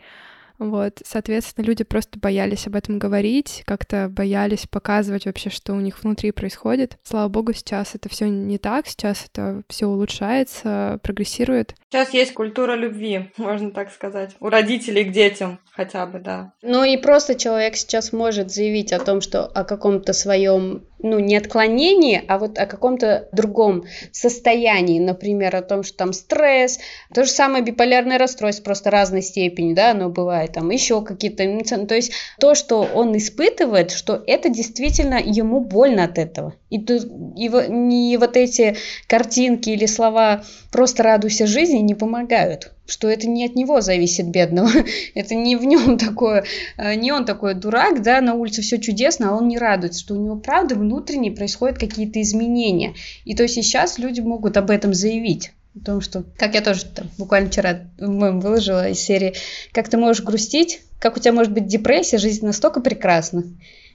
вот, 0.59 1.01
соответственно, 1.05 1.65
люди 1.65 1.83
просто 1.83 2.19
боялись 2.19 2.67
об 2.67 2.75
этом 2.75 2.99
говорить, 2.99 3.63
как-то 3.65 4.09
боялись 4.09 4.67
показывать 4.67 5.25
вообще, 5.25 5.49
что 5.49 5.73
у 5.73 5.79
них 5.79 6.03
внутри 6.03 6.31
происходит. 6.31 6.97
Слава 7.03 7.29
богу, 7.29 7.53
сейчас 7.53 7.95
это 7.95 8.09
все 8.09 8.29
не 8.29 8.57
так, 8.57 8.85
сейчас 8.87 9.25
это 9.25 9.63
все 9.69 9.87
улучшается, 9.87 10.99
прогрессирует. 11.01 11.75
Сейчас 11.89 12.13
есть 12.13 12.33
культура 12.33 12.75
любви, 12.75 13.31
можно 13.37 13.71
так 13.71 13.91
сказать, 13.91 14.35
у 14.39 14.49
родителей 14.49 15.05
к 15.05 15.11
детям 15.11 15.59
хотя 15.71 16.05
бы, 16.05 16.19
да. 16.19 16.51
Ну 16.61 16.83
и 16.83 16.97
просто 16.97 17.35
человек 17.35 17.77
сейчас 17.77 18.11
может 18.11 18.51
заявить 18.51 18.91
о 18.91 18.99
том, 18.99 19.21
что 19.21 19.45
о 19.45 19.63
каком-то 19.63 20.11
своем 20.11 20.83
ну, 21.01 21.19
не 21.19 21.37
отклонении, 21.37 22.21
а 22.27 22.37
вот 22.37 22.57
о 22.57 22.65
каком-то 22.65 23.27
другом 23.31 23.85
состоянии, 24.11 24.99
например, 24.99 25.55
о 25.55 25.61
том, 25.61 25.83
что 25.83 25.97
там 25.97 26.13
стресс, 26.13 26.79
то 27.13 27.23
же 27.23 27.31
самое 27.31 27.63
биполярное 27.63 28.17
расстройство, 28.17 28.63
просто 28.63 28.91
разной 28.91 29.21
степени, 29.21 29.73
да, 29.73 29.91
оно 29.91 30.09
бывает, 30.09 30.53
там 30.53 30.69
еще 30.69 31.01
какие-то, 31.01 31.85
то 31.85 31.95
есть 31.95 32.11
то, 32.39 32.55
что 32.55 32.81
он 32.81 33.15
испытывает, 33.17 33.91
что 33.91 34.21
это 34.27 34.49
действительно 34.49 35.19
ему 35.23 35.61
больно 35.61 36.03
от 36.03 36.17
этого. 36.17 36.53
И, 36.69 36.77
и 36.77 37.49
не 37.69 38.17
вот 38.17 38.37
эти 38.37 38.75
картинки 39.07 39.69
или 39.69 39.85
слова 39.85 40.43
«просто 40.71 41.03
радуйся 41.03 41.47
жизни» 41.47 41.79
не 41.79 41.95
помогают 41.95 42.71
что 42.89 43.07
это 43.07 43.27
не 43.27 43.45
от 43.45 43.55
него 43.55 43.81
зависит 43.81 44.27
бедного, 44.27 44.69
это 45.15 45.35
не 45.35 45.55
в 45.55 45.63
нем 45.63 45.97
такое, 45.97 46.45
э, 46.77 46.95
не 46.95 47.11
он 47.11 47.25
такой 47.25 47.53
дурак, 47.53 48.01
да, 48.01 48.21
на 48.21 48.33
улице 48.33 48.61
все 48.61 48.79
чудесно, 48.79 49.29
а 49.29 49.35
он 49.35 49.47
не 49.47 49.57
радуется, 49.57 49.99
что 49.99 50.15
у 50.15 50.23
него 50.23 50.35
правда 50.35 50.75
внутренне 50.75 51.31
происходят 51.31 51.77
какие-то 51.77 52.21
изменения. 52.21 52.93
И 53.25 53.35
то 53.35 53.43
есть 53.43 53.55
сейчас 53.55 53.97
люди 53.97 54.21
могут 54.21 54.57
об 54.57 54.69
этом 54.69 54.93
заявить. 54.93 55.51
О 55.79 55.85
том, 55.85 56.01
что, 56.01 56.23
как 56.37 56.55
я 56.55 56.61
тоже 56.61 56.85
там, 56.85 57.07
буквально 57.17 57.49
вчера 57.49 57.81
выложила 57.97 58.89
из 58.89 58.99
серии, 58.99 59.35
как 59.71 59.87
ты 59.87 59.97
можешь 59.97 60.23
грустить, 60.23 60.81
как 60.99 61.15
у 61.15 61.19
тебя 61.19 61.31
может 61.31 61.53
быть 61.53 61.67
депрессия, 61.67 62.17
жизнь 62.17 62.45
настолько 62.45 62.81
прекрасна. 62.81 63.43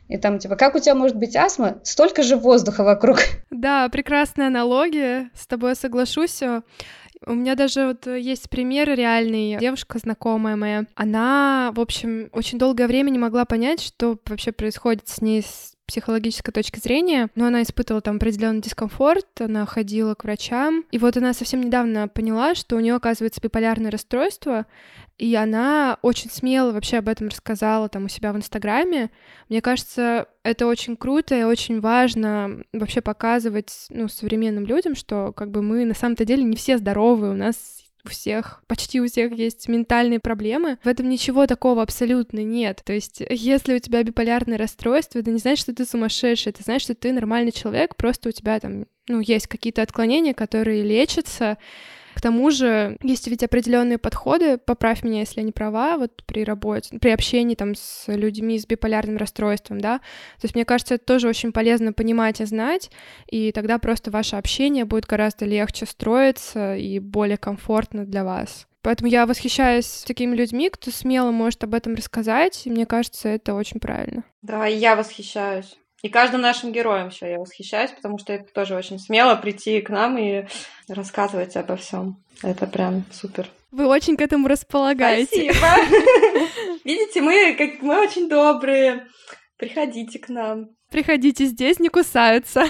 И 0.08 0.18
там, 0.18 0.38
типа, 0.38 0.56
как 0.56 0.74
у 0.74 0.78
тебя 0.78 0.94
может 0.94 1.16
быть 1.16 1.34
астма? 1.34 1.78
Столько 1.82 2.22
же 2.22 2.36
воздуха 2.36 2.84
вокруг. 2.84 3.20
Да, 3.50 3.88
прекрасная 3.88 4.48
аналогия, 4.48 5.30
с 5.34 5.46
тобой 5.46 5.74
соглашусь. 5.76 6.42
У 7.26 7.34
меня 7.34 7.54
даже 7.54 7.86
вот 7.86 8.06
есть 8.06 8.50
пример 8.50 8.88
реальный. 8.94 9.58
Девушка 9.58 9.98
знакомая 9.98 10.56
моя, 10.56 10.84
она, 10.94 11.72
в 11.74 11.80
общем, 11.80 12.28
очень 12.32 12.58
долгое 12.58 12.86
время 12.86 13.10
не 13.10 13.18
могла 13.18 13.44
понять, 13.44 13.80
что 13.80 14.18
вообще 14.26 14.52
происходит 14.52 15.08
с 15.08 15.20
ней 15.20 15.42
с 15.42 15.74
психологической 15.86 16.52
точки 16.52 16.80
зрения, 16.80 17.28
но 17.34 17.46
она 17.46 17.62
испытывала 17.62 18.00
там 18.00 18.16
определенный 18.16 18.62
дискомфорт, 18.62 19.26
она 19.40 19.66
ходила 19.66 20.14
к 20.14 20.24
врачам, 20.24 20.84
и 20.90 20.98
вот 20.98 21.16
она 21.16 21.34
совсем 21.34 21.60
недавно 21.60 22.08
поняла, 22.08 22.54
что 22.54 22.76
у 22.76 22.80
нее 22.80 22.94
оказывается 22.94 23.40
биполярное 23.42 23.90
расстройство, 23.90 24.66
и 25.16 25.34
она 25.36 25.98
очень 26.02 26.30
смело 26.30 26.72
вообще 26.72 26.98
об 26.98 27.08
этом 27.08 27.28
рассказала 27.28 27.88
там 27.88 28.06
у 28.06 28.08
себя 28.08 28.32
в 28.32 28.36
Инстаграме. 28.36 29.10
Мне 29.48 29.60
кажется, 29.60 30.26
это 30.42 30.66
очень 30.66 30.96
круто 30.96 31.38
и 31.38 31.44
очень 31.44 31.80
важно 31.80 32.64
вообще 32.72 33.00
показывать 33.00 33.86
ну, 33.90 34.08
современным 34.08 34.66
людям, 34.66 34.94
что 34.96 35.32
как 35.32 35.50
бы 35.50 35.62
мы 35.62 35.84
на 35.84 35.94
самом-то 35.94 36.24
деле 36.24 36.42
не 36.42 36.56
все 36.56 36.78
здоровы, 36.78 37.30
у 37.30 37.34
нас 37.34 37.84
у 38.04 38.08
всех, 38.08 38.62
почти 38.66 39.00
у 39.00 39.06
всех 39.06 39.32
есть 39.32 39.68
ментальные 39.68 40.20
проблемы. 40.20 40.78
В 40.84 40.88
этом 40.88 41.08
ничего 41.08 41.46
такого 41.46 41.82
абсолютно 41.82 42.40
нет. 42.40 42.82
То 42.84 42.92
есть, 42.92 43.22
если 43.30 43.74
у 43.74 43.78
тебя 43.78 44.02
биполярное 44.02 44.58
расстройство, 44.58 45.20
это 45.20 45.30
не 45.30 45.38
значит, 45.38 45.60
что 45.60 45.74
ты 45.74 45.86
сумасшедший, 45.86 46.50
это 46.50 46.62
значит, 46.62 46.82
что 46.82 46.94
ты 46.94 47.12
нормальный 47.12 47.52
человек, 47.52 47.96
просто 47.96 48.28
у 48.28 48.32
тебя 48.32 48.60
там, 48.60 48.86
ну, 49.08 49.20
есть 49.20 49.46
какие-то 49.46 49.80
отклонения, 49.80 50.34
которые 50.34 50.82
лечатся, 50.82 51.56
к 52.14 52.20
тому 52.20 52.50
же 52.50 52.96
есть 53.02 53.26
ведь 53.26 53.42
определенные 53.42 53.98
подходы, 53.98 54.58
поправь 54.58 55.02
меня, 55.02 55.20
если 55.20 55.40
я 55.40 55.46
не 55.46 55.52
права, 55.52 55.98
вот 55.98 56.22
при 56.26 56.44
работе, 56.44 56.98
при 56.98 57.10
общении 57.10 57.54
там 57.54 57.74
с 57.74 58.04
людьми 58.08 58.58
с 58.58 58.66
биполярным 58.66 59.16
расстройством, 59.16 59.80
да. 59.80 59.98
То 60.40 60.44
есть 60.44 60.54
мне 60.54 60.64
кажется, 60.64 60.94
это 60.94 61.04
тоже 61.04 61.28
очень 61.28 61.52
полезно 61.52 61.92
понимать 61.92 62.40
и 62.40 62.44
знать, 62.44 62.90
и 63.28 63.52
тогда 63.52 63.78
просто 63.78 64.10
ваше 64.10 64.36
общение 64.36 64.84
будет 64.84 65.06
гораздо 65.06 65.44
легче 65.44 65.86
строиться 65.86 66.76
и 66.76 66.98
более 66.98 67.36
комфортно 67.36 68.04
для 68.04 68.24
вас. 68.24 68.66
Поэтому 68.82 69.08
я 69.10 69.24
восхищаюсь 69.24 70.04
такими 70.06 70.36
людьми, 70.36 70.68
кто 70.68 70.90
смело 70.90 71.30
может 71.30 71.64
об 71.64 71.72
этом 71.72 71.94
рассказать, 71.94 72.66
и 72.66 72.70
мне 72.70 72.84
кажется, 72.84 73.30
это 73.30 73.54
очень 73.54 73.80
правильно. 73.80 74.24
Да, 74.42 74.68
и 74.68 74.76
я 74.76 74.94
восхищаюсь. 74.94 75.78
И 76.04 76.10
каждым 76.10 76.42
нашим 76.42 76.70
героем 76.70 77.08
еще 77.08 77.30
я 77.30 77.38
восхищаюсь, 77.38 77.90
потому 77.90 78.18
что 78.18 78.34
это 78.34 78.52
тоже 78.52 78.76
очень 78.76 78.98
смело 78.98 79.36
прийти 79.36 79.80
к 79.80 79.88
нам 79.88 80.18
и 80.18 80.44
рассказывать 80.86 81.56
обо 81.56 81.76
всем. 81.76 82.22
Это 82.42 82.66
прям 82.66 83.06
супер. 83.10 83.48
Вы 83.70 83.86
очень 83.86 84.18
к 84.18 84.20
этому 84.20 84.46
располагаете. 84.46 85.50
Спасибо. 85.50 85.66
Видите, 86.84 87.22
мы, 87.22 87.54
как, 87.56 87.80
мы 87.80 88.02
очень 88.02 88.28
добрые. 88.28 89.06
Приходите 89.56 90.18
к 90.18 90.28
нам. 90.28 90.76
Приходите 90.90 91.46
здесь, 91.46 91.80
не 91.80 91.88
кусаются. 91.88 92.66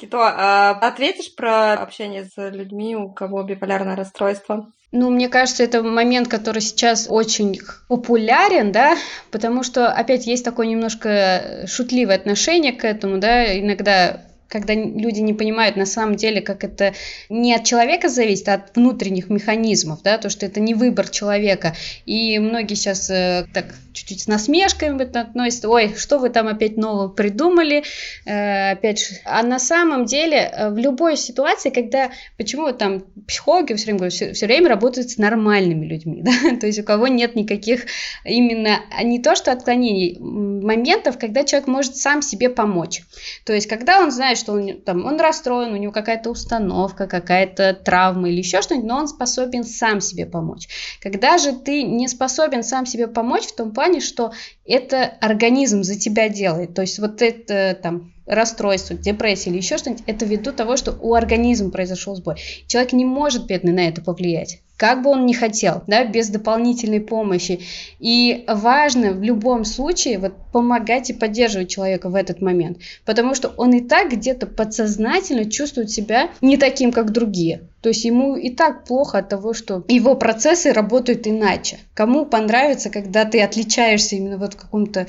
Кито, 0.00 0.18
а 0.22 0.70
ответишь 0.70 1.34
про 1.34 1.74
общение 1.74 2.24
с 2.24 2.50
людьми, 2.50 2.96
у 2.96 3.12
кого 3.12 3.42
биполярное 3.42 3.94
расстройство? 3.94 4.72
Ну, 4.90 5.10
мне 5.10 5.28
кажется, 5.28 5.64
это 5.64 5.82
момент, 5.82 6.28
который 6.28 6.62
сейчас 6.62 7.08
очень 7.10 7.60
популярен, 7.88 8.72
да, 8.72 8.96
потому 9.30 9.62
что, 9.62 9.88
опять, 9.88 10.26
есть 10.26 10.44
такое 10.44 10.66
немножко 10.66 11.64
шутливое 11.66 12.16
отношение 12.16 12.72
к 12.72 12.84
этому, 12.84 13.18
да, 13.18 13.58
иногда 13.58 14.22
когда 14.48 14.74
люди 14.74 15.20
не 15.20 15.34
понимают 15.34 15.76
на 15.76 15.84
самом 15.84 16.16
деле, 16.16 16.40
как 16.40 16.64
это 16.64 16.94
не 17.28 17.54
от 17.54 17.64
человека 17.64 18.08
зависит, 18.08 18.48
а 18.48 18.54
от 18.54 18.74
внутренних 18.74 19.28
механизмов, 19.28 20.02
да, 20.02 20.16
то, 20.18 20.30
что 20.30 20.46
это 20.46 20.58
не 20.58 20.74
выбор 20.74 21.08
человека. 21.08 21.76
И 22.06 22.38
многие 22.38 22.74
сейчас 22.74 23.10
э, 23.10 23.44
так 23.52 23.66
чуть-чуть 23.98 24.22
с 24.22 24.26
насмешками 24.26 25.02
относятся, 25.18 25.68
ой, 25.68 25.94
что 25.96 26.18
вы 26.18 26.30
там 26.30 26.48
опять 26.48 26.76
нового 26.76 27.08
придумали, 27.08 27.82
э, 28.24 28.72
опять 28.72 29.20
А 29.24 29.42
на 29.42 29.58
самом 29.58 30.04
деле 30.04 30.36
э, 30.36 30.70
в 30.70 30.78
любой 30.78 31.16
ситуации, 31.16 31.70
когда, 31.70 32.10
почему 32.36 32.72
там 32.72 33.04
психологи 33.26 33.74
все 33.74 33.92
время, 33.92 34.10
все, 34.10 34.32
все 34.32 34.46
время 34.46 34.68
работают 34.68 35.10
с 35.10 35.18
нормальными 35.18 35.86
людьми, 35.86 36.22
да, 36.22 36.56
то 36.60 36.66
есть 36.66 36.78
у 36.78 36.84
кого 36.84 37.08
нет 37.08 37.34
никаких 37.34 37.86
именно, 38.24 38.80
а 38.96 39.02
не 39.02 39.20
то, 39.20 39.34
что 39.34 39.52
отклонений, 39.52 40.18
моментов, 40.18 41.18
когда 41.18 41.44
человек 41.44 41.68
может 41.68 41.96
сам 41.96 42.22
себе 42.22 42.48
помочь. 42.48 43.02
То 43.44 43.52
есть 43.52 43.66
когда 43.66 44.00
он 44.00 44.10
знает, 44.10 44.38
что 44.38 44.52
он, 44.52 44.80
там, 44.80 45.04
он 45.04 45.20
расстроен, 45.20 45.72
у 45.72 45.76
него 45.76 45.92
какая-то 45.92 46.30
установка, 46.30 47.06
какая-то 47.06 47.74
травма 47.74 48.28
или 48.28 48.38
еще 48.38 48.62
что-нибудь, 48.62 48.88
но 48.88 48.98
он 48.98 49.08
способен 49.08 49.64
сам 49.64 50.00
себе 50.00 50.26
помочь. 50.26 50.68
Когда 51.00 51.38
же 51.38 51.52
ты 51.52 51.82
не 51.82 52.08
способен 52.08 52.62
сам 52.62 52.86
себе 52.86 53.08
помочь 53.08 53.46
в 53.46 53.56
том 53.56 53.72
плане, 53.72 53.87
что 54.00 54.32
это 54.64 55.04
организм 55.20 55.82
за 55.82 55.98
тебя 55.98 56.28
делает, 56.28 56.74
то 56.74 56.82
есть 56.82 56.98
вот 56.98 57.22
это 57.22 57.78
там 57.82 58.12
расстройство, 58.26 58.94
депрессия 58.94 59.50
или 59.50 59.56
еще 59.56 59.78
что-нибудь, 59.78 60.04
это 60.06 60.24
ввиду 60.24 60.52
того, 60.52 60.76
что 60.76 60.96
у 61.00 61.14
организма 61.14 61.70
произошел 61.70 62.14
сбой. 62.14 62.36
Человек 62.66 62.92
не 62.92 63.04
может, 63.04 63.46
бедный, 63.46 63.72
на 63.72 63.88
это 63.88 64.02
повлиять 64.02 64.60
как 64.78 65.02
бы 65.02 65.10
он 65.10 65.26
ни 65.26 65.32
хотел, 65.32 65.82
да, 65.88 66.04
без 66.04 66.28
дополнительной 66.28 67.00
помощи. 67.00 67.60
И 67.98 68.44
важно 68.46 69.10
в 69.10 69.22
любом 69.22 69.64
случае 69.64 70.18
вот 70.18 70.34
помогать 70.52 71.10
и 71.10 71.12
поддерживать 71.12 71.68
человека 71.68 72.08
в 72.08 72.14
этот 72.14 72.40
момент, 72.40 72.78
потому 73.04 73.34
что 73.34 73.48
он 73.48 73.72
и 73.72 73.80
так 73.80 74.12
где-то 74.12 74.46
подсознательно 74.46 75.50
чувствует 75.50 75.90
себя 75.90 76.30
не 76.40 76.56
таким, 76.56 76.92
как 76.92 77.10
другие. 77.10 77.62
То 77.82 77.88
есть 77.88 78.04
ему 78.04 78.36
и 78.36 78.50
так 78.50 78.84
плохо 78.84 79.18
от 79.18 79.28
того, 79.28 79.52
что 79.52 79.84
его 79.88 80.14
процессы 80.14 80.72
работают 80.72 81.26
иначе. 81.26 81.78
Кому 81.94 82.24
понравится, 82.24 82.88
когда 82.88 83.24
ты 83.24 83.42
отличаешься 83.42 84.14
именно 84.14 84.38
вот 84.38 84.54
в 84.54 84.56
каком-то 84.56 85.08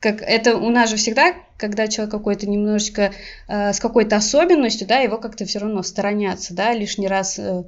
как 0.00 0.20
это 0.20 0.58
у 0.58 0.68
нас 0.68 0.90
же 0.90 0.96
всегда, 0.96 1.34
когда 1.56 1.88
человек 1.88 2.12
какой-то 2.12 2.46
немножечко 2.46 3.12
э, 3.48 3.72
с 3.72 3.80
какой-то 3.80 4.16
особенностью, 4.16 4.86
да, 4.86 4.98
его 4.98 5.16
как-то 5.16 5.46
все 5.46 5.60
равно 5.60 5.82
сторонятся, 5.82 6.52
да, 6.52 6.74
лишний 6.74 7.08
раз 7.08 7.38
э, 7.38 7.64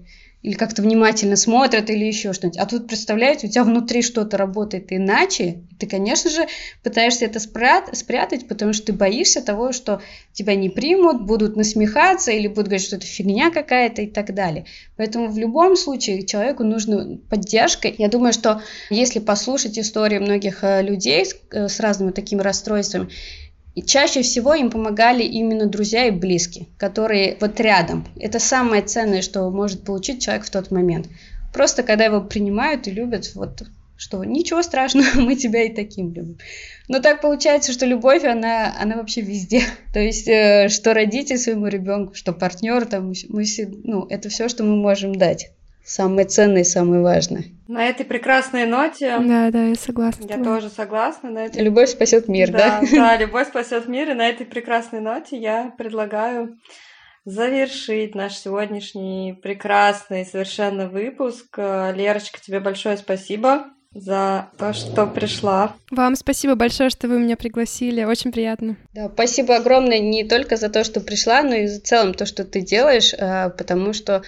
или 0.47 0.55
как-то 0.55 0.81
внимательно 0.81 1.35
смотрят, 1.35 1.91
или 1.91 2.05
еще 2.05 2.33
что-нибудь. 2.33 2.61
А 2.61 2.67
тут, 2.67 2.87
представляете, 2.87 3.49
у 3.49 3.51
тебя 3.51 3.65
внутри 3.65 4.01
что-то 4.01 4.37
работает 4.37 4.93
иначе, 4.93 5.65
ты, 5.81 5.89
конечно 5.89 6.31
же, 6.31 6.47
пытаешься 6.85 7.25
это 7.25 7.41
спрят- 7.41 7.93
спрятать, 7.97 8.47
потому 8.47 8.73
что 8.73 8.87
ты 8.87 8.93
боишься 8.93 9.43
того, 9.43 9.73
что 9.73 10.01
тебя 10.33 10.55
не 10.55 10.71
примут, 10.71 11.27
будут 11.27 11.57
насмехаться, 11.57 12.31
или 12.31 12.47
будут 12.47 12.67
говорить, 12.69 12.87
что 12.87 12.95
это 12.95 13.07
фигня 13.07 13.51
какая-то 13.51 14.03
и 14.03 14.07
так 14.07 14.35
далее. 14.35 14.67
Поэтому 14.97 15.27
в 15.27 15.37
любом 15.37 15.75
случае 15.75 16.25
человеку 16.25 16.63
нужна 16.63 17.19
поддержка. 17.29 17.89
Я 17.89 18.07
думаю, 18.07 18.33
что 18.33 18.63
если 18.89 19.19
послушать 19.19 19.81
истории 19.81 20.21
многих 20.21 20.63
э, 20.63 20.81
людей 20.81 21.25
э, 21.51 21.67
с 21.67 21.81
разными 21.81 22.13
такими 22.13 22.41
расстройствами, 22.41 23.09
и 23.77 23.83
чаще 23.83 24.23
всего 24.23 24.55
им 24.55 24.71
помогали 24.71 25.23
именно 25.23 25.67
друзья 25.67 26.07
и 26.07 26.11
близкие, 26.11 26.67
которые 26.79 27.37
вот 27.41 27.61
рядом. 27.61 28.09
Это 28.19 28.39
самое 28.39 28.81
ценное, 28.81 29.21
что 29.21 29.51
может 29.51 29.85
получить 29.85 30.23
человек 30.23 30.47
в 30.47 30.51
тот 30.51 30.71
момент. 30.71 31.09
Просто 31.53 31.83
когда 31.83 32.07
его 32.07 32.23
принимают 32.23 32.89
и 32.89 32.91
любят, 32.91 33.31
вот 33.35 33.65
что 33.99 34.25
ничего 34.25 34.63
страшного, 34.63 35.07
мы 35.21 35.37
тебя 35.37 35.65
и 35.65 35.75
таким 35.75 36.15
любим. 36.15 36.39
Но 36.89 37.01
так 37.01 37.21
получается, 37.21 37.73
что 37.73 37.85
любовь, 37.85 38.25
она, 38.25 38.75
она 38.81 38.97
вообще 38.97 39.21
везде. 39.21 39.63
То 39.93 40.01
есть, 40.01 40.27
э, 40.27 40.69
что 40.71 40.95
родитель 40.95 41.37
своему 41.37 41.67
ребенку, 41.67 42.15
что 42.15 42.33
партнер, 42.33 42.87
там, 42.87 43.13
мы 43.29 43.45
ну, 43.85 44.07
это 44.09 44.31
все, 44.31 44.49
что 44.49 44.65
мы 44.65 44.77
можем 44.77 45.15
дать 45.15 45.51
самое 45.87 46.27
ценное 46.27 46.63
и 46.63 46.65
самое 46.65 47.03
важное. 47.03 47.45
На 47.69 47.87
этой 47.87 48.05
прекрасной 48.05 48.67
ноте. 48.67 49.19
Да, 49.19 49.51
да, 49.51 49.65
я 49.69 49.75
согласна. 49.77 50.27
Я 50.29 50.43
тоже 50.43 50.69
согласна. 50.69 51.31
На 51.31 51.47
этой... 51.47 51.63
Любовь 51.63 51.89
спасет 51.91 52.29
мир, 52.29 52.51
да? 52.51 52.81
Да, 52.81 52.87
да, 52.93 53.17
любовь 53.21 53.49
спасет 53.49 53.87
мир. 53.87 54.11
И 54.11 54.15
на 54.15 54.29
этой 54.29 54.47
прекрасной 54.47 55.01
ноте 55.01 55.39
я 55.39 55.73
предлагаю 55.79 56.59
завершить 57.25 58.15
наш 58.15 58.35
сегодняшний 58.37 59.39
прекрасный 59.43 60.27
совершенно 60.27 60.89
выпуск. 60.89 61.57
Лерочка, 61.57 62.41
тебе 62.41 62.61
большое 62.61 62.97
спасибо 62.97 63.67
за 64.01 64.49
то, 64.59 64.73
что 64.73 65.07
пришла. 65.07 65.75
Вам 65.91 66.17
спасибо 66.17 66.55
большое, 66.55 66.91
что 66.91 67.09
вы 67.09 67.19
меня 67.19 67.37
пригласили. 67.37 68.05
Очень 68.05 68.33
приятно. 68.33 68.77
Да, 68.95 69.11
спасибо 69.13 69.57
огромное 69.57 69.99
не 69.99 70.25
только 70.25 70.57
за 70.57 70.69
то, 70.69 70.85
что 70.85 71.01
пришла, 71.01 71.43
но 71.43 71.55
и 71.55 71.67
за 71.67 71.81
целом 71.81 72.15
то, 72.15 72.27
что 72.27 72.45
ты 72.45 72.61
делаешь, 72.61 73.15
а, 73.19 73.51
потому 73.51 73.93
что 73.93 74.23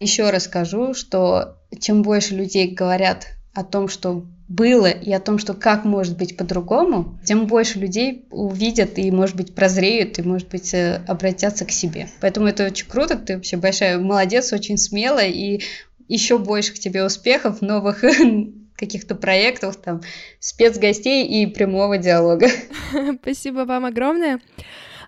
еще 0.00 0.30
раз 0.30 0.44
скажу, 0.44 0.94
что 0.94 1.56
чем 1.80 2.02
больше 2.02 2.34
людей 2.34 2.70
говорят 2.70 3.26
о 3.54 3.64
том, 3.64 3.88
что 3.88 4.24
было, 4.48 4.86
и 4.86 5.12
о 5.12 5.20
том, 5.20 5.38
что 5.38 5.52
как 5.52 5.84
может 5.84 6.16
быть 6.16 6.36
по-другому, 6.36 7.18
тем 7.24 7.46
больше 7.46 7.78
людей 7.78 8.24
увидят 8.30 8.98
и, 8.98 9.10
может 9.10 9.36
быть, 9.36 9.54
прозреют, 9.54 10.18
и, 10.18 10.22
может 10.22 10.48
быть, 10.48 10.72
э, 10.72 11.02
обратятся 11.06 11.66
к 11.66 11.70
себе. 11.70 12.08
Поэтому 12.20 12.46
это 12.46 12.64
очень 12.64 12.86
круто, 12.86 13.16
ты 13.16 13.34
вообще 13.36 13.58
большая 13.58 13.98
молодец, 13.98 14.52
очень 14.54 14.78
смелая, 14.78 15.28
и 15.28 15.60
еще 16.08 16.38
больше 16.38 16.72
к 16.72 16.78
тебе 16.78 17.04
успехов, 17.04 17.60
новых 17.60 18.02
каких-то 18.78 19.14
проектов, 19.14 19.76
там, 19.76 20.00
спецгостей 20.38 21.26
и 21.26 21.46
прямого 21.46 21.98
диалога. 21.98 22.48
Спасибо 23.22 23.60
вам 23.60 23.84
огромное. 23.84 24.40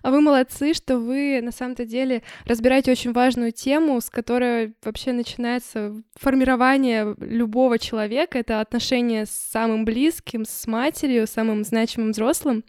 А 0.03 0.09
вы 0.09 0.21
молодцы, 0.21 0.73
что 0.73 0.97
вы 0.97 1.41
на 1.43 1.51
самом-то 1.51 1.85
деле 1.85 2.23
разбираете 2.45 2.91
очень 2.91 3.13
важную 3.13 3.51
тему, 3.51 4.01
с 4.01 4.09
которой 4.09 4.73
вообще 4.83 5.11
начинается 5.11 5.93
формирование 6.15 7.15
любого 7.19 7.77
человека. 7.77 8.39
Это 8.39 8.61
отношения 8.61 9.27
с 9.27 9.29
самым 9.29 9.85
близким, 9.85 10.43
с 10.43 10.65
матерью, 10.65 11.27
самым 11.27 11.63
значимым 11.63 12.11
взрослым. 12.11 12.63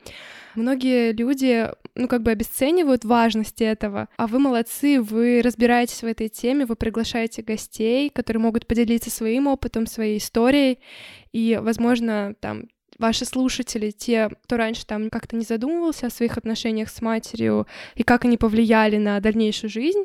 Многие 0.54 1.12
люди, 1.12 1.68
ну, 1.94 2.08
как 2.08 2.22
бы 2.22 2.30
обесценивают 2.30 3.04
важность 3.04 3.60
этого, 3.60 4.08
а 4.16 4.26
вы 4.26 4.38
молодцы, 4.38 5.00
вы 5.00 5.40
разбираетесь 5.42 6.02
в 6.02 6.06
этой 6.06 6.28
теме, 6.28 6.66
вы 6.66 6.76
приглашаете 6.76 7.42
гостей, 7.42 8.10
которые 8.10 8.40
могут 8.42 8.66
поделиться 8.66 9.10
своим 9.10 9.46
опытом, 9.46 9.86
своей 9.86 10.18
историей, 10.18 10.78
и, 11.32 11.58
возможно, 11.62 12.34
там 12.40 12.64
ваши 12.98 13.24
слушатели, 13.24 13.90
те, 13.90 14.30
кто 14.44 14.56
раньше 14.56 14.86
там 14.86 15.10
как-то 15.10 15.36
не 15.36 15.44
задумывался 15.44 16.06
о 16.06 16.10
своих 16.10 16.36
отношениях 16.36 16.88
с 16.88 17.00
матерью 17.00 17.66
и 17.94 18.02
как 18.02 18.24
они 18.24 18.36
повлияли 18.36 18.96
на 18.96 19.18
дальнейшую 19.20 19.70
жизнь, 19.70 20.04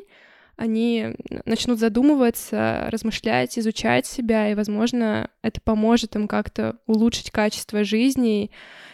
они 0.56 1.14
начнут 1.44 1.78
задумываться, 1.78 2.88
размышлять, 2.90 3.56
изучать 3.56 4.06
себя, 4.06 4.50
и, 4.50 4.54
возможно, 4.54 5.30
это 5.40 5.60
поможет 5.60 6.16
им 6.16 6.26
как-то 6.26 6.78
улучшить 6.86 7.30
качество 7.30 7.84
жизни 7.84 8.50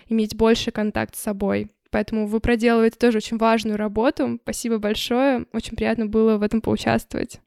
иметь 0.09 0.37
больше 0.37 0.71
контакт 0.71 1.17
с 1.17 1.21
собой. 1.21 1.71
Поэтому 1.91 2.27
вы 2.27 2.41
проделываете 2.41 2.99
тоже 2.99 3.19
очень 3.19 3.37
важную 3.37 3.77
работу. 3.77 4.39
Спасибо 4.43 4.79
большое. 4.79 5.47
Очень 5.53 5.77
приятно 5.77 6.07
было 6.07 6.39
в 6.39 6.43
этом 6.43 6.61
поучаствовать. 6.61 7.41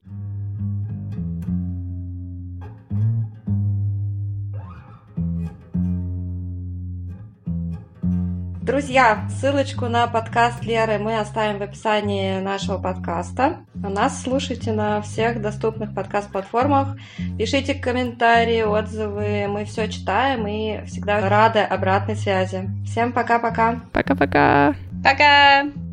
Друзья, 8.67 9.25
ссылочку 9.29 9.87
на 9.87 10.07
подкаст 10.07 10.61
Леры 10.65 10.99
мы 10.99 11.17
оставим 11.19 11.57
в 11.57 11.63
описании 11.63 12.41
нашего 12.41 12.77
подкаста. 12.77 13.59
А 13.81 13.89
нас 13.89 14.21
слушайте 14.21 14.73
на 14.73 15.01
всех 15.01 15.41
доступных 15.41 15.95
подкаст-платформах. 15.95 16.97
Пишите 17.37 17.75
комментарии, 17.75 18.63
отзывы. 18.63 19.47
Мы 19.47 19.63
все 19.63 19.87
читаем 19.87 20.45
и 20.47 20.85
всегда 20.85 21.29
рады 21.29 21.59
обратной 21.59 22.17
связи. 22.17 22.69
Всем 22.85 23.13
пока-пока. 23.13 23.79
Пока-пока. 23.93 24.75
Пока! 25.01 25.61
-пока. 25.61 25.71
пока. 25.71 25.86